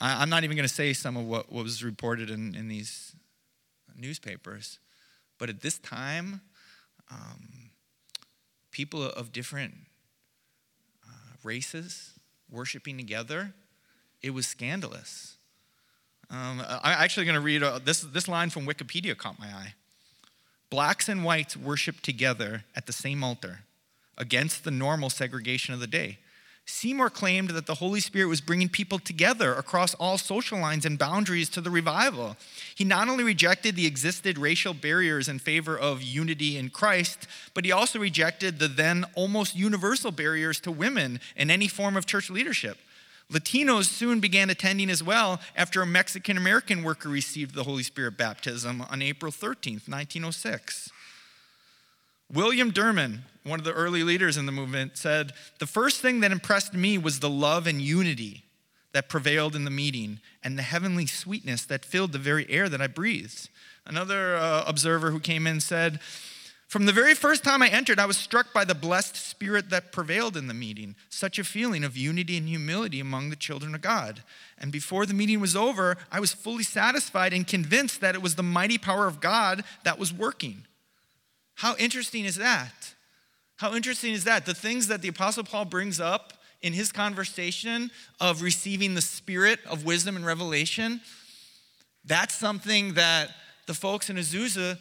I, 0.00 0.22
am 0.22 0.30
not 0.30 0.44
even 0.44 0.56
going 0.56 0.68
to 0.68 0.74
say 0.74 0.92
some 0.92 1.16
of 1.16 1.26
what, 1.26 1.52
what 1.52 1.64
was 1.64 1.82
reported 1.84 2.30
in, 2.30 2.54
in 2.54 2.68
these 2.68 3.14
newspapers. 3.96 4.78
But 5.38 5.48
at 5.48 5.60
this 5.60 5.78
time, 5.78 6.40
um, 7.10 7.70
people 8.70 9.02
of 9.02 9.32
different 9.32 9.74
uh, 11.06 11.36
races 11.42 12.12
worshiping 12.50 12.96
together, 12.98 13.54
it 14.22 14.30
was 14.30 14.46
scandalous. 14.46 15.36
Um, 16.30 16.62
I'm 16.66 17.02
actually 17.02 17.26
going 17.26 17.34
to 17.34 17.40
read 17.40 17.62
uh, 17.62 17.78
this, 17.78 18.00
this 18.00 18.28
line 18.28 18.50
from 18.50 18.66
Wikipedia 18.66 19.16
caught 19.16 19.38
my 19.38 19.46
eye. 19.46 19.74
Blacks 20.70 21.08
and 21.08 21.22
whites 21.22 21.56
worship 21.56 22.00
together 22.00 22.64
at 22.74 22.86
the 22.86 22.92
same 22.92 23.22
altar 23.22 23.60
against 24.16 24.64
the 24.64 24.70
normal 24.70 25.10
segregation 25.10 25.74
of 25.74 25.80
the 25.80 25.86
day. 25.86 26.18
Seymour 26.64 27.10
claimed 27.10 27.50
that 27.50 27.66
the 27.66 27.74
Holy 27.74 28.00
Spirit 28.00 28.28
was 28.28 28.40
bringing 28.40 28.68
people 28.68 28.98
together 28.98 29.52
across 29.54 29.94
all 29.94 30.16
social 30.16 30.58
lines 30.58 30.86
and 30.86 30.98
boundaries 30.98 31.48
to 31.50 31.60
the 31.60 31.70
revival. 31.70 32.36
He 32.74 32.84
not 32.84 33.08
only 33.08 33.24
rejected 33.24 33.74
the 33.74 33.86
existed 33.86 34.38
racial 34.38 34.72
barriers 34.72 35.28
in 35.28 35.40
favor 35.40 35.76
of 35.76 36.02
unity 36.02 36.56
in 36.56 36.70
Christ, 36.70 37.26
but 37.52 37.64
he 37.64 37.72
also 37.72 37.98
rejected 37.98 38.58
the 38.58 38.68
then 38.68 39.04
almost 39.14 39.56
universal 39.56 40.12
barriers 40.12 40.60
to 40.60 40.70
women 40.70 41.20
in 41.36 41.50
any 41.50 41.66
form 41.66 41.96
of 41.96 42.06
church 42.06 42.30
leadership. 42.30 42.78
Latinos 43.30 43.84
soon 43.84 44.20
began 44.20 44.50
attending 44.50 44.90
as 44.90 45.02
well 45.02 45.40
after 45.56 45.82
a 45.82 45.86
Mexican 45.86 46.36
American 46.36 46.82
worker 46.82 47.08
received 47.08 47.54
the 47.54 47.64
Holy 47.64 47.82
Spirit 47.82 48.16
baptism 48.16 48.82
on 48.82 49.02
April 49.02 49.32
13th, 49.32 49.88
1906. 49.88 50.90
William 52.32 52.70
Durham, 52.70 53.24
one 53.44 53.58
of 53.58 53.64
the 53.64 53.72
early 53.72 54.02
leaders 54.04 54.36
in 54.36 54.46
the 54.46 54.52
movement, 54.52 54.96
said, 54.96 55.32
The 55.58 55.66
first 55.66 56.00
thing 56.00 56.20
that 56.20 56.32
impressed 56.32 56.74
me 56.74 56.98
was 56.98 57.20
the 57.20 57.30
love 57.30 57.66
and 57.66 57.80
unity 57.80 58.44
that 58.92 59.08
prevailed 59.08 59.56
in 59.56 59.64
the 59.64 59.70
meeting 59.70 60.20
and 60.42 60.58
the 60.58 60.62
heavenly 60.62 61.06
sweetness 61.06 61.64
that 61.66 61.84
filled 61.84 62.12
the 62.12 62.18
very 62.18 62.48
air 62.50 62.68
that 62.68 62.80
I 62.80 62.86
breathed. 62.86 63.48
Another 63.86 64.36
uh, 64.36 64.64
observer 64.66 65.10
who 65.10 65.18
came 65.18 65.46
in 65.46 65.60
said, 65.60 65.98
From 66.68 66.86
the 66.86 66.92
very 66.92 67.14
first 67.14 67.42
time 67.42 67.62
I 67.62 67.68
entered, 67.68 67.98
I 67.98 68.06
was 68.06 68.16
struck 68.16 68.52
by 68.52 68.64
the 68.64 68.74
blessed 68.74 69.16
spirit 69.16 69.70
that 69.70 69.92
prevailed 69.92 70.36
in 70.36 70.46
the 70.46 70.54
meeting, 70.54 70.94
such 71.08 71.38
a 71.38 71.44
feeling 71.44 71.82
of 71.82 71.96
unity 71.96 72.36
and 72.36 72.46
humility 72.46 73.00
among 73.00 73.30
the 73.30 73.36
children 73.36 73.74
of 73.74 73.80
God. 73.80 74.22
And 74.56 74.70
before 74.70 75.04
the 75.04 75.14
meeting 75.14 75.40
was 75.40 75.56
over, 75.56 75.96
I 76.12 76.20
was 76.20 76.32
fully 76.32 76.62
satisfied 76.64 77.32
and 77.32 77.46
convinced 77.46 78.00
that 78.02 78.14
it 78.14 78.22
was 78.22 78.36
the 78.36 78.42
mighty 78.42 78.78
power 78.78 79.08
of 79.08 79.20
God 79.20 79.64
that 79.82 79.98
was 79.98 80.12
working. 80.12 80.66
How 81.56 81.74
interesting 81.76 82.24
is 82.24 82.36
that? 82.36 82.94
How 83.62 83.76
interesting 83.76 84.12
is 84.12 84.24
that? 84.24 84.44
The 84.44 84.54
things 84.54 84.88
that 84.88 85.02
the 85.02 85.08
Apostle 85.08 85.44
Paul 85.44 85.66
brings 85.66 86.00
up 86.00 86.32
in 86.62 86.72
his 86.72 86.90
conversation 86.90 87.92
of 88.20 88.42
receiving 88.42 88.94
the 88.94 89.00
spirit 89.00 89.60
of 89.70 89.84
wisdom 89.84 90.16
and 90.16 90.26
revelation, 90.26 91.00
that's 92.04 92.34
something 92.34 92.94
that 92.94 93.30
the 93.68 93.74
folks 93.74 94.10
in 94.10 94.16
Azusa 94.16 94.78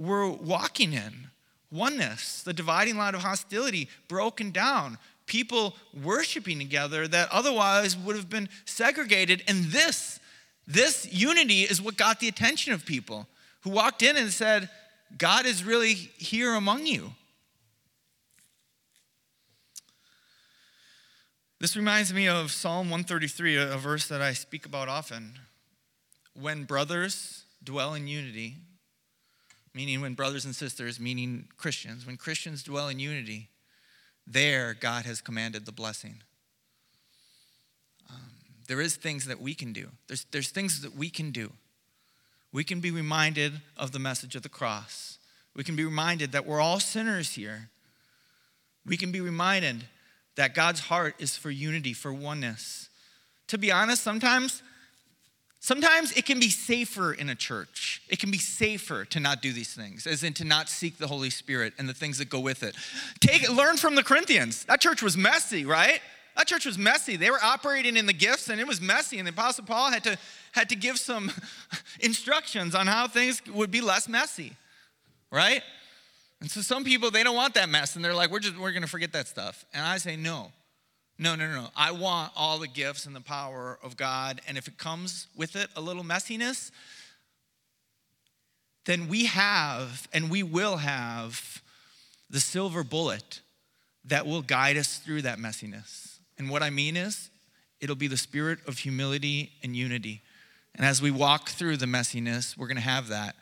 were 0.00 0.28
walking 0.28 0.94
in. 0.94 1.28
Oneness, 1.70 2.42
the 2.42 2.52
dividing 2.52 2.96
line 2.96 3.14
of 3.14 3.20
hostility 3.20 3.88
broken 4.08 4.50
down, 4.50 4.98
people 5.26 5.76
worshiping 6.02 6.58
together 6.58 7.06
that 7.06 7.28
otherwise 7.30 7.96
would 7.96 8.16
have 8.16 8.28
been 8.28 8.48
segregated. 8.64 9.44
And 9.46 9.66
this, 9.66 10.18
this 10.66 11.06
unity 11.12 11.62
is 11.62 11.80
what 11.80 11.96
got 11.96 12.18
the 12.18 12.26
attention 12.26 12.72
of 12.72 12.84
people 12.84 13.28
who 13.60 13.70
walked 13.70 14.02
in 14.02 14.16
and 14.16 14.32
said, 14.32 14.68
God 15.16 15.46
is 15.46 15.62
really 15.62 15.94
here 15.94 16.56
among 16.56 16.86
you. 16.86 17.12
This 21.60 21.76
reminds 21.76 22.12
me 22.12 22.28
of 22.28 22.50
Psalm 22.50 22.90
133, 22.90 23.56
a 23.56 23.76
verse 23.76 24.08
that 24.08 24.20
I 24.20 24.32
speak 24.32 24.66
about 24.66 24.88
often. 24.88 25.38
When 26.34 26.64
brothers 26.64 27.44
dwell 27.62 27.94
in 27.94 28.06
unity, 28.06 28.56
meaning 29.72 30.00
when 30.00 30.14
brothers 30.14 30.44
and 30.44 30.54
sisters, 30.54 31.00
meaning 31.00 31.48
Christians, 31.56 32.06
when 32.06 32.16
Christians 32.16 32.62
dwell 32.62 32.88
in 32.88 32.98
unity, 32.98 33.50
there 34.26 34.74
God 34.74 35.06
has 35.06 35.20
commanded 35.20 35.64
the 35.64 35.72
blessing. 35.72 36.22
Um, 38.10 38.32
there 38.68 38.80
is 38.80 38.96
things 38.96 39.26
that 39.26 39.40
we 39.40 39.54
can 39.54 39.72
do. 39.72 39.88
There's, 40.08 40.26
there's 40.32 40.50
things 40.50 40.82
that 40.82 40.96
we 40.96 41.08
can 41.08 41.30
do 41.30 41.52
we 42.54 42.62
can 42.62 42.78
be 42.78 42.92
reminded 42.92 43.60
of 43.76 43.90
the 43.90 43.98
message 43.98 44.36
of 44.36 44.42
the 44.42 44.48
cross. 44.48 45.18
We 45.56 45.64
can 45.64 45.74
be 45.74 45.84
reminded 45.84 46.30
that 46.30 46.46
we're 46.46 46.60
all 46.60 46.78
sinners 46.78 47.32
here. 47.32 47.68
We 48.86 48.96
can 48.96 49.10
be 49.10 49.20
reminded 49.20 49.86
that 50.36 50.54
God's 50.54 50.80
heart 50.80 51.14
is 51.18 51.36
for 51.36 51.50
unity, 51.50 51.92
for 51.92 52.12
oneness. 52.12 52.88
To 53.48 53.58
be 53.58 53.70
honest, 53.70 54.02
sometimes 54.02 54.62
sometimes 55.60 56.12
it 56.12 56.26
can 56.26 56.38
be 56.38 56.50
safer 56.50 57.12
in 57.12 57.30
a 57.30 57.34
church. 57.34 58.02
It 58.08 58.18
can 58.18 58.30
be 58.30 58.38
safer 58.38 59.04
to 59.06 59.20
not 59.20 59.40
do 59.40 59.52
these 59.52 59.72
things, 59.72 60.06
as 60.06 60.22
in 60.22 60.34
to 60.34 60.44
not 60.44 60.68
seek 60.68 60.98
the 60.98 61.06
Holy 61.06 61.30
Spirit 61.30 61.72
and 61.78 61.88
the 61.88 61.94
things 61.94 62.18
that 62.18 62.28
go 62.28 62.40
with 62.40 62.62
it. 62.62 62.74
Take 63.20 63.48
learn 63.50 63.76
from 63.76 63.94
the 63.94 64.02
Corinthians. 64.02 64.64
That 64.64 64.80
church 64.80 65.02
was 65.02 65.16
messy, 65.16 65.64
right? 65.64 66.00
That 66.36 66.48
church 66.48 66.66
was 66.66 66.76
messy. 66.76 67.16
They 67.16 67.30
were 67.30 67.42
operating 67.42 67.96
in 67.96 68.06
the 68.06 68.12
gifts 68.12 68.48
and 68.48 68.60
it 68.60 68.66
was 68.66 68.80
messy. 68.80 69.18
And 69.18 69.26
the 69.26 69.30
Apostle 69.30 69.64
Paul 69.64 69.90
had 69.90 70.02
to, 70.04 70.18
had 70.52 70.68
to 70.70 70.76
give 70.76 70.98
some 70.98 71.30
instructions 72.00 72.74
on 72.74 72.86
how 72.86 73.06
things 73.06 73.40
would 73.46 73.70
be 73.70 73.80
less 73.80 74.08
messy, 74.08 74.52
right? 75.30 75.62
And 76.44 76.50
so 76.50 76.60
some 76.60 76.84
people, 76.84 77.10
they 77.10 77.22
don't 77.22 77.36
want 77.36 77.54
that 77.54 77.70
mess 77.70 77.96
and 77.96 78.04
they're 78.04 78.12
like, 78.12 78.30
we're 78.30 78.38
just, 78.38 78.58
we're 78.58 78.72
going 78.72 78.82
to 78.82 78.88
forget 78.88 79.14
that 79.14 79.26
stuff. 79.26 79.64
And 79.72 79.82
I 79.82 79.96
say, 79.96 80.14
no, 80.14 80.52
no, 81.18 81.34
no, 81.36 81.50
no. 81.50 81.68
I 81.74 81.90
want 81.92 82.32
all 82.36 82.58
the 82.58 82.68
gifts 82.68 83.06
and 83.06 83.16
the 83.16 83.22
power 83.22 83.78
of 83.82 83.96
God. 83.96 84.42
And 84.46 84.58
if 84.58 84.68
it 84.68 84.76
comes 84.76 85.26
with 85.34 85.56
it 85.56 85.68
a 85.74 85.80
little 85.80 86.04
messiness, 86.04 86.70
then 88.84 89.08
we 89.08 89.24
have 89.24 90.06
and 90.12 90.30
we 90.30 90.42
will 90.42 90.76
have 90.76 91.62
the 92.28 92.40
silver 92.40 92.84
bullet 92.84 93.40
that 94.04 94.26
will 94.26 94.42
guide 94.42 94.76
us 94.76 94.98
through 94.98 95.22
that 95.22 95.38
messiness. 95.38 96.18
And 96.36 96.50
what 96.50 96.62
I 96.62 96.68
mean 96.68 96.94
is, 96.94 97.30
it'll 97.80 97.96
be 97.96 98.06
the 98.06 98.18
spirit 98.18 98.58
of 98.68 98.76
humility 98.76 99.52
and 99.62 99.74
unity. 99.74 100.20
And 100.74 100.84
as 100.84 101.00
we 101.00 101.10
walk 101.10 101.48
through 101.48 101.78
the 101.78 101.86
messiness, 101.86 102.54
we're 102.54 102.68
gonna 102.68 102.80
have 102.80 103.08
that. 103.08 103.34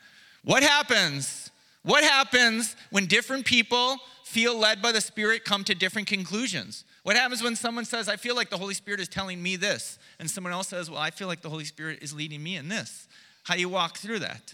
What 0.45 0.63
happens? 0.63 1.42
What 1.83 2.03
happens 2.03 2.75
when 2.91 3.05
different 3.05 3.45
people 3.45 3.97
feel 4.23 4.57
led 4.57 4.81
by 4.81 4.91
the 4.91 5.01
Spirit 5.01 5.43
come 5.43 5.63
to 5.65 5.75
different 5.75 6.07
conclusions? 6.07 6.85
What 7.03 7.17
happens 7.17 7.43
when 7.43 7.57
someone 7.57 7.83
says, 7.83 8.07
I 8.07 8.15
feel 8.15 8.35
like 8.35 8.49
the 8.49 8.57
Holy 8.57 8.73
Spirit 8.73 9.01
is 9.01 9.09
telling 9.09 9.43
me 9.43 9.57
this, 9.57 9.99
and 10.19 10.31
someone 10.31 10.53
else 10.53 10.69
says, 10.69 10.89
Well, 10.89 10.99
I 10.99 11.11
feel 11.11 11.27
like 11.27 11.41
the 11.41 11.49
Holy 11.49 11.65
Spirit 11.65 11.99
is 12.01 12.13
leading 12.13 12.41
me 12.41 12.55
in 12.55 12.69
this? 12.69 13.07
How 13.43 13.55
do 13.55 13.59
you 13.59 13.69
walk 13.69 13.97
through 13.97 14.19
that? 14.19 14.53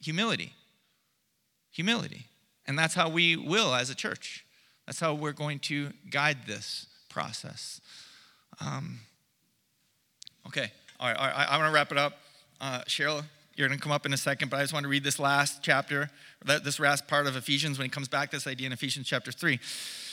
Humility. 0.00 0.52
Humility. 1.70 2.26
And 2.66 2.78
that's 2.78 2.94
how 2.94 3.08
we 3.08 3.36
will 3.36 3.74
as 3.74 3.88
a 3.88 3.94
church. 3.94 4.44
That's 4.86 5.00
how 5.00 5.14
we're 5.14 5.32
going 5.32 5.60
to 5.60 5.90
guide 6.10 6.38
this 6.46 6.86
process. 7.08 7.80
Um, 8.60 9.00
okay, 10.46 10.70
all 11.00 11.08
right, 11.08 11.16
all 11.16 11.26
right, 11.26 11.34
I, 11.36 11.44
I 11.44 11.58
want 11.58 11.70
to 11.70 11.74
wrap 11.74 11.90
it 11.90 11.98
up. 11.98 12.18
Uh, 12.60 12.82
Cheryl, 12.82 13.24
you're 13.56 13.68
going 13.68 13.78
to 13.78 13.82
come 13.82 13.92
up 13.92 14.04
in 14.04 14.12
a 14.12 14.16
second, 14.16 14.50
but 14.50 14.58
I 14.58 14.62
just 14.62 14.72
want 14.72 14.84
to 14.84 14.88
read 14.88 15.04
this 15.04 15.18
last 15.18 15.62
chapter, 15.62 16.10
this 16.44 16.80
last 16.80 17.06
part 17.06 17.26
of 17.26 17.36
Ephesians 17.36 17.78
when 17.78 17.84
he 17.84 17.88
comes 17.88 18.08
back, 18.08 18.30
to 18.30 18.36
this 18.36 18.46
idea 18.46 18.66
in 18.66 18.72
Ephesians 18.72 19.06
chapter 19.06 19.30
3. 19.30 19.58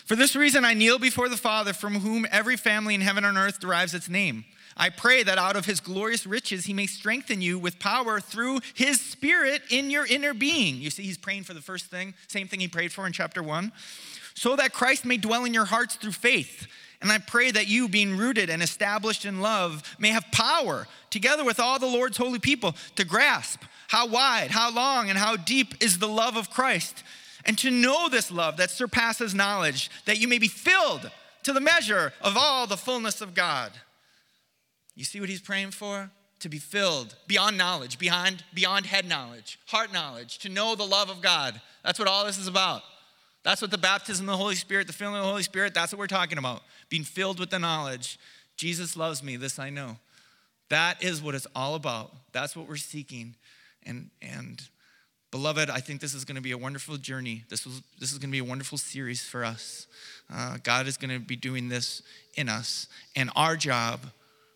For 0.06 0.16
this 0.16 0.36
reason, 0.36 0.64
I 0.64 0.74
kneel 0.74 1.00
before 1.00 1.28
the 1.28 1.38
Father, 1.38 1.74
from 1.74 1.96
whom 1.96 2.28
every 2.32 2.56
family 2.56 2.94
in 2.94 3.02
heaven 3.02 3.26
and 3.26 3.38
earth 3.38 3.60
derives 3.60 3.94
its 3.94 4.10
name. 4.10 4.46
I 4.78 4.90
pray 4.90 5.24
that 5.24 5.38
out 5.38 5.56
of 5.56 5.66
his 5.66 5.80
glorious 5.80 6.26
riches, 6.26 6.66
he 6.66 6.74
may 6.74 6.86
strengthen 6.86 7.42
you 7.42 7.60
with 7.60 7.80
power 7.80 8.20
through 8.20 8.60
his 8.74 9.02
spirit 9.02 9.64
in 9.70 9.90
your 9.90 10.06
inner 10.06 10.34
being. 10.34 10.78
You 10.78 10.90
see, 10.90 11.04
he's 11.04 11.18
praying 11.18 11.44
for 11.44 11.54
the 11.54 11.62
first 11.62 11.88
thing, 11.88 12.14
same 12.28 12.48
thing 12.48 12.60
he 12.60 12.68
prayed 12.68 12.92
for 12.92 13.06
in 13.06 13.14
chapter 13.14 13.44
one, 13.44 13.72
so 14.34 14.56
that 14.56 14.72
Christ 14.72 15.04
may 15.04 15.18
dwell 15.18 15.46
in 15.46 15.54
your 15.54 15.66
hearts 15.66 15.96
through 15.96 16.14
faith 16.14 16.68
and 17.02 17.12
I 17.12 17.18
pray 17.18 17.52
that 17.52 17.68
you, 17.68 17.88
being 17.88 18.18
rooted 18.18 18.50
and 18.50 18.62
established 18.62 19.26
in 19.26 19.42
love, 19.42 19.84
may 19.98 20.10
have 20.10 20.26
power, 20.32 20.88
together 21.10 21.44
with 21.44 21.60
all 21.60 21.80
the 21.80 21.88
Lord's 21.88 22.18
holy 22.18 22.40
people, 22.40 22.76
to 22.96 23.04
grasp 23.04 23.64
how 23.88 24.08
wide, 24.08 24.52
how 24.52 24.72
long, 24.74 25.10
and 25.10 25.18
how 25.18 25.36
deep 25.36 25.84
is 25.84 25.98
the 25.98 26.08
love 26.08 26.38
of 26.38 26.50
Christ, 26.50 27.04
and 27.44 27.58
to 27.58 27.72
know 27.72 28.08
this 28.08 28.32
love 28.32 28.58
that 28.58 28.70
surpasses 28.70 29.34
knowledge, 29.34 29.90
that 30.06 30.20
you 30.20 30.28
may 30.28 30.38
be 30.38 30.48
filled 30.48 31.10
to 31.44 31.54
the 31.54 31.60
measure 31.60 32.14
of 32.22 32.38
all 32.38 32.68
the 32.68 32.78
fullness 32.78 33.20
of 33.20 33.34
God. 33.34 33.72
You 34.96 35.04
see 35.04 35.20
what 35.20 35.30
he's 35.30 35.42
praying 35.42 35.72
for? 35.72 36.12
To 36.42 36.50
be 36.50 36.60
filled 36.60 37.16
beyond 37.28 37.58
knowledge, 37.58 37.98
beyond, 37.98 38.44
beyond 38.54 38.86
head 38.86 39.08
knowledge, 39.08 39.60
heart 39.68 39.92
knowledge, 39.92 40.38
to 40.40 40.50
know 40.50 40.76
the 40.76 40.86
love 40.86 41.10
of 41.10 41.22
God. 41.22 41.60
That's 41.84 42.00
what 42.00 42.08
all 42.08 42.26
this 42.26 42.38
is 42.38 42.48
about. 42.48 42.84
That's 43.44 43.62
what 43.62 43.72
the 43.72 43.78
baptism 43.78 44.30
of 44.30 44.34
the 44.34 44.38
Holy 44.38 44.56
Spirit, 44.56 44.88
the 44.88 44.94
filling 44.94 45.16
of 45.16 45.24
the 45.24 45.30
Holy 45.30 45.44
Spirit, 45.44 45.74
that's 45.74 45.92
what 45.92 46.00
we're 46.00 46.08
talking 46.08 46.38
about. 46.38 46.62
Being 46.90 47.04
filled 47.04 47.40
with 47.40 47.50
the 47.50 47.60
knowledge. 47.60 48.20
Jesus 48.56 48.96
loves 48.96 49.24
me, 49.24 49.36
this 49.36 49.58
I 49.58 49.70
know. 49.70 49.98
That 50.70 51.04
is 51.04 51.22
what 51.22 51.36
it's 51.36 51.48
all 51.56 51.76
about. 51.76 52.14
That's 52.32 52.56
what 52.56 52.68
we're 52.68 52.78
seeking. 52.78 53.36
And, 53.84 54.10
and 54.22 54.62
beloved, 55.32 55.70
I 55.70 55.80
think 55.80 56.02
this 56.02 56.14
is 56.14 56.24
going 56.24 56.36
to 56.36 56.42
be 56.42 56.52
a 56.52 56.58
wonderful 56.58 56.98
journey. 56.98 57.44
This, 57.50 57.66
was, 57.66 57.82
this 58.00 58.12
is 58.12 58.20
going 58.20 58.30
to 58.30 58.32
be 58.32 58.40
a 58.40 58.44
wonderful 58.44 58.78
series 58.78 59.24
for 59.24 59.44
us. 59.44 59.88
Uh, 60.32 60.58
God 60.64 60.88
is 60.88 60.98
going 60.98 61.12
to 61.12 61.20
be 61.20 61.36
doing 61.36 61.68
this 61.68 62.04
in 62.36 62.48
us. 62.48 62.88
And 63.16 63.32
our 63.36 63.56
job, 63.58 64.02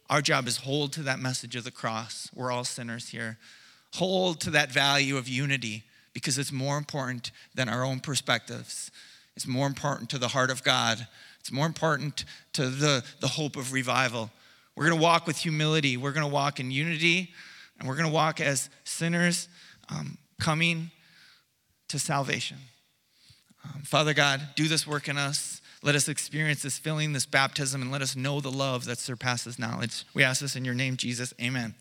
our 0.09 0.21
job 0.21 0.47
is 0.47 0.57
hold 0.57 0.93
to 0.93 1.03
that 1.03 1.19
message 1.19 1.55
of 1.55 1.63
the 1.63 1.71
cross. 1.71 2.29
We're 2.35 2.51
all 2.51 2.63
sinners 2.63 3.09
here. 3.09 3.39
hold 3.95 4.41
to 4.41 4.51
that 4.51 4.71
value 4.71 5.17
of 5.17 5.27
unity 5.27 5.83
because 6.15 6.39
it's 6.39 6.51
more 6.51 6.77
important 6.77 7.31
than 7.53 7.69
our 7.69 7.83
own 7.83 7.99
perspectives. 7.99 8.89
It's 9.35 9.45
more 9.45 9.67
important 9.67 10.09
to 10.11 10.17
the 10.17 10.29
heart 10.29 10.49
of 10.49 10.63
God. 10.63 11.05
It's 11.41 11.51
more 11.51 11.67
important 11.67 12.23
to 12.53 12.69
the, 12.69 13.03
the 13.19 13.27
hope 13.27 13.57
of 13.57 13.73
revival. 13.73 14.31
We're 14.75 14.87
going 14.87 14.97
to 14.97 15.03
walk 15.03 15.27
with 15.27 15.37
humility. 15.37 15.97
We're 15.97 16.13
going 16.13 16.25
to 16.25 16.33
walk 16.33 16.59
in 16.59 16.71
unity, 16.71 17.33
and 17.77 17.87
we're 17.87 17.97
going 17.97 18.07
to 18.07 18.13
walk 18.13 18.39
as 18.39 18.69
sinners 18.85 19.49
um, 19.89 20.17
coming 20.39 20.89
to 21.89 21.99
salvation. 21.99 22.57
Um, 23.65 23.81
Father 23.83 24.13
God, 24.13 24.41
do 24.55 24.69
this 24.69 24.87
work 24.87 25.09
in 25.09 25.17
us. 25.17 25.61
Let 25.83 25.95
us 25.95 26.07
experience 26.07 26.61
this 26.61 26.79
filling, 26.79 27.11
this 27.11 27.25
baptism, 27.25 27.81
and 27.81 27.91
let 27.91 28.01
us 28.01 28.15
know 28.15 28.39
the 28.39 28.51
love 28.51 28.85
that 28.85 28.99
surpasses 28.99 29.59
knowledge. 29.59 30.05
We 30.13 30.23
ask 30.23 30.39
this 30.39 30.55
in 30.55 30.63
your 30.63 30.73
name, 30.73 30.95
Jesus. 30.95 31.33
Amen. 31.41 31.75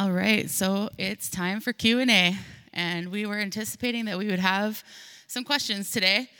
All 0.00 0.12
right, 0.12 0.48
so 0.48 0.88
it's 0.96 1.28
time 1.28 1.60
for 1.60 1.74
Q&A 1.74 2.34
and 2.72 3.12
we 3.12 3.26
were 3.26 3.36
anticipating 3.36 4.06
that 4.06 4.16
we 4.16 4.28
would 4.28 4.38
have 4.38 4.82
some 5.26 5.44
questions 5.44 5.90
today. 5.90 6.30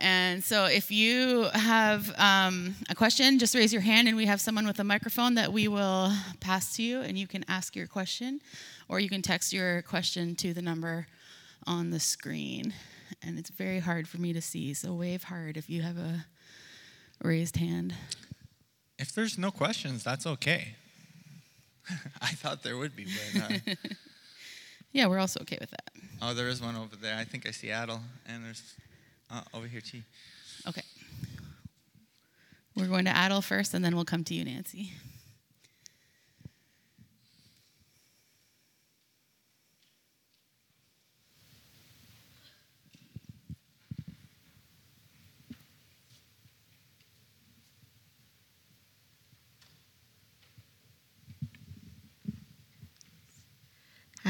And 0.00 0.42
so 0.42 0.64
if 0.64 0.90
you 0.90 1.44
have 1.52 2.12
um, 2.18 2.74
a 2.90 2.96
question, 2.96 3.38
just 3.38 3.54
raise 3.54 3.72
your 3.72 3.82
hand 3.82 4.08
and 4.08 4.16
we 4.16 4.26
have 4.26 4.40
someone 4.40 4.66
with 4.66 4.80
a 4.80 4.84
microphone 4.84 5.36
that 5.36 5.52
we 5.52 5.68
will 5.68 6.10
pass 6.40 6.74
to 6.74 6.82
you 6.82 7.00
and 7.00 7.16
you 7.16 7.28
can 7.28 7.44
ask 7.46 7.76
your 7.76 7.86
question 7.86 8.40
or 8.88 8.98
you 8.98 9.08
can 9.08 9.22
text 9.22 9.52
your 9.52 9.82
question 9.82 10.34
to 10.34 10.52
the 10.52 10.60
number 10.60 11.06
on 11.68 11.90
the 11.90 12.00
screen. 12.00 12.74
And 13.22 13.38
it's 13.38 13.50
very 13.50 13.78
hard 13.78 14.08
for 14.08 14.20
me 14.20 14.32
to 14.32 14.42
see, 14.42 14.74
so 14.74 14.92
wave 14.92 15.22
hard 15.22 15.56
if 15.56 15.70
you 15.70 15.82
have 15.82 15.98
a 15.98 16.26
raised 17.22 17.58
hand. 17.58 17.94
If 18.98 19.12
there's 19.12 19.38
no 19.38 19.52
questions, 19.52 20.02
that's 20.02 20.26
okay. 20.26 20.74
I 22.22 22.28
thought 22.28 22.62
there 22.62 22.76
would 22.76 22.94
be, 22.94 23.06
but. 23.34 23.42
Uh, 23.42 23.74
yeah, 24.92 25.06
we're 25.06 25.18
also 25.18 25.40
okay 25.40 25.58
with 25.60 25.70
that. 25.70 25.90
Oh, 26.20 26.34
there 26.34 26.48
is 26.48 26.60
one 26.60 26.76
over 26.76 26.96
there. 26.96 27.16
I 27.16 27.24
think 27.24 27.46
I 27.46 27.50
see 27.50 27.70
Adel, 27.70 28.00
and 28.26 28.44
there's 28.44 28.74
uh, 29.30 29.42
over 29.54 29.66
here, 29.66 29.80
T. 29.80 30.02
Okay. 30.66 30.82
We're 32.74 32.86
going 32.86 33.04
to 33.06 33.10
Adel 33.10 33.42
first, 33.42 33.74
and 33.74 33.84
then 33.84 33.94
we'll 33.94 34.04
come 34.04 34.24
to 34.24 34.34
you, 34.34 34.44
Nancy. 34.44 34.92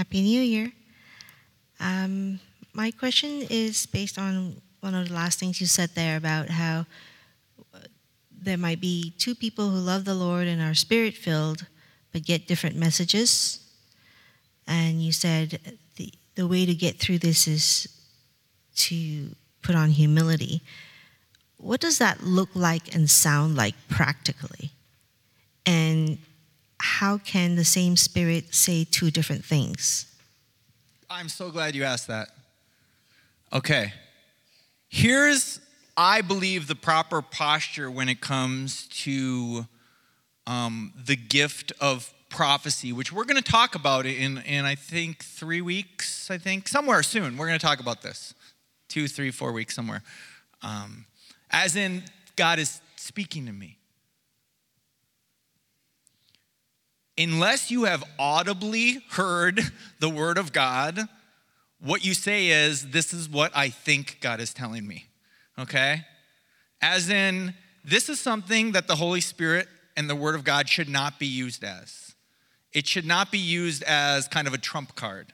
Happy 0.09 0.23
New 0.23 0.41
Year. 0.41 0.73
Um, 1.81 2.41
my 2.73 2.91
question 2.91 3.47
is 3.51 3.85
based 3.85 4.19
on 4.19 4.57
one 4.81 4.95
of 4.95 5.09
the 5.09 5.15
last 5.15 5.39
things 5.39 5.61
you 5.61 5.67
said 5.67 5.91
there 5.95 6.17
about 6.17 6.49
how 6.49 6.87
uh, 7.75 7.81
there 8.33 8.57
might 8.57 8.81
be 8.81 9.13
two 9.19 9.35
people 9.35 9.69
who 9.69 9.77
love 9.77 10.07
the 10.07 10.15
Lord 10.15 10.47
and 10.47 10.63
are 10.63 10.73
spirit 10.73 11.13
filled, 11.13 11.67
but 12.11 12.25
get 12.25 12.49
different 12.49 12.75
messages. 12.75 13.61
And 14.67 15.03
you 15.03 15.13
said 15.13 15.61
the, 15.97 16.11
the 16.37 16.47
way 16.47 16.65
to 16.65 16.75
get 16.75 16.97
through 16.97 17.19
this 17.19 17.47
is 17.47 17.87
to 18.77 19.37
put 19.61 19.75
on 19.75 19.91
humility. 19.91 20.63
What 21.59 21.81
does 21.81 21.99
that 21.99 22.23
look 22.23 22.49
like 22.55 22.95
and 22.95 23.11
sound 23.11 23.57
like 23.57 23.75
practically? 23.91 24.71
And 25.67 26.17
how 26.81 27.19
can 27.19 27.57
the 27.57 27.65
same 27.65 27.97
spirit 27.97 28.55
say 28.55 28.85
two 28.85 29.11
different 29.11 29.45
things? 29.45 30.07
I'm 31.11 31.29
so 31.29 31.51
glad 31.51 31.75
you 31.75 31.85
asked 31.85 32.07
that. 32.09 32.29
Okay. 33.53 33.93
Here's, 34.89 35.61
I 35.97 36.21
believe, 36.21 36.67
the 36.67 36.75
proper 36.75 37.23
posture 37.23 37.91
when 37.91 38.09
it 38.09 38.21
comes 38.21 38.87
to 38.89 39.67
um, 40.47 40.93
the 40.97 41.17
gift 41.17 41.73
of 41.81 42.13
prophecy, 42.29 42.93
which 42.93 43.13
we're 43.13 43.25
going 43.25 43.43
to 43.43 43.51
talk 43.51 43.75
about 43.75 44.07
in, 44.07 44.39
in, 44.39 44.65
I 44.65 44.75
think, 44.75 45.25
three 45.25 45.63
weeks, 45.63 46.31
I 46.31 46.39
think, 46.39 46.69
somewhere 46.69 47.03
soon. 47.03 47.37
We're 47.37 47.47
going 47.47 47.59
to 47.59 47.67
talk 47.67 47.81
about 47.81 48.03
this. 48.03 48.35
Two, 48.89 49.09
three, 49.09 49.31
four 49.31 49.53
weeks, 49.53 49.75
somewhere. 49.75 50.03
Um, 50.63 51.07
as 51.51 51.77
in, 51.77 52.03
God 52.37 52.59
is 52.59 52.81
speaking 52.97 53.47
to 53.47 53.53
me. 53.53 53.78
Unless 57.19 57.71
you 57.71 57.85
have 57.85 58.05
audibly 58.19 59.03
heard 59.11 59.61
the 59.99 60.09
word 60.09 60.39
of 60.39 60.53
God, 60.53 61.01
what 61.81 62.05
you 62.05 62.15
say 62.15 62.49
is, 62.49 62.91
This 62.91 63.13
is 63.13 63.29
what 63.29 63.53
I 63.55 63.69
think 63.69 64.19
God 64.21 64.41
is 64.41 64.55
telling 64.55 64.87
me. 64.87 65.07
Okay? 65.59 66.05
As 66.81 67.11
in, 67.11 67.55
this 67.85 68.09
is 68.09 68.21
something 68.21 68.73
that 68.73 68.87
the 68.87 68.97
Holy 68.97 69.21
Spirit 69.21 69.69
and 69.97 70.09
the 70.09 70.17
word 70.17 70.35
of 70.35 70.45
God 70.45 70.69
should 70.69 70.89
not 70.89 71.19
be 71.19 71.27
used 71.27 71.65
as. 71.65 72.15
It 72.73 72.87
should 72.87 73.07
not 73.07 73.33
be 73.33 73.39
used 73.39 73.83
as 73.83 74.29
kind 74.29 74.47
of 74.47 74.55
a 74.55 74.59
trump 74.59 74.95
card. 74.95 75.33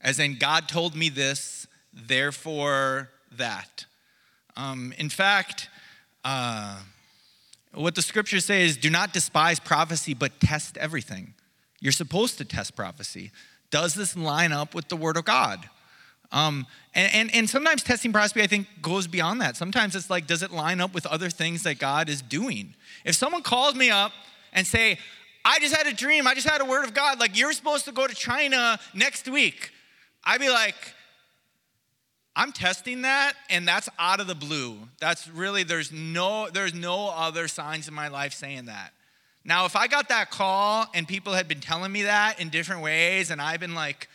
As 0.00 0.18
in, 0.18 0.38
God 0.38 0.68
told 0.68 0.94
me 0.94 1.10
this, 1.10 1.66
therefore 1.92 3.10
that. 3.32 3.84
Um, 4.56 4.94
in 4.96 5.10
fact, 5.10 5.68
uh, 6.24 6.80
what 7.74 7.94
the 7.94 8.02
scriptures 8.02 8.44
say 8.44 8.64
is 8.64 8.76
do 8.76 8.90
not 8.90 9.12
despise 9.12 9.60
prophecy, 9.60 10.14
but 10.14 10.40
test 10.40 10.76
everything. 10.76 11.34
You're 11.80 11.92
supposed 11.92 12.38
to 12.38 12.44
test 12.44 12.76
prophecy. 12.76 13.30
Does 13.70 13.94
this 13.94 14.16
line 14.16 14.52
up 14.52 14.74
with 14.74 14.88
the 14.88 14.96
word 14.96 15.16
of 15.16 15.24
God? 15.24 15.68
Um, 16.32 16.66
and, 16.94 17.12
and, 17.14 17.34
and 17.34 17.50
sometimes 17.50 17.82
testing 17.82 18.12
prophecy, 18.12 18.42
I 18.42 18.46
think, 18.46 18.66
goes 18.82 19.06
beyond 19.06 19.40
that. 19.40 19.56
Sometimes 19.56 19.96
it's 19.96 20.10
like, 20.10 20.26
does 20.26 20.42
it 20.42 20.52
line 20.52 20.80
up 20.80 20.94
with 20.94 21.06
other 21.06 21.30
things 21.30 21.62
that 21.64 21.78
God 21.78 22.08
is 22.08 22.22
doing? 22.22 22.74
If 23.04 23.14
someone 23.14 23.42
calls 23.42 23.74
me 23.74 23.90
up 23.90 24.12
and 24.52 24.66
say, 24.66 24.98
I 25.44 25.58
just 25.58 25.74
had 25.74 25.86
a 25.86 25.92
dream, 25.92 26.26
I 26.26 26.34
just 26.34 26.48
had 26.48 26.60
a 26.60 26.64
word 26.64 26.84
of 26.84 26.94
God, 26.94 27.18
like 27.18 27.36
you're 27.36 27.52
supposed 27.52 27.84
to 27.86 27.92
go 27.92 28.06
to 28.06 28.14
China 28.14 28.78
next 28.94 29.28
week, 29.28 29.72
I'd 30.22 30.40
be 30.40 30.50
like, 30.50 30.76
I'm 32.40 32.52
testing 32.52 33.02
that, 33.02 33.34
and 33.50 33.68
that's 33.68 33.90
out 33.98 34.18
of 34.18 34.26
the 34.26 34.34
blue. 34.34 34.78
That's 34.98 35.28
really, 35.28 35.62
there's 35.62 35.92
no, 35.92 36.48
there's 36.48 36.72
no 36.72 37.10
other 37.10 37.48
signs 37.48 37.86
in 37.86 37.92
my 37.92 38.08
life 38.08 38.32
saying 38.32 38.64
that. 38.64 38.94
Now, 39.44 39.66
if 39.66 39.76
I 39.76 39.86
got 39.88 40.08
that 40.08 40.30
call 40.30 40.86
and 40.94 41.06
people 41.06 41.34
had 41.34 41.48
been 41.48 41.60
telling 41.60 41.92
me 41.92 42.04
that 42.04 42.40
in 42.40 42.48
different 42.48 42.80
ways, 42.80 43.30
and 43.30 43.42
I've 43.42 43.60
been 43.60 43.74
like 43.74 44.08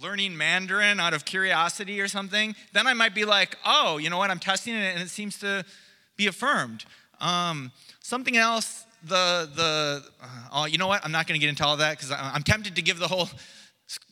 learning 0.00 0.38
Mandarin 0.38 0.98
out 1.00 1.12
of 1.12 1.26
curiosity 1.26 2.00
or 2.00 2.08
something, 2.08 2.56
then 2.72 2.86
I 2.86 2.94
might 2.94 3.14
be 3.14 3.26
like, 3.26 3.58
oh, 3.66 3.98
you 3.98 4.08
know 4.08 4.16
what, 4.16 4.30
I'm 4.30 4.38
testing 4.38 4.72
it 4.72 4.94
and 4.94 5.02
it 5.02 5.10
seems 5.10 5.38
to 5.40 5.62
be 6.16 6.28
affirmed. 6.28 6.86
Um, 7.20 7.72
something 8.00 8.38
else, 8.38 8.86
the, 9.04 9.50
the 9.54 10.02
uh, 10.22 10.48
oh, 10.50 10.64
you 10.64 10.78
know 10.78 10.86
what, 10.86 11.04
I'm 11.04 11.12
not 11.12 11.26
gonna 11.26 11.38
get 11.38 11.50
into 11.50 11.66
all 11.66 11.76
that 11.76 11.98
because 11.98 12.10
I'm 12.10 12.42
tempted 12.42 12.74
to 12.76 12.80
give 12.80 12.98
the 12.98 13.08
whole 13.08 13.28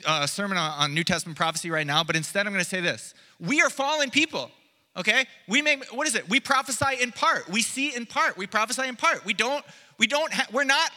uh, 0.07 0.27
sermon 0.27 0.57
on, 0.57 0.71
on 0.71 0.95
New 0.95 1.05
Testament 1.05 1.37
prophecy 1.37 1.71
right 1.71 1.87
now, 1.87 2.05
but 2.05 2.17
instead 2.17 2.47
I'm 2.47 2.53
gonna 2.53 2.65
say 2.65 2.81
this 2.81 3.15
we 3.41 3.61
are 3.61 3.71
fallen 3.71 4.11
people. 4.11 4.51
Okay? 4.97 5.25
We 5.49 5.61
make 5.61 5.85
what 5.93 6.07
is 6.07 6.15
it? 6.15 6.29
We 6.29 6.41
prophesy 6.41 7.03
in 7.03 7.13
part. 7.13 7.49
We 7.49 7.63
see 7.63 7.95
in 7.95 8.07
part. 8.07 8.37
We 8.37 8.47
prophesy 8.47 8.87
in 8.87 8.97
part. 8.97 9.25
We 9.25 9.35
don't 9.35 9.65
we 9.99 10.07
don't 10.07 10.33
ha- 10.33 10.47
we're 10.53 10.65
not 10.65 10.91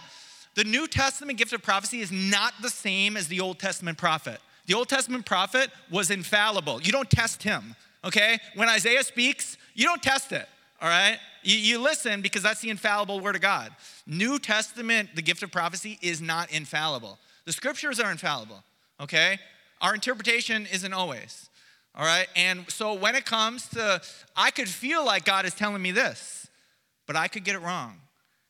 the 0.57 0.63
New 0.63 0.87
Testament 0.87 1.37
gift 1.37 1.53
of 1.53 1.61
prophecy 1.61 2.01
is 2.01 2.11
not 2.11 2.53
the 2.63 2.69
same 2.69 3.15
as 3.15 3.27
the 3.27 3.41
Old 3.41 3.59
Testament 3.59 3.97
prophet. 3.97 4.39
The 4.65 4.73
Old 4.73 4.89
Testament 4.89 5.23
prophet 5.23 5.69
was 5.91 6.09
infallible. 6.09 6.81
You 6.81 6.91
don't 6.91 7.09
test 7.09 7.43
him. 7.43 7.75
Okay? 8.03 8.39
When 8.55 8.67
Isaiah 8.67 9.03
speaks, 9.03 9.57
you 9.75 9.85
don't 9.85 10.01
test 10.01 10.31
it. 10.31 10.47
All 10.81 10.89
right? 10.89 11.19
You, 11.43 11.57
you 11.57 11.79
listen 11.79 12.21
because 12.21 12.41
that's 12.41 12.61
the 12.61 12.71
infallible 12.71 13.19
word 13.19 13.35
of 13.35 13.41
God. 13.41 13.71
New 14.07 14.39
Testament, 14.39 15.09
the 15.15 15.21
gift 15.21 15.43
of 15.43 15.51
prophecy, 15.51 15.99
is 16.01 16.21
not 16.21 16.51
infallible. 16.51 17.19
The 17.45 17.53
scriptures 17.53 17.99
are 17.99 18.11
infallible. 18.11 18.63
Okay? 18.99 19.39
Our 19.81 19.93
interpretation 19.93 20.67
isn't 20.71 20.93
always. 20.93 21.49
All 21.95 22.05
right? 22.05 22.27
And 22.35 22.69
so 22.69 22.93
when 22.93 23.15
it 23.15 23.25
comes 23.25 23.67
to, 23.69 24.01
I 24.35 24.51
could 24.51 24.69
feel 24.69 25.05
like 25.05 25.25
God 25.25 25.45
is 25.45 25.53
telling 25.53 25.81
me 25.81 25.91
this, 25.91 26.47
but 27.05 27.15
I 27.15 27.27
could 27.27 27.43
get 27.43 27.55
it 27.55 27.61
wrong. 27.61 27.99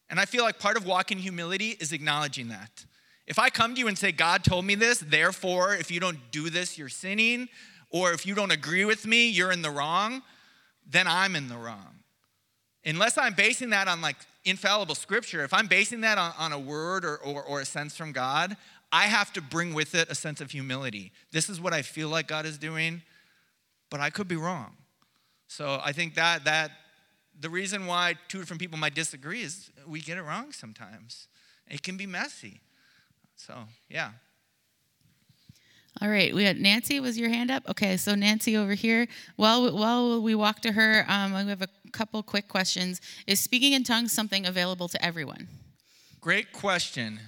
And 0.10 0.20
I 0.20 0.26
feel 0.26 0.44
like 0.44 0.60
part 0.60 0.78
of 0.78 0.86
walking 0.86 1.18
humility 1.18 1.78
is 1.80 1.92
acknowledging 1.92 2.50
that. 2.50 2.86
If 3.26 3.40
I 3.40 3.50
come 3.50 3.74
to 3.74 3.80
you 3.80 3.90
and 3.90 3.98
say, 3.98 4.14
God 4.14 4.44
told 4.44 4.64
me 4.64 4.76
this, 4.76 5.00
therefore, 5.00 5.76
if 5.76 5.92
you 5.92 6.00
don't 6.00 6.20
do 6.32 6.50
this, 6.50 6.78
you're 6.78 6.88
sinning, 6.88 7.50
or 7.90 8.14
if 8.14 8.26
you 8.26 8.36
don't 8.36 8.52
agree 8.52 8.86
with 8.86 9.06
me, 9.06 9.28
you're 9.28 9.52
in 9.52 9.62
the 9.62 9.70
wrong, 9.70 10.22
then 10.90 11.08
I'm 11.08 11.36
in 11.36 11.50
the 11.50 11.58
wrong. 11.58 12.00
unless 12.86 13.18
I'm 13.18 13.34
basing 13.34 13.72
that 13.72 13.90
on 13.90 14.00
like 14.00 14.16
infallible 14.46 14.96
scripture, 14.96 15.44
if 15.44 15.54
I'm 15.54 15.68
basing 15.68 16.02
that 16.02 16.18
on, 16.18 16.32
on 16.40 16.54
a 16.54 16.60
word 16.60 17.04
or, 17.04 17.18
or, 17.18 17.44
or 17.44 17.60
a 17.60 17.66
sense 17.66 17.98
from 17.98 18.14
God, 18.14 18.56
I 18.92 19.04
have 19.04 19.34
to 19.34 19.42
bring 19.42 19.74
with 19.74 19.96
it 19.96 20.10
a 20.10 20.16
sense 20.16 20.40
of 20.40 20.52
humility. 20.52 21.12
This 21.32 21.50
is 21.50 21.60
what 21.60 21.74
I 21.74 21.82
feel 21.82 22.10
like 22.10 22.28
God 22.28 22.46
is 22.46 22.58
doing, 22.58 23.02
but 23.90 24.00
I 24.00 24.10
could 24.10 24.28
be 24.28 24.38
wrong. 24.38 24.78
So 25.48 25.80
I 25.84 25.92
think 25.92 26.16
that 26.16 26.46
that 26.46 26.72
the 27.40 27.50
reason 27.50 27.86
why 27.86 28.16
two 28.28 28.40
different 28.40 28.60
people 28.60 28.78
might 28.78 28.96
disagree 28.96 29.42
is 29.42 29.70
we 29.86 30.02
get 30.02 30.18
it 30.18 30.24
wrong 30.24 30.52
sometimes. 30.52 31.28
It 31.68 31.84
can 31.84 31.98
be 31.98 32.06
messy. 32.06 32.62
So 33.36 33.54
yeah. 33.90 34.12
All 36.00 36.10
right, 36.10 36.34
we 36.34 36.44
had 36.44 36.60
Nancy. 36.60 37.00
Was 37.00 37.18
your 37.18 37.30
hand 37.30 37.50
up? 37.50 37.68
Okay, 37.68 37.98
so 37.98 38.14
Nancy 38.14 38.56
over 38.56 38.74
here. 38.74 39.08
While 39.36 39.76
while 39.76 40.22
we 40.22 40.36
walk 40.36 40.62
to 40.62 40.72
her, 40.72 41.06
um, 41.08 41.34
we 41.34 41.50
have 41.50 41.64
a 41.64 41.70
couple 41.92 42.22
quick 42.22 42.48
questions. 42.48 43.02
Is 43.26 43.40
speaking 43.40 43.74
in 43.74 43.84
tongues 43.84 44.12
something 44.12 44.46
available 44.46 44.88
to 44.90 45.04
everyone? 45.04 45.48
Great 46.22 46.52
question. 46.52 47.20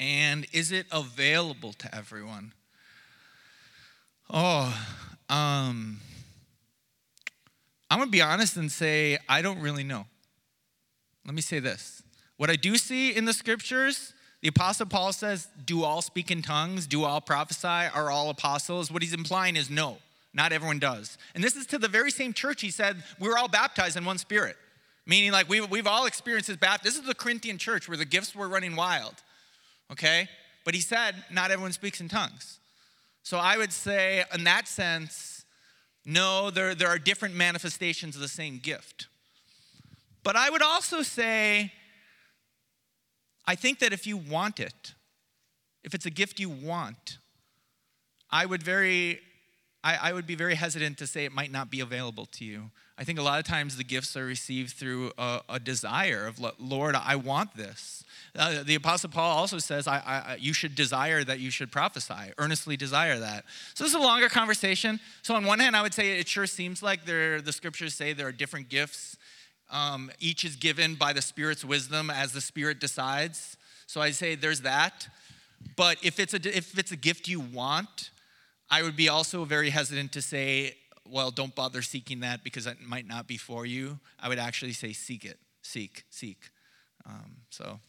And 0.00 0.46
is 0.52 0.72
it 0.72 0.86
available 0.90 1.72
to 1.74 1.94
everyone? 1.94 2.52
Oh, 4.28 4.66
um, 5.28 6.00
I'm 7.88 7.98
gonna 7.98 8.10
be 8.10 8.22
honest 8.22 8.56
and 8.56 8.72
say 8.72 9.18
I 9.28 9.42
don't 9.42 9.60
really 9.60 9.84
know. 9.84 10.06
Let 11.24 11.34
me 11.34 11.42
say 11.42 11.60
this. 11.60 12.02
What 12.36 12.50
I 12.50 12.56
do 12.56 12.76
see 12.76 13.14
in 13.14 13.26
the 13.26 13.32
scriptures 13.32 14.14
the 14.40 14.48
Apostle 14.48 14.86
Paul 14.86 15.12
says, 15.12 15.48
Do 15.64 15.84
all 15.84 16.02
speak 16.02 16.30
in 16.30 16.42
tongues? 16.42 16.86
Do 16.86 17.04
all 17.04 17.20
prophesy? 17.20 17.66
Are 17.66 18.10
all 18.10 18.30
apostles? 18.30 18.90
What 18.90 19.02
he's 19.02 19.12
implying 19.12 19.56
is 19.56 19.68
no, 19.68 19.98
not 20.32 20.52
everyone 20.52 20.78
does. 20.78 21.18
And 21.34 21.44
this 21.44 21.56
is 21.56 21.66
to 21.66 21.78
the 21.78 21.88
very 21.88 22.10
same 22.10 22.32
church 22.32 22.62
he 22.62 22.70
said, 22.70 23.02
We 23.18 23.28
were 23.28 23.36
all 23.36 23.48
baptized 23.48 23.96
in 23.96 24.04
one 24.04 24.18
spirit. 24.18 24.56
Meaning, 25.06 25.32
like, 25.32 25.48
we've, 25.48 25.68
we've 25.70 25.86
all 25.86 26.06
experienced 26.06 26.48
this 26.48 26.56
baptism. 26.56 26.84
This 26.84 27.00
is 27.00 27.06
the 27.06 27.14
Corinthian 27.14 27.58
church 27.58 27.88
where 27.88 27.96
the 27.96 28.04
gifts 28.04 28.34
were 28.34 28.48
running 28.48 28.76
wild, 28.76 29.14
okay? 29.90 30.28
But 30.64 30.74
he 30.74 30.80
said, 30.80 31.14
Not 31.30 31.50
everyone 31.50 31.72
speaks 31.72 32.00
in 32.00 32.08
tongues. 32.08 32.58
So 33.22 33.38
I 33.38 33.56
would 33.56 33.72
say, 33.72 34.24
in 34.34 34.44
that 34.44 34.66
sense, 34.66 35.44
no, 36.04 36.50
there, 36.50 36.74
there 36.74 36.88
are 36.88 36.98
different 36.98 37.34
manifestations 37.34 38.14
of 38.16 38.22
the 38.22 38.28
same 38.28 38.58
gift. 38.58 39.08
But 40.22 40.36
I 40.36 40.50
would 40.50 40.62
also 40.62 41.02
say, 41.02 41.72
I 43.46 43.54
think 43.54 43.78
that 43.80 43.92
if 43.92 44.06
you 44.06 44.16
want 44.16 44.60
it, 44.60 44.94
if 45.82 45.94
it's 45.94 46.06
a 46.06 46.10
gift 46.10 46.40
you 46.40 46.50
want, 46.50 47.18
I 48.30 48.46
would 48.46 48.62
very 48.62 49.20
I, 49.82 50.10
I, 50.10 50.12
would 50.12 50.26
be 50.26 50.34
very 50.34 50.56
hesitant 50.56 50.98
to 50.98 51.06
say 51.06 51.24
it 51.24 51.32
might 51.32 51.50
not 51.50 51.70
be 51.70 51.80
available 51.80 52.26
to 52.32 52.44
you. 52.44 52.70
I 53.00 53.04
think 53.04 53.18
a 53.18 53.22
lot 53.22 53.38
of 53.38 53.46
times 53.46 53.78
the 53.78 53.84
gifts 53.84 54.14
are 54.14 54.26
received 54.26 54.72
through 54.72 55.12
a, 55.16 55.40
a 55.48 55.58
desire 55.58 56.26
of, 56.26 56.38
Lord, 56.58 56.94
I 56.94 57.16
want 57.16 57.56
this. 57.56 58.04
Uh, 58.36 58.62
the 58.62 58.74
Apostle 58.74 59.08
Paul 59.08 59.38
also 59.38 59.56
says, 59.56 59.88
I, 59.88 59.96
I, 59.96 60.36
you 60.38 60.52
should 60.52 60.74
desire 60.74 61.24
that 61.24 61.40
you 61.40 61.50
should 61.50 61.72
prophesy, 61.72 62.34
earnestly 62.36 62.76
desire 62.76 63.18
that. 63.18 63.46
So 63.72 63.84
this 63.84 63.94
is 63.94 63.98
a 63.98 64.02
longer 64.02 64.28
conversation. 64.28 65.00
So, 65.22 65.34
on 65.34 65.46
one 65.46 65.60
hand, 65.60 65.74
I 65.76 65.80
would 65.82 65.94
say 65.94 66.18
it 66.18 66.28
sure 66.28 66.46
seems 66.46 66.82
like 66.82 67.06
there, 67.06 67.40
the 67.40 67.52
scriptures 67.52 67.94
say 67.94 68.12
there 68.12 68.28
are 68.28 68.32
different 68.32 68.68
gifts 68.68 69.16
um, 69.70 70.10
each 70.20 70.44
is 70.44 70.56
given 70.56 70.94
by 70.94 71.14
the 71.14 71.22
Spirit's 71.22 71.64
wisdom 71.64 72.10
as 72.10 72.32
the 72.32 72.40
Spirit 72.40 72.80
decides. 72.80 73.56
So 73.86 74.02
I 74.02 74.10
say 74.10 74.34
there's 74.34 74.60
that. 74.60 75.08
But 75.76 75.96
if 76.02 76.20
it's 76.20 76.34
a, 76.34 76.56
if 76.56 76.78
it's 76.78 76.92
a 76.92 76.96
gift 76.96 77.28
you 77.28 77.40
want, 77.40 78.10
I 78.70 78.82
would 78.82 78.96
be 78.96 79.08
also 79.08 79.44
very 79.44 79.70
hesitant 79.70 80.12
to 80.12 80.22
say, 80.22 80.76
well, 81.10 81.30
don't 81.30 81.54
bother 81.54 81.82
seeking 81.82 82.20
that 82.20 82.44
because 82.44 82.66
it 82.66 82.80
might 82.80 83.06
not 83.06 83.26
be 83.26 83.36
for 83.36 83.66
you. 83.66 83.98
I 84.18 84.28
would 84.28 84.38
actually 84.38 84.72
say, 84.72 84.92
seek 84.92 85.24
it, 85.24 85.38
seek, 85.62 86.04
seek. 86.10 86.50
Um, 87.06 87.36
so 87.50 87.80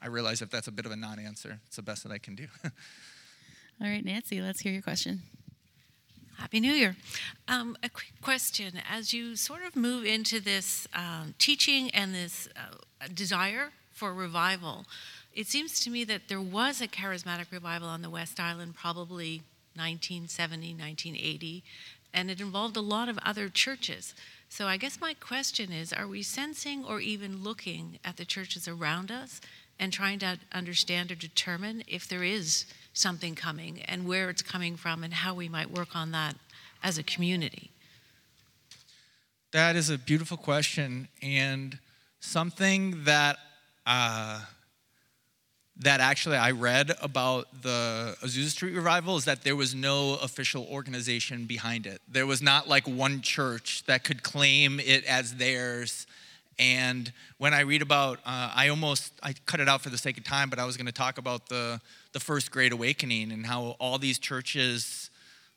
I 0.00 0.06
realize 0.06 0.42
if 0.42 0.50
that's 0.50 0.68
a 0.68 0.72
bit 0.72 0.86
of 0.86 0.92
a 0.92 0.96
non 0.96 1.18
answer, 1.18 1.60
it's 1.66 1.76
the 1.76 1.82
best 1.82 2.02
that 2.04 2.12
I 2.12 2.18
can 2.18 2.34
do. 2.34 2.46
All 2.64 3.88
right, 3.88 4.04
Nancy, 4.04 4.40
let's 4.40 4.60
hear 4.60 4.72
your 4.72 4.82
question. 4.82 5.22
Happy 6.36 6.60
New 6.60 6.72
Year. 6.72 6.96
Um, 7.48 7.76
a 7.82 7.88
quick 7.88 8.12
question. 8.22 8.74
As 8.88 9.12
you 9.12 9.34
sort 9.34 9.64
of 9.66 9.74
move 9.74 10.04
into 10.04 10.40
this 10.40 10.86
um, 10.94 11.34
teaching 11.38 11.90
and 11.90 12.14
this 12.14 12.48
uh, 12.56 13.08
desire 13.12 13.70
for 13.92 14.14
revival, 14.14 14.84
it 15.34 15.48
seems 15.48 15.80
to 15.80 15.90
me 15.90 16.04
that 16.04 16.22
there 16.28 16.40
was 16.40 16.80
a 16.80 16.86
charismatic 16.86 17.50
revival 17.50 17.88
on 17.88 18.02
the 18.02 18.10
West 18.10 18.38
Island 18.38 18.76
probably 18.76 19.42
1970, 19.74 20.74
1980, 20.74 21.64
and 22.12 22.30
it 22.30 22.40
involved 22.40 22.76
a 22.76 22.80
lot 22.80 23.08
of 23.08 23.18
other 23.24 23.48
churches. 23.48 24.14
So 24.48 24.66
I 24.66 24.76
guess 24.76 25.00
my 25.00 25.14
question 25.14 25.72
is 25.72 25.92
are 25.92 26.06
we 26.06 26.22
sensing 26.22 26.84
or 26.84 27.00
even 27.00 27.42
looking 27.42 27.98
at 28.04 28.16
the 28.16 28.24
churches 28.24 28.66
around 28.66 29.10
us 29.10 29.40
and 29.78 29.92
trying 29.92 30.18
to 30.20 30.38
understand 30.52 31.12
or 31.12 31.14
determine 31.14 31.82
if 31.86 32.08
there 32.08 32.24
is 32.24 32.66
something 32.92 33.34
coming 33.34 33.82
and 33.82 34.06
where 34.06 34.28
it's 34.30 34.42
coming 34.42 34.76
from 34.76 35.04
and 35.04 35.14
how 35.14 35.34
we 35.34 35.48
might 35.48 35.70
work 35.70 35.94
on 35.94 36.10
that 36.12 36.36
as 36.82 36.98
a 36.98 37.02
community? 37.02 37.70
That 39.52 39.76
is 39.76 39.88
a 39.88 39.98
beautiful 39.98 40.36
question 40.36 41.08
and 41.22 41.78
something 42.20 43.04
that 43.04 43.38
uh, 43.86 44.40
that 45.80 46.00
actually 46.00 46.36
I 46.36 46.50
read 46.50 46.92
about 47.00 47.62
the 47.62 48.16
Azusa 48.22 48.48
Street 48.48 48.74
revival 48.74 49.16
is 49.16 49.24
that 49.26 49.44
there 49.44 49.54
was 49.54 49.74
no 49.74 50.14
official 50.14 50.66
organization 50.70 51.44
behind 51.44 51.86
it. 51.86 52.00
There 52.08 52.26
was 52.26 52.42
not 52.42 52.68
like 52.68 52.88
one 52.88 53.20
church 53.20 53.84
that 53.86 54.02
could 54.02 54.22
claim 54.22 54.80
it 54.80 55.04
as 55.04 55.36
theirs. 55.36 56.06
And 56.58 57.12
when 57.38 57.54
I 57.54 57.60
read 57.60 57.82
about, 57.82 58.18
uh, 58.26 58.50
I 58.54 58.68
almost 58.68 59.12
I 59.22 59.34
cut 59.46 59.60
it 59.60 59.68
out 59.68 59.80
for 59.80 59.90
the 59.90 59.98
sake 59.98 60.18
of 60.18 60.24
time, 60.24 60.50
but 60.50 60.58
I 60.58 60.64
was 60.64 60.76
going 60.76 60.86
to 60.86 60.92
talk 60.92 61.18
about 61.18 61.48
the 61.48 61.80
the 62.12 62.20
first 62.20 62.50
Great 62.50 62.72
Awakening 62.72 63.30
and 63.30 63.46
how 63.46 63.76
all 63.78 63.98
these 63.98 64.18
churches, 64.18 65.10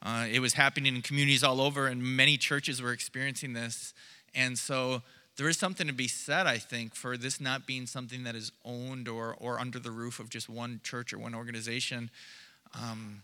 uh, 0.03 0.27
it 0.29 0.39
was 0.39 0.53
happening 0.53 0.95
in 0.95 1.01
communities 1.01 1.43
all 1.43 1.61
over, 1.61 1.87
and 1.87 2.03
many 2.03 2.37
churches 2.37 2.81
were 2.81 2.91
experiencing 2.91 3.53
this. 3.53 3.95
And 4.35 4.59
so 4.59 5.01
there 5.41 5.49
is 5.49 5.57
something 5.57 5.87
to 5.87 5.93
be 5.93 6.07
said, 6.07 6.45
I 6.45 6.59
think, 6.59 6.93
for 6.93 7.17
this 7.17 7.41
not 7.41 7.65
being 7.65 7.87
something 7.87 8.25
that 8.25 8.35
is 8.35 8.51
owned 8.63 9.07
or, 9.07 9.35
or 9.39 9.59
under 9.59 9.79
the 9.79 9.89
roof 9.89 10.19
of 10.19 10.29
just 10.29 10.47
one 10.47 10.81
church 10.83 11.13
or 11.13 11.17
one 11.17 11.33
organization. 11.33 12.11
Um, 12.79 13.23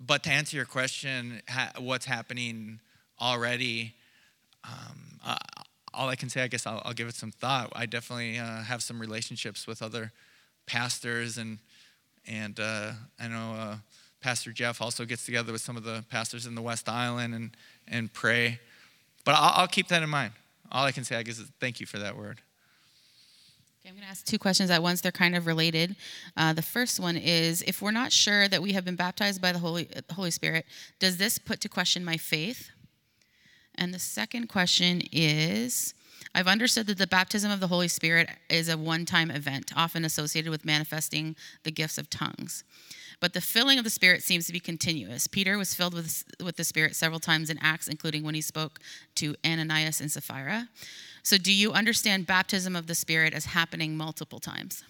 but 0.00 0.22
to 0.22 0.30
answer 0.30 0.56
your 0.56 0.64
question, 0.64 1.42
ha- 1.50 1.72
what's 1.78 2.06
happening 2.06 2.80
already? 3.20 3.92
Um, 4.64 5.18
uh, 5.22 5.36
all 5.92 6.08
I 6.08 6.16
can 6.16 6.30
say, 6.30 6.44
I 6.44 6.48
guess 6.48 6.66
I'll, 6.66 6.80
I'll, 6.82 6.94
give 6.94 7.08
it 7.08 7.14
some 7.14 7.30
thought. 7.30 7.70
I 7.76 7.84
definitely 7.84 8.38
uh, 8.38 8.62
have 8.62 8.82
some 8.82 8.98
relationships 8.98 9.66
with 9.66 9.82
other 9.82 10.12
pastors 10.64 11.36
and 11.36 11.58
and 12.26 12.58
uh, 12.58 12.92
I 13.20 13.28
know 13.28 13.54
uh, 13.58 13.76
Pastor 14.22 14.50
Jeff 14.50 14.80
also 14.80 15.04
gets 15.04 15.26
together 15.26 15.52
with 15.52 15.60
some 15.60 15.76
of 15.76 15.84
the 15.84 16.06
pastors 16.08 16.46
in 16.46 16.54
the 16.54 16.62
West 16.62 16.88
Island 16.88 17.34
and, 17.34 17.50
and 17.86 18.10
pray. 18.10 18.60
But 19.26 19.34
I'll, 19.34 19.52
I'll 19.56 19.68
keep 19.68 19.88
that 19.88 20.02
in 20.02 20.08
mind. 20.08 20.32
All 20.72 20.84
I 20.84 20.92
can 20.92 21.04
say, 21.04 21.16
I 21.16 21.22
guess, 21.22 21.38
is 21.38 21.50
thank 21.60 21.80
you 21.80 21.86
for 21.86 21.98
that 21.98 22.16
word. 22.16 22.40
Okay, 23.80 23.90
I'm 23.90 23.94
going 23.94 24.04
to 24.04 24.10
ask 24.10 24.24
two 24.24 24.38
questions 24.38 24.70
at 24.70 24.82
once. 24.82 25.00
They're 25.02 25.12
kind 25.12 25.36
of 25.36 25.46
related. 25.46 25.96
Uh, 26.36 26.52
the 26.52 26.62
first 26.62 26.98
one 26.98 27.16
is 27.16 27.62
If 27.66 27.82
we're 27.82 27.90
not 27.90 28.10
sure 28.10 28.48
that 28.48 28.62
we 28.62 28.72
have 28.72 28.84
been 28.84 28.96
baptized 28.96 29.42
by 29.42 29.52
the 29.52 29.58
Holy, 29.58 29.88
Holy 30.12 30.30
Spirit, 30.30 30.64
does 30.98 31.18
this 31.18 31.38
put 31.38 31.60
to 31.60 31.68
question 31.68 32.04
my 32.04 32.16
faith? 32.16 32.70
And 33.74 33.92
the 33.92 33.98
second 33.98 34.48
question 34.48 35.02
is 35.12 35.94
I've 36.34 36.46
understood 36.46 36.86
that 36.86 36.98
the 36.98 37.06
baptism 37.06 37.50
of 37.50 37.60
the 37.60 37.66
Holy 37.66 37.88
Spirit 37.88 38.30
is 38.48 38.68
a 38.68 38.78
one 38.78 39.04
time 39.04 39.30
event, 39.30 39.72
often 39.76 40.04
associated 40.04 40.50
with 40.50 40.64
manifesting 40.64 41.36
the 41.64 41.70
gifts 41.70 41.98
of 41.98 42.08
tongues. 42.08 42.64
But 43.22 43.34
the 43.34 43.40
filling 43.40 43.78
of 43.78 43.84
the 43.84 43.90
Spirit 43.90 44.24
seems 44.24 44.48
to 44.48 44.52
be 44.52 44.58
continuous. 44.58 45.28
Peter 45.28 45.56
was 45.56 45.74
filled 45.74 45.94
with, 45.94 46.24
with 46.44 46.56
the 46.56 46.64
Spirit 46.64 46.96
several 46.96 47.20
times 47.20 47.50
in 47.50 47.58
Acts, 47.62 47.86
including 47.86 48.24
when 48.24 48.34
he 48.34 48.40
spoke 48.40 48.80
to 49.14 49.36
Ananias 49.46 50.00
and 50.00 50.10
Sapphira. 50.10 50.68
So, 51.22 51.38
do 51.38 51.52
you 51.52 51.72
understand 51.72 52.26
baptism 52.26 52.74
of 52.74 52.88
the 52.88 52.96
Spirit 52.96 53.32
as 53.32 53.44
happening 53.44 53.96
multiple 53.96 54.40
times? 54.40 54.82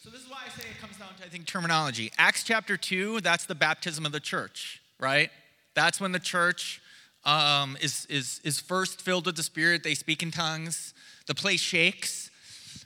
So, 0.00 0.10
this 0.10 0.20
is 0.20 0.30
why 0.30 0.42
I 0.46 0.48
say 0.50 0.68
it 0.70 0.80
comes 0.80 0.96
down 0.96 1.08
to, 1.18 1.24
I 1.24 1.28
think, 1.28 1.44
terminology. 1.44 2.12
Acts 2.18 2.44
chapter 2.44 2.76
2, 2.76 3.20
that's 3.20 3.46
the 3.46 3.56
baptism 3.56 4.06
of 4.06 4.12
the 4.12 4.20
church, 4.20 4.80
right? 5.00 5.30
That's 5.74 6.00
when 6.00 6.12
the 6.12 6.20
church 6.20 6.80
um, 7.24 7.76
is, 7.80 8.06
is, 8.08 8.40
is 8.44 8.60
first 8.60 9.02
filled 9.02 9.26
with 9.26 9.34
the 9.34 9.42
Spirit. 9.42 9.82
They 9.82 9.96
speak 9.96 10.22
in 10.22 10.30
tongues. 10.30 10.94
The 11.26 11.34
place 11.34 11.60
shakes. 11.60 12.30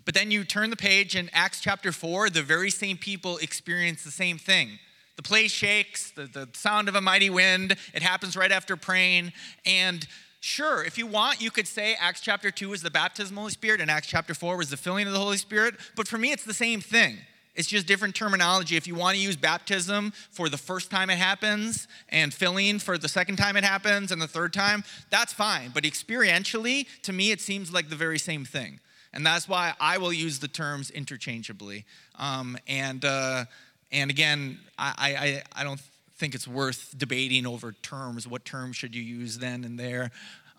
But 0.07 0.15
then 0.15 0.31
you 0.31 0.45
turn 0.45 0.71
the 0.71 0.77
page 0.77 1.15
in 1.15 1.29
Acts 1.35 1.61
chapter 1.61 1.93
4, 1.93 2.31
the 2.31 2.43
very 2.43 2.71
same 2.71 2.97
people 2.97 3.37
experience 3.39 4.03
the 4.03 4.11
same 4.11 4.39
thing. 4.39 4.79
The 5.17 5.23
place 5.23 5.51
shakes, 5.51 6.11
the, 6.11 6.27
the 6.27 6.49
sound 6.53 6.89
of 6.89 6.95
a 6.95 7.01
mighty 7.01 7.31
wind. 7.31 7.77
It 7.95 8.03
happens 8.03 8.37
right 8.37 8.53
after 8.53 8.77
praying. 8.77 9.33
And 9.65 10.07
sure, 10.41 10.85
if 10.85 10.99
you 10.99 11.07
want, 11.07 11.41
you 11.41 11.51
could 11.51 11.67
say 11.67 11.97
Acts 11.99 12.21
chapter 12.21 12.51
2 12.51 12.75
is 12.75 12.83
the 12.83 12.91
baptism 12.91 13.33
of 13.33 13.35
the 13.37 13.41
Holy 13.41 13.53
Spirit 13.53 13.81
and 13.81 13.91
Acts 13.91 14.07
chapter 14.07 14.35
4 14.35 14.57
was 14.57 14.71
the 14.71 14.77
filling 14.77 15.07
of 15.07 15.13
the 15.13 15.19
Holy 15.19 15.39
Spirit. 15.39 15.75
But 15.97 16.07
for 16.07 16.19
me, 16.19 16.33
it's 16.33 16.45
the 16.45 16.55
same 16.55 16.81
thing. 16.81 17.19
It's 17.57 17.69
just 17.69 17.87
different 17.87 18.15
terminology. 18.15 18.77
If 18.77 18.87
you 18.87 18.95
want 18.95 19.17
to 19.17 19.23
use 19.23 19.35
baptism 19.35 20.13
for 20.31 20.51
the 20.51 20.59
first 20.59 20.91
time 20.91 21.09
it 21.09 21.17
happens 21.17 21.89
and 22.11 22.33
filling 22.33 22.79
for 22.79 22.99
the 22.99 23.09
second 23.09 23.37
time 23.37 23.57
it 23.57 23.65
happens 23.65 24.13
and 24.13 24.21
the 24.21 24.29
third 24.29 24.53
time, 24.53 24.85
that's 25.09 25.33
fine. 25.33 25.71
But 25.73 25.85
experientially, 25.85 26.87
to 27.03 27.15
me, 27.15 27.31
it 27.31 27.41
seems 27.41 27.73
like 27.73 27.89
the 27.89 27.97
very 27.97 28.19
same 28.19 28.45
thing. 28.45 28.79
And 29.15 29.25
that's 29.25 29.49
why 29.49 29.73
I 29.81 29.97
will 29.97 30.13
use 30.13 30.41
the 30.41 30.49
terms 30.49 30.91
interchangeably. 30.91 31.87
Um, 32.17 32.59
and, 32.69 33.03
uh, 33.03 33.47
and 33.93 34.11
again, 34.11 34.59
I, 34.79 35.43
I, 35.55 35.61
I 35.61 35.65
don't 35.65 35.81
think 36.17 36.35
it's 36.35 36.49
worth 36.49 36.95
debating 36.97 37.47
over 37.47 37.73
terms. 37.73 38.27
What 38.27 38.45
terms 38.45 38.77
should 38.77 38.95
you 38.95 39.03
use 39.03 39.39
then 39.39 39.65
and 39.65 39.79
there? 39.79 40.11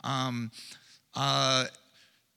Um, 0.04 0.52
uh, 1.16 1.66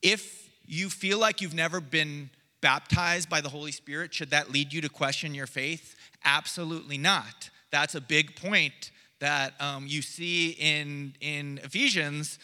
if 0.02 0.48
you 0.66 0.88
feel 0.88 1.18
like 1.18 1.40
you've 1.40 1.54
never 1.54 1.80
been 1.80 2.30
baptized 2.60 3.28
by 3.28 3.40
the 3.40 3.48
Holy 3.48 3.72
Spirit, 3.72 4.14
should 4.14 4.30
that 4.30 4.50
lead 4.50 4.72
you 4.72 4.80
to 4.80 4.88
question 4.88 5.34
your 5.34 5.46
faith? 5.46 5.96
Absolutely 6.24 6.98
not. 6.98 7.50
That's 7.70 7.94
a 7.94 8.00
big 8.00 8.36
point 8.36 8.90
that 9.20 9.54
um, 9.60 9.86
you 9.86 10.02
see 10.02 10.50
in, 10.50 11.14
in 11.20 11.60
Ephesians. 11.62 12.38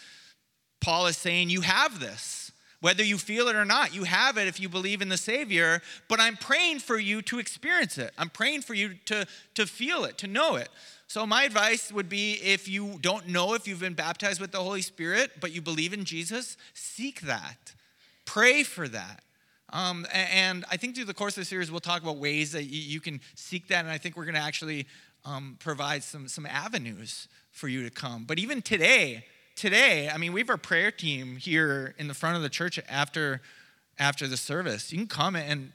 Paul 0.80 1.06
is 1.06 1.16
saying, 1.16 1.50
You 1.50 1.62
have 1.62 2.00
this. 2.00 2.45
Whether 2.86 3.02
you 3.02 3.18
feel 3.18 3.48
it 3.48 3.56
or 3.56 3.64
not, 3.64 3.92
you 3.92 4.04
have 4.04 4.36
it 4.36 4.46
if 4.46 4.60
you 4.60 4.68
believe 4.68 5.02
in 5.02 5.08
the 5.08 5.16
Savior, 5.16 5.82
but 6.06 6.20
I'm 6.20 6.36
praying 6.36 6.78
for 6.78 6.96
you 6.96 7.20
to 7.22 7.40
experience 7.40 7.98
it. 7.98 8.12
I'm 8.16 8.30
praying 8.30 8.60
for 8.60 8.74
you 8.74 8.94
to, 9.06 9.26
to 9.56 9.66
feel 9.66 10.04
it, 10.04 10.18
to 10.18 10.28
know 10.28 10.54
it. 10.54 10.68
So, 11.08 11.26
my 11.26 11.42
advice 11.42 11.90
would 11.90 12.08
be 12.08 12.34
if 12.34 12.68
you 12.68 13.00
don't 13.00 13.26
know 13.26 13.54
if 13.54 13.66
you've 13.66 13.80
been 13.80 13.94
baptized 13.94 14.40
with 14.40 14.52
the 14.52 14.60
Holy 14.62 14.82
Spirit, 14.82 15.32
but 15.40 15.50
you 15.50 15.60
believe 15.60 15.92
in 15.92 16.04
Jesus, 16.04 16.56
seek 16.74 17.22
that. 17.22 17.74
Pray 18.24 18.62
for 18.62 18.86
that. 18.86 19.24
Um, 19.70 20.06
and 20.12 20.64
I 20.70 20.76
think 20.76 20.94
through 20.94 21.06
the 21.06 21.14
course 21.14 21.36
of 21.36 21.40
the 21.40 21.46
series, 21.46 21.72
we'll 21.72 21.80
talk 21.80 22.04
about 22.04 22.18
ways 22.18 22.52
that 22.52 22.66
you 22.66 23.00
can 23.00 23.20
seek 23.34 23.66
that. 23.66 23.80
And 23.80 23.90
I 23.90 23.98
think 23.98 24.16
we're 24.16 24.26
going 24.26 24.36
to 24.36 24.40
actually 24.40 24.86
um, 25.24 25.56
provide 25.58 26.04
some, 26.04 26.28
some 26.28 26.46
avenues 26.46 27.26
for 27.50 27.66
you 27.66 27.82
to 27.82 27.90
come. 27.90 28.26
But 28.26 28.38
even 28.38 28.62
today, 28.62 29.24
today, 29.56 30.08
I 30.08 30.18
mean, 30.18 30.32
we 30.32 30.40
have 30.40 30.50
our 30.50 30.56
prayer 30.56 30.90
team 30.90 31.36
here 31.36 31.94
in 31.98 32.08
the 32.08 32.14
front 32.14 32.36
of 32.36 32.42
the 32.42 32.48
church 32.48 32.78
after, 32.88 33.40
after 33.98 34.28
the 34.28 34.36
service. 34.36 34.92
You 34.92 34.98
can 34.98 35.08
come 35.08 35.34
and 35.34 35.72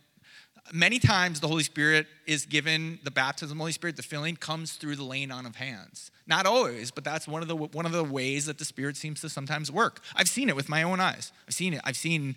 many 0.71 0.99
times 0.99 1.39
the 1.39 1.47
Holy 1.47 1.63
Spirit 1.63 2.07
is 2.25 2.45
given 2.45 2.99
the 3.03 3.11
baptism 3.11 3.55
of 3.55 3.57
the 3.57 3.63
Holy 3.63 3.71
Spirit, 3.71 3.97
the 3.97 4.03
filling 4.03 4.35
comes 4.35 4.73
through 4.73 4.95
the 4.95 5.03
laying 5.03 5.31
on 5.31 5.45
of 5.45 5.55
hands. 5.55 6.11
Not 6.27 6.45
always, 6.45 6.91
but 6.91 7.03
that's 7.03 7.27
one 7.27 7.41
of 7.41 7.47
the 7.47 7.55
one 7.55 7.85
of 7.85 7.91
the 7.91 8.03
ways 8.03 8.45
that 8.45 8.57
the 8.57 8.65
Spirit 8.65 8.95
seems 8.95 9.19
to 9.21 9.29
sometimes 9.29 9.71
work. 9.71 10.01
I've 10.15 10.29
seen 10.29 10.47
it 10.47 10.55
with 10.55 10.69
my 10.69 10.83
own 10.83 10.99
eyes. 10.99 11.33
I've 11.47 11.53
seen 11.53 11.73
it. 11.73 11.81
I've 11.83 11.97
seen 11.97 12.35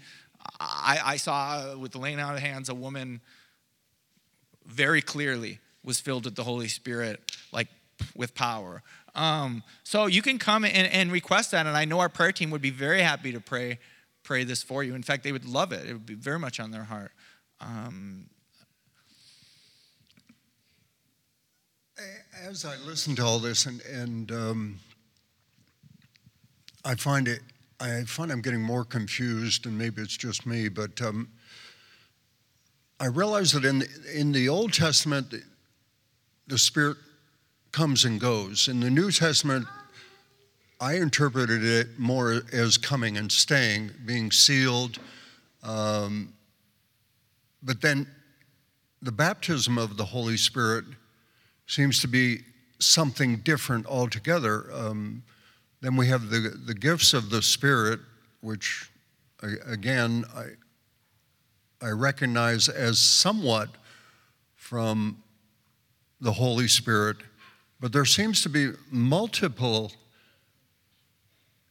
I, 0.59 0.99
I 1.05 1.17
saw 1.17 1.77
with 1.77 1.93
the 1.93 1.99
laying 1.99 2.21
on 2.21 2.35
of 2.35 2.41
hands 2.41 2.69
a 2.69 2.75
woman 2.75 3.21
very 4.67 5.03
clearly 5.03 5.61
was 5.85 6.01
filled 6.01 6.25
with 6.25 6.35
the 6.35 6.45
Holy 6.45 6.69
Spirit, 6.69 7.21
like 7.53 7.69
with 8.17 8.35
power. 8.35 8.83
Um, 9.15 9.63
so 9.85 10.07
you 10.07 10.23
can 10.23 10.39
come 10.39 10.65
and, 10.65 10.75
and 10.75 11.13
request 11.13 11.53
that, 11.53 11.67
and 11.67 11.77
I 11.77 11.85
know 11.85 12.01
our 12.01 12.09
prayer 12.09 12.33
team 12.33 12.51
would 12.51 12.63
be 12.63 12.71
very 12.71 13.01
happy 13.01 13.33
to 13.33 13.41
pray 13.41 13.79
pray 14.23 14.43
this 14.43 14.63
for 14.63 14.83
you. 14.83 14.95
In 14.95 15.03
fact, 15.03 15.23
they 15.23 15.33
would 15.33 15.45
love 15.45 15.71
it. 15.73 15.87
It 15.87 15.93
would 15.93 16.07
be 16.07 16.15
very 16.15 16.39
much 16.39 16.59
on 16.59 16.71
their 16.71 16.85
heart. 16.85 17.13
Um, 17.61 18.27
As 22.43 22.65
I 22.65 22.77
listen 22.85 23.15
to 23.17 23.25
all 23.25 23.39
this, 23.39 23.67
and, 23.67 23.81
and 23.83 24.33
um, 24.33 24.79
I 26.85 26.95
find 26.95 27.29
it 27.29 27.41
I 27.81 28.05
find 28.05 28.31
I'm 28.31 28.41
getting 28.41 28.63
more 28.63 28.85
confused, 28.85 29.67
and 29.67 29.77
maybe 29.77 30.01
it's 30.01 30.17
just 30.17 30.47
me, 30.47 30.69
but 30.69 31.01
um, 31.03 31.29
I 33.01 33.07
realize 33.07 33.53
that 33.53 33.65
in 33.65 33.81
the, 33.81 33.89
in 34.15 34.33
the 34.33 34.49
Old 34.49 34.73
Testament, 34.73 35.31
the, 35.31 35.43
the 36.47 36.57
Spirit 36.57 36.97
comes 37.75 38.05
and 38.05 38.21
goes. 38.21 38.69
In 38.69 38.79
the 38.79 38.89
New 38.89 39.11
Testament, 39.11 39.67
I 40.81 40.95
interpreted 40.95 41.65
it 41.65 41.99
more 41.99 42.43
as 42.53 42.79
coming 42.79 43.17
and 43.17 43.33
staying, 43.33 43.91
being 44.07 44.31
sealed. 44.31 45.01
Um, 45.65 46.33
but 47.65 47.81
then 47.81 48.07
the 49.03 49.11
baptism 49.11 49.77
of 49.77 49.97
the 49.97 50.05
Holy 50.05 50.37
Spirit 50.37 50.85
seems 51.67 52.01
to 52.03 52.07
be 52.07 52.43
something 52.79 53.39
different 53.39 53.87
altogether. 53.87 54.67
Um, 54.73 55.25
then 55.81 55.97
we 55.97 56.07
have 56.07 56.31
the, 56.31 56.57
the 56.67 56.75
gifts 56.75 57.13
of 57.13 57.29
the 57.29 57.43
Spirit, 57.43 57.99
which, 58.41 58.89
again, 59.67 60.25
I, 60.33 60.45
I 61.85 61.91
recognize 61.91 62.69
as 62.69 63.01
somewhat 63.01 63.69
from 64.55 65.25
the 66.21 66.33
Holy 66.33 66.69
Spirit, 66.69 67.17
but 67.81 67.93
there 67.93 68.05
seems 68.05 68.43
to 68.43 68.49
be 68.49 68.71
multiple 68.91 69.93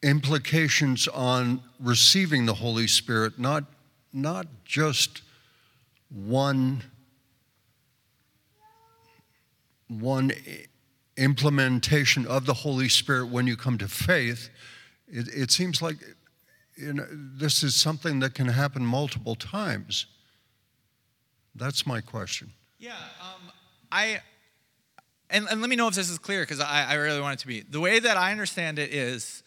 implications 0.04 1.08
on 1.08 1.62
receiving 1.80 2.46
the 2.46 2.54
Holy 2.54 2.88
Spirit, 2.88 3.40
not, 3.40 3.64
not 4.12 4.46
just 4.66 5.22
one, 6.10 6.84
one 9.88 10.32
implementation 11.18 12.28
of 12.28 12.46
the 12.46 12.54
Holy 12.54 12.90
Spirit 12.90 13.28
when 13.28 13.48
you 13.48 13.56
come 13.56 13.78
to 13.78 13.88
faith, 13.88 14.50
it, 15.08 15.28
it 15.34 15.52
seems 15.52 15.82
like 15.82 15.98
you 16.76 16.94
know, 16.94 17.06
this 17.12 17.64
is 17.64 17.76
something 17.76 18.20
that 18.20 18.34
can 18.34 18.48
happen 18.48 18.86
multiple 18.86 19.36
times. 19.36 20.08
That's 21.56 21.86
my 21.86 22.02
question. 22.02 22.52
Yeah, 22.80 22.94
um, 23.22 23.52
I, 23.92 24.22
and, 25.34 25.48
and 25.50 25.60
let 25.60 25.70
me 25.70 25.76
know 25.76 25.88
if 25.88 25.96
this 25.96 26.10
is 26.10 26.18
clear 26.18 26.42
because 26.44 26.60
I, 26.60 26.86
I 26.90 26.94
really 26.94 27.20
want 27.20 27.40
it 27.40 27.42
to 27.42 27.48
be. 27.48 27.62
The 27.62 27.80
way 27.80 28.00
that 28.00 28.16
I 28.16 28.32
understand 28.32 28.80
it 28.80 28.94
is 28.94 29.44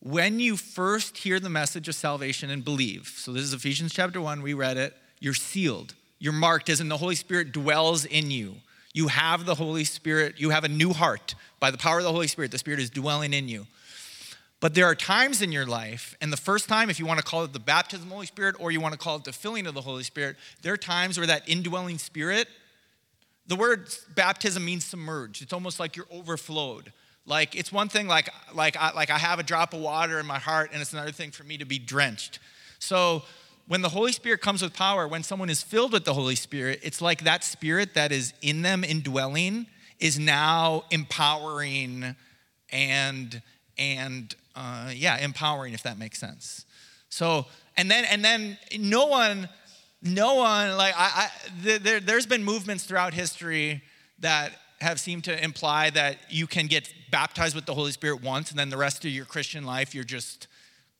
when 0.00 0.40
you 0.40 0.56
first 0.56 1.18
hear 1.18 1.38
the 1.38 1.50
message 1.50 1.86
of 1.88 1.94
salvation 1.94 2.50
and 2.50 2.64
believe, 2.64 3.12
so 3.16 3.32
this 3.32 3.42
is 3.42 3.52
Ephesians 3.52 3.92
chapter 3.92 4.20
1, 4.20 4.42
we 4.42 4.54
read 4.54 4.76
it, 4.76 4.96
you're 5.20 5.34
sealed. 5.34 5.94
You're 6.18 6.32
marked 6.32 6.68
as 6.68 6.80
in 6.80 6.88
the 6.88 6.96
Holy 6.96 7.14
Spirit 7.14 7.52
dwells 7.52 8.04
in 8.04 8.30
you. 8.30 8.56
You 8.94 9.08
have 9.08 9.44
the 9.44 9.54
Holy 9.54 9.84
Spirit, 9.84 10.34
you 10.38 10.50
have 10.50 10.64
a 10.64 10.68
new 10.68 10.92
heart. 10.92 11.34
By 11.60 11.70
the 11.70 11.78
power 11.78 11.98
of 11.98 12.04
the 12.04 12.12
Holy 12.12 12.26
Spirit, 12.26 12.50
the 12.50 12.58
Spirit 12.58 12.80
is 12.80 12.90
dwelling 12.90 13.32
in 13.32 13.48
you. 13.48 13.66
But 14.60 14.74
there 14.74 14.86
are 14.86 14.94
times 14.94 15.42
in 15.42 15.50
your 15.50 15.66
life, 15.66 16.16
and 16.20 16.32
the 16.32 16.36
first 16.36 16.68
time, 16.68 16.88
if 16.88 17.00
you 17.00 17.06
want 17.06 17.18
to 17.18 17.24
call 17.24 17.42
it 17.42 17.52
the 17.52 17.58
baptism 17.58 18.04
of 18.04 18.08
the 18.08 18.14
Holy 18.14 18.26
Spirit 18.26 18.54
or 18.60 18.70
you 18.70 18.80
want 18.80 18.92
to 18.92 18.98
call 18.98 19.16
it 19.16 19.24
the 19.24 19.32
filling 19.32 19.66
of 19.66 19.74
the 19.74 19.80
Holy 19.80 20.04
Spirit, 20.04 20.36
there 20.62 20.72
are 20.72 20.76
times 20.76 21.18
where 21.18 21.26
that 21.26 21.48
indwelling 21.48 21.98
spirit, 21.98 22.46
the 23.46 23.56
word 23.56 23.88
baptism 24.14 24.64
means 24.64 24.84
submerged. 24.84 25.42
It's 25.42 25.52
almost 25.52 25.80
like 25.80 25.96
you're 25.96 26.06
overflowed. 26.10 26.92
Like 27.26 27.54
it's 27.54 27.70
one 27.72 27.88
thing, 27.88 28.08
like 28.08 28.28
like 28.54 28.76
I, 28.76 28.92
like 28.92 29.10
I 29.10 29.18
have 29.18 29.38
a 29.38 29.42
drop 29.42 29.74
of 29.74 29.80
water 29.80 30.18
in 30.18 30.26
my 30.26 30.38
heart, 30.38 30.70
and 30.72 30.80
it's 30.80 30.92
another 30.92 31.12
thing 31.12 31.30
for 31.30 31.44
me 31.44 31.58
to 31.58 31.64
be 31.64 31.78
drenched. 31.78 32.40
So 32.78 33.22
when 33.68 33.80
the 33.80 33.88
Holy 33.88 34.12
Spirit 34.12 34.40
comes 34.40 34.60
with 34.62 34.74
power, 34.74 35.06
when 35.06 35.22
someone 35.22 35.48
is 35.48 35.62
filled 35.62 35.92
with 35.92 36.04
the 36.04 36.14
Holy 36.14 36.34
Spirit, 36.34 36.80
it's 36.82 37.00
like 37.00 37.24
that 37.24 37.44
spirit 37.44 37.94
that 37.94 38.10
is 38.10 38.34
in 38.42 38.62
them 38.62 38.82
indwelling 38.82 39.66
is 40.00 40.18
now 40.18 40.82
empowering 40.90 42.16
and 42.70 43.40
and 43.78 44.34
uh, 44.56 44.90
yeah, 44.94 45.16
empowering 45.18 45.74
if 45.74 45.84
that 45.84 45.96
makes 45.96 46.18
sense. 46.18 46.66
So 47.08 47.46
and 47.76 47.90
then 47.90 48.04
and 48.06 48.24
then 48.24 48.58
no 48.78 49.06
one, 49.06 49.48
no 50.02 50.34
one 50.34 50.76
like 50.76 50.94
I, 50.96 51.28
I 51.28 51.30
there, 51.62 52.00
there's 52.00 52.26
been 52.26 52.44
movements 52.44 52.84
throughout 52.84 53.14
history 53.14 53.82
that 54.18 54.52
have 54.80 54.98
seemed 54.98 55.24
to 55.24 55.44
imply 55.44 55.90
that 55.90 56.18
you 56.28 56.46
can 56.46 56.66
get 56.66 56.92
baptized 57.10 57.54
with 57.54 57.66
the 57.66 57.74
Holy 57.74 57.92
Spirit 57.92 58.22
once 58.22 58.50
and 58.50 58.58
then 58.58 58.68
the 58.68 58.76
rest 58.76 59.04
of 59.04 59.10
your 59.10 59.24
Christian 59.24 59.64
life 59.64 59.94
you're 59.94 60.04
just 60.04 60.48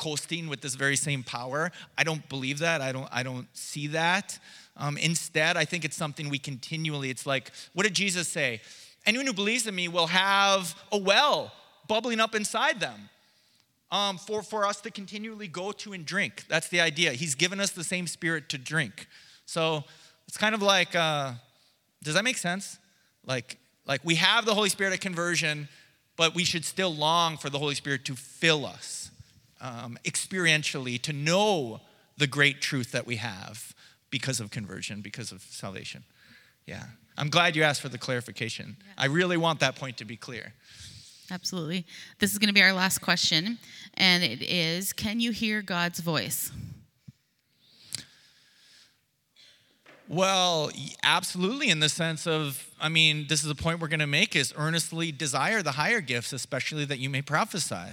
coasting 0.03 0.49
with 0.49 0.61
this 0.61 0.75
very 0.75 0.97
same 0.97 1.23
power. 1.23 1.71
I 1.97 2.03
don't 2.03 2.29
believe 2.29 2.59
that. 2.59 2.81
I 2.81 2.91
don't, 2.91 3.09
I 3.13 3.23
don't 3.23 3.47
see 3.53 3.87
that. 3.89 4.37
Um, 4.77 4.97
instead, 4.99 5.57
I 5.57 5.65
think 5.65 5.85
it's 5.85 5.97
something 5.97 6.29
we 6.29 6.39
continually, 6.39 7.09
it's 7.09 7.25
like, 7.25 7.53
what 7.73 7.85
did 7.85 7.95
Jesus 7.95 8.27
say? 8.27 8.63
Anyone 9.07 9.27
who 9.27 9.33
believes 9.33 9.67
in 9.67 9.75
me 9.75 9.87
will 9.87 10.09
have 10.09 10.75
a 10.91 10.99
well 10.99 11.53
bubbling 11.87 12.19
up 12.19 12.35
inside 12.35 12.81
them 12.81 13.11
um, 13.93 14.17
for, 14.17 14.43
for 14.43 14.67
us 14.67 14.81
to 14.81 14.91
continually 14.91 15.47
go 15.47 15.71
to 15.71 15.93
and 15.93 16.05
drink. 16.05 16.47
That's 16.49 16.69
the 16.69 16.81
idea. 16.81 17.13
He's 17.13 17.37
given 17.37 17.61
us 17.61 17.71
the 17.71 17.85
same 17.85 18.09
spirit 18.09 18.49
to 18.49 18.59
drink. 18.59 19.07
So 19.45 19.85
it's 20.27 20.39
kind 20.39 20.55
of 20.55 20.63
like, 20.63 20.97
uh, 20.97 21.33
does 22.03 22.15
that 22.15 22.25
make 22.25 22.39
sense? 22.39 22.79
Like, 23.27 23.59
like 23.87 24.01
we 24.03 24.15
have 24.17 24.47
the 24.47 24.55
Holy 24.55 24.71
Spirit 24.71 24.95
at 24.95 25.01
conversion, 25.03 25.69
but 26.17 26.35
we 26.35 26.43
should 26.43 26.65
still 26.65 26.93
long 26.93 27.37
for 27.37 27.51
the 27.51 27.59
Holy 27.59 27.75
Spirit 27.75 28.05
to 28.07 28.17
fill 28.17 28.65
us 28.65 29.11
um, 29.61 29.99
experientially 30.05 31.01
to 31.03 31.13
know 31.13 31.81
the 32.17 32.27
great 32.27 32.63
truth 32.63 32.93
that 32.93 33.07
we 33.07 33.17
have 33.17 33.75
because 34.11 34.41
of 34.41 34.51
conversion, 34.51 35.03
because 35.03 35.33
of 35.33 35.43
salvation. 35.43 36.03
Yeah. 36.67 36.85
I'm 37.19 37.29
glad 37.29 37.57
you 37.57 37.63
asked 37.63 37.83
for 37.83 37.91
the 37.91 37.99
clarification. 37.99 38.77
Yeah. 38.81 39.05
I 39.05 39.07
really 39.07 39.37
want 39.37 39.61
that 39.61 39.77
point 39.77 39.99
to 39.99 40.07
be 40.07 40.17
clear. 40.17 40.55
Absolutely. 41.33 41.87
This 42.19 42.33
is 42.33 42.39
going 42.39 42.49
to 42.49 42.53
be 42.53 42.63
our 42.63 42.75
last 42.75 42.99
question, 42.99 43.59
and 43.95 44.23
it 44.23 44.43
is 44.43 44.93
Can 44.93 45.19
you 45.19 45.31
hear 45.31 45.63
God's 45.63 46.01
voice? 46.01 46.53
Well, 50.09 50.71
absolutely, 51.03 51.71
in 51.71 51.81
the 51.81 51.89
sense 51.89 52.27
of, 52.27 52.69
I 52.79 52.91
mean, 52.91 53.29
this 53.31 53.43
is 53.43 53.51
a 53.51 53.55
point 53.55 53.81
we're 53.81 53.89
going 53.89 54.01
to 54.01 54.07
make 54.07 54.37
is 54.37 54.53
earnestly 54.59 55.11
desire 55.11 55.63
the 55.63 55.73
higher 55.73 56.03
gifts, 56.03 56.35
especially 56.35 56.85
that 56.85 56.99
you 56.99 57.09
may 57.09 57.23
prophesy. 57.23 57.93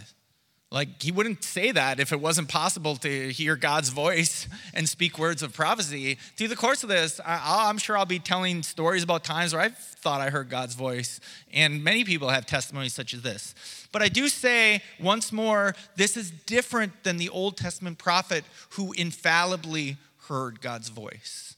Like, 0.72 1.02
he 1.02 1.12
wouldn't 1.12 1.44
say 1.44 1.72
that 1.72 2.00
if 2.00 2.12
it 2.12 2.22
wasn't 2.22 2.48
possible 2.48 2.96
to 2.98 3.30
hear 3.30 3.56
God's 3.56 3.90
voice 3.90 4.48
and 4.76 4.88
speak 4.88 5.18
words 5.18 5.42
of 5.42 5.52
prophecy. 5.52 6.20
Through 6.36 6.50
the 6.50 6.56
course 6.56 6.84
of 6.84 6.90
this, 6.90 7.20
I, 7.26 7.70
am 7.70 7.80
sure 7.80 7.98
I'll 7.98 8.06
be 8.06 8.20
telling 8.20 8.62
stories 8.62 9.02
about 9.02 9.24
times 9.24 9.54
where 9.54 9.64
I've 9.64 9.78
thought 9.78 10.22
I 10.22 10.30
heard 10.30 10.50
God's 10.50 10.76
voice, 10.76 11.20
and 11.52 11.84
many 11.84 12.04
people 12.04 12.30
have 12.30 12.46
testimonies 12.46 12.94
such 12.94 13.16
as 13.16 13.24
this. 13.24 13.56
But 13.92 14.04
I 14.04 14.10
do 14.10 14.30
say 14.30 14.84
once 15.00 15.32
more, 15.32 15.76
this 15.96 16.16
is 16.16 16.30
different 16.30 17.04
than 17.04 17.18
the 17.18 17.30
Old 17.30 17.58
Testament 17.58 17.98
prophet 17.98 18.44
who 18.72 18.92
infallibly 18.94 19.98
heard 20.28 20.62
God's 20.62 20.90
voice. 20.90 21.56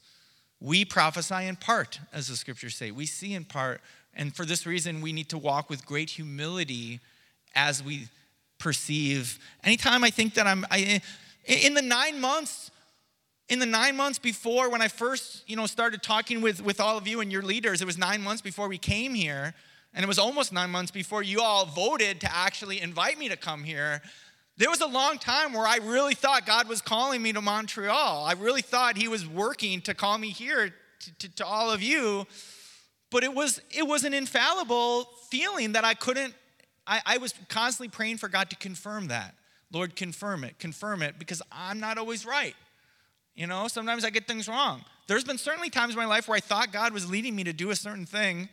We 0.58 0.86
prophesy 0.86 1.46
in 1.46 1.56
part, 1.56 2.00
as 2.14 2.28
the 2.28 2.36
scriptures 2.36 2.76
say. 2.76 2.90
We 2.90 3.04
see 3.04 3.34
in 3.34 3.44
part, 3.44 3.82
and 4.14 4.34
for 4.34 4.46
this 4.46 4.64
reason, 4.64 5.02
we 5.02 5.12
need 5.12 5.28
to 5.30 5.38
walk 5.38 5.68
with 5.68 5.84
great 5.84 6.08
humility 6.08 7.00
as 7.54 7.82
we 7.82 8.08
perceive. 8.62 9.40
Anytime 9.64 10.04
I 10.04 10.10
think 10.10 10.34
that 10.34 10.46
I'm, 10.46 10.64
I, 10.70 11.02
in 11.44 11.74
the 11.74 11.82
nine 11.82 12.20
months, 12.20 12.70
in 13.48 13.58
the 13.58 13.66
nine 13.66 13.96
months 13.96 14.20
before 14.20 14.70
when 14.70 14.80
I 14.80 14.86
first, 14.86 15.42
you 15.48 15.56
know, 15.56 15.66
started 15.66 16.00
talking 16.00 16.40
with, 16.40 16.62
with 16.62 16.80
all 16.80 16.96
of 16.96 17.08
you 17.08 17.20
and 17.20 17.32
your 17.32 17.42
leaders, 17.42 17.82
it 17.82 17.86
was 17.86 17.98
nine 17.98 18.22
months 18.22 18.40
before 18.40 18.68
we 18.68 18.78
came 18.78 19.14
here, 19.14 19.52
and 19.92 20.04
it 20.04 20.06
was 20.06 20.18
almost 20.18 20.52
nine 20.52 20.70
months 20.70 20.92
before 20.92 21.24
you 21.24 21.40
all 21.40 21.66
voted 21.66 22.20
to 22.20 22.34
actually 22.34 22.80
invite 22.80 23.18
me 23.18 23.28
to 23.28 23.36
come 23.36 23.64
here. 23.64 24.00
There 24.58 24.70
was 24.70 24.80
a 24.80 24.86
long 24.86 25.18
time 25.18 25.52
where 25.52 25.66
I 25.66 25.78
really 25.78 26.14
thought 26.14 26.46
God 26.46 26.68
was 26.68 26.80
calling 26.80 27.20
me 27.20 27.32
to 27.32 27.40
Montreal. 27.40 28.24
I 28.24 28.34
really 28.34 28.62
thought 28.62 28.96
He 28.96 29.08
was 29.08 29.26
working 29.26 29.80
to 29.82 29.94
call 29.94 30.16
me 30.18 30.28
here 30.28 30.72
to, 31.00 31.18
to, 31.18 31.34
to 31.36 31.44
all 31.44 31.72
of 31.72 31.82
you. 31.82 32.26
But 33.10 33.24
it 33.24 33.34
was, 33.34 33.60
it 33.70 33.86
was 33.86 34.04
an 34.04 34.14
infallible 34.14 35.08
feeling 35.30 35.72
that 35.72 35.84
I 35.84 35.94
couldn't 35.94 36.34
I, 36.86 37.00
I 37.06 37.18
was 37.18 37.34
constantly 37.48 37.88
praying 37.88 38.18
for 38.18 38.28
God 38.28 38.50
to 38.50 38.56
confirm 38.56 39.08
that. 39.08 39.34
Lord, 39.72 39.96
confirm 39.96 40.44
it, 40.44 40.58
confirm 40.58 41.02
it, 41.02 41.18
because 41.18 41.40
I'm 41.50 41.80
not 41.80 41.96
always 41.98 42.26
right. 42.26 42.54
You 43.34 43.46
know, 43.46 43.68
sometimes 43.68 44.04
I 44.04 44.10
get 44.10 44.26
things 44.26 44.48
wrong. 44.48 44.84
There's 45.06 45.24
been 45.24 45.38
certainly 45.38 45.70
times 45.70 45.94
in 45.94 45.98
my 45.98 46.04
life 46.06 46.28
where 46.28 46.36
I 46.36 46.40
thought 46.40 46.72
God 46.72 46.92
was 46.92 47.10
leading 47.10 47.34
me 47.34 47.44
to 47.44 47.52
do 47.52 47.70
a 47.70 47.76
certain 47.76 48.04
thing, 48.04 48.48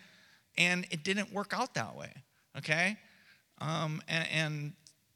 and 0.57 0.85
it 0.91 1.03
didn't 1.03 1.33
work 1.33 1.53
out 1.53 1.73
that 1.73 1.95
way. 1.95 2.11
Okay? 2.57 2.97
Um, 3.59 4.01
and, 4.07 4.27
and, 4.33 4.73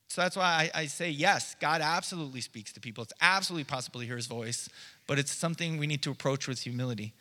so 0.10 0.22
that's 0.22 0.36
why 0.36 0.70
I, 0.76 0.82
I, 0.82 0.86
say 0.86 1.10
yes, 1.10 1.56
God 1.60 1.82
absolutely 1.82 2.42
speaks 2.42 2.72
to 2.74 2.80
people. 2.80 3.04
It's 3.04 3.14
absolutely 3.20 3.64
possible 3.64 4.00
to 4.00 4.06
hear 4.06 4.16
his 4.16 4.28
voice, 4.28 4.70
but 5.08 5.18
it's 5.18 5.32
something 5.32 5.78
we 5.78 5.88
need 5.88 6.04
to 6.04 6.12
approach 6.12 6.48
with 6.48 6.60
humility. 6.60 7.14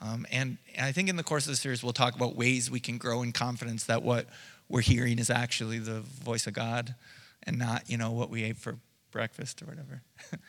Um, 0.00 0.26
and, 0.30 0.58
and 0.76 0.86
I 0.86 0.92
think 0.92 1.08
in 1.08 1.16
the 1.16 1.24
course 1.24 1.46
of 1.46 1.50
the 1.50 1.56
series, 1.56 1.82
we'll 1.82 1.92
talk 1.92 2.14
about 2.14 2.36
ways 2.36 2.70
we 2.70 2.78
can 2.78 2.98
grow 2.98 3.22
in 3.22 3.32
confidence 3.32 3.84
that 3.86 4.04
what 4.04 4.26
we're 4.68 4.80
hearing 4.80 5.18
is 5.18 5.30
actually 5.30 5.78
the 5.78 6.00
voice 6.00 6.46
of 6.46 6.52
God 6.52 6.94
and 7.44 7.58
not, 7.58 7.88
you 7.88 7.96
know, 7.96 8.10
what 8.12 8.30
we 8.30 8.42
ate 8.44 8.56
for 8.56 8.78
breakfast 9.10 9.62
or 9.62 9.66
whatever. 9.66 10.02
Let 10.32 10.40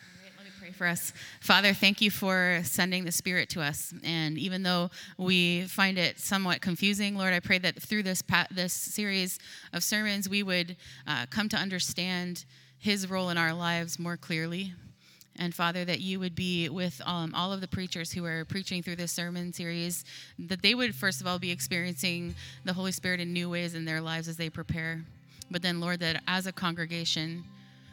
me 0.45 0.51
pray 0.59 0.72
for 0.72 0.88
us. 0.88 1.13
Father, 1.41 1.74
thank 1.74 2.01
you 2.01 2.09
for 2.09 2.61
sending 2.63 3.05
the 3.05 3.11
Spirit 3.11 3.49
to 3.49 3.61
us. 3.61 3.93
And 4.03 4.38
even 4.38 4.63
though 4.63 4.89
we 5.18 5.63
find 5.63 5.97
it 5.97 6.20
somewhat 6.20 6.61
confusing, 6.61 7.15
Lord, 7.15 7.34
I 7.34 7.39
pray 7.39 7.59
that 7.59 7.82
through 7.82 8.03
this, 8.03 8.24
this 8.51 8.74
series 8.74 9.39
of 9.74 9.84
sermons, 9.84 10.28
we 10.28 10.43
would 10.43 10.78
uh, 11.05 11.28
come 11.30 11.49
to 11.49 11.57
understand 11.57 12.45
His 12.78 13.09
role 13.09 13.30
in 13.30 13.38
our 13.38 13.53
lives 13.53 13.99
more 13.99 14.18
clearly. 14.18 14.74
And 15.39 15.53
Father, 15.53 15.85
that 15.85 15.99
you 15.99 16.19
would 16.19 16.35
be 16.35 16.67
with 16.69 16.99
um, 17.05 17.33
all 17.35 17.53
of 17.53 17.61
the 17.61 17.67
preachers 17.67 18.11
who 18.11 18.25
are 18.25 18.43
preaching 18.45 18.81
through 18.81 18.95
this 18.95 19.11
sermon 19.11 19.53
series, 19.53 20.03
that 20.39 20.61
they 20.61 20.73
would, 20.73 20.95
first 20.95 21.21
of 21.21 21.27
all, 21.27 21.38
be 21.38 21.51
experiencing 21.51 22.33
the 22.65 22.73
Holy 22.73 22.91
Spirit 22.91 23.19
in 23.19 23.33
new 23.33 23.49
ways 23.49 23.75
in 23.75 23.85
their 23.85 24.01
lives 24.01 24.27
as 24.27 24.38
they 24.38 24.49
prepare. 24.49 25.03
But 25.51 25.61
then, 25.61 25.79
Lord, 25.79 25.99
that 25.99 26.23
as 26.27 26.47
a 26.47 26.51
congregation, 26.51 27.43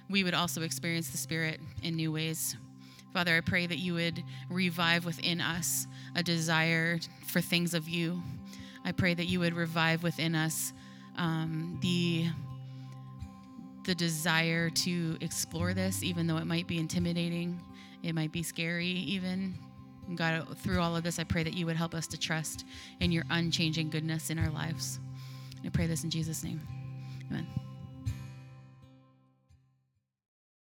we 0.09 0.25
would 0.25 0.35
also 0.35 0.63
experience 0.63 1.11
the 1.11 1.19
Spirit 1.19 1.61
in 1.83 1.97
new 1.97 2.13
ways. 2.13 2.57
Father, 3.13 3.37
I 3.37 3.41
pray 3.41 3.67
that 3.67 3.79
you 3.79 3.95
would 3.95 4.23
revive 4.51 5.05
within 5.05 5.41
us 5.41 5.87
a 6.17 6.23
desire 6.23 6.99
for 7.27 7.41
things 7.41 7.75
of 7.75 7.89
you. 7.89 8.23
I 8.85 8.93
pray 8.93 9.15
that 9.15 9.27
you 9.27 9.41
would 9.41 9.55
revive 9.55 10.03
within 10.03 10.35
us 10.35 10.73
um, 11.17 11.79
the 11.81 12.27
the 13.85 13.95
desire 13.95 14.71
to 14.71 15.17
explore 15.21 15.75
this, 15.75 16.03
even 16.03 16.27
though 16.27 16.39
it 16.39 16.47
might 16.47 16.67
be 16.67 16.79
intimidating, 16.79 17.61
it 18.03 18.15
might 18.15 18.33
be 18.33 18.43
scary, 18.43 18.87
even. 18.87 19.55
God, 20.15 20.59
through 20.59 20.81
all 20.81 20.97
of 20.97 21.03
this, 21.03 21.19
I 21.19 21.25
pray 21.25 21.43
that 21.43 21.55
you 21.55 21.65
would 21.67 21.77
help 21.77 21.95
us 21.95 22.07
to 22.09 22.19
trust 22.19 22.67
in 23.01 23.11
your 23.11 23.25
unchanging 23.31 23.91
goodness 23.91 24.31
in 24.31 24.39
our 24.39 24.51
lives. 24.51 25.01
I 25.65 25.71
pray 25.71 25.87
this 25.87 26.05
in 26.05 26.11
Jesus' 26.11 26.45
name. 26.45 26.61
Amen. 27.31 27.47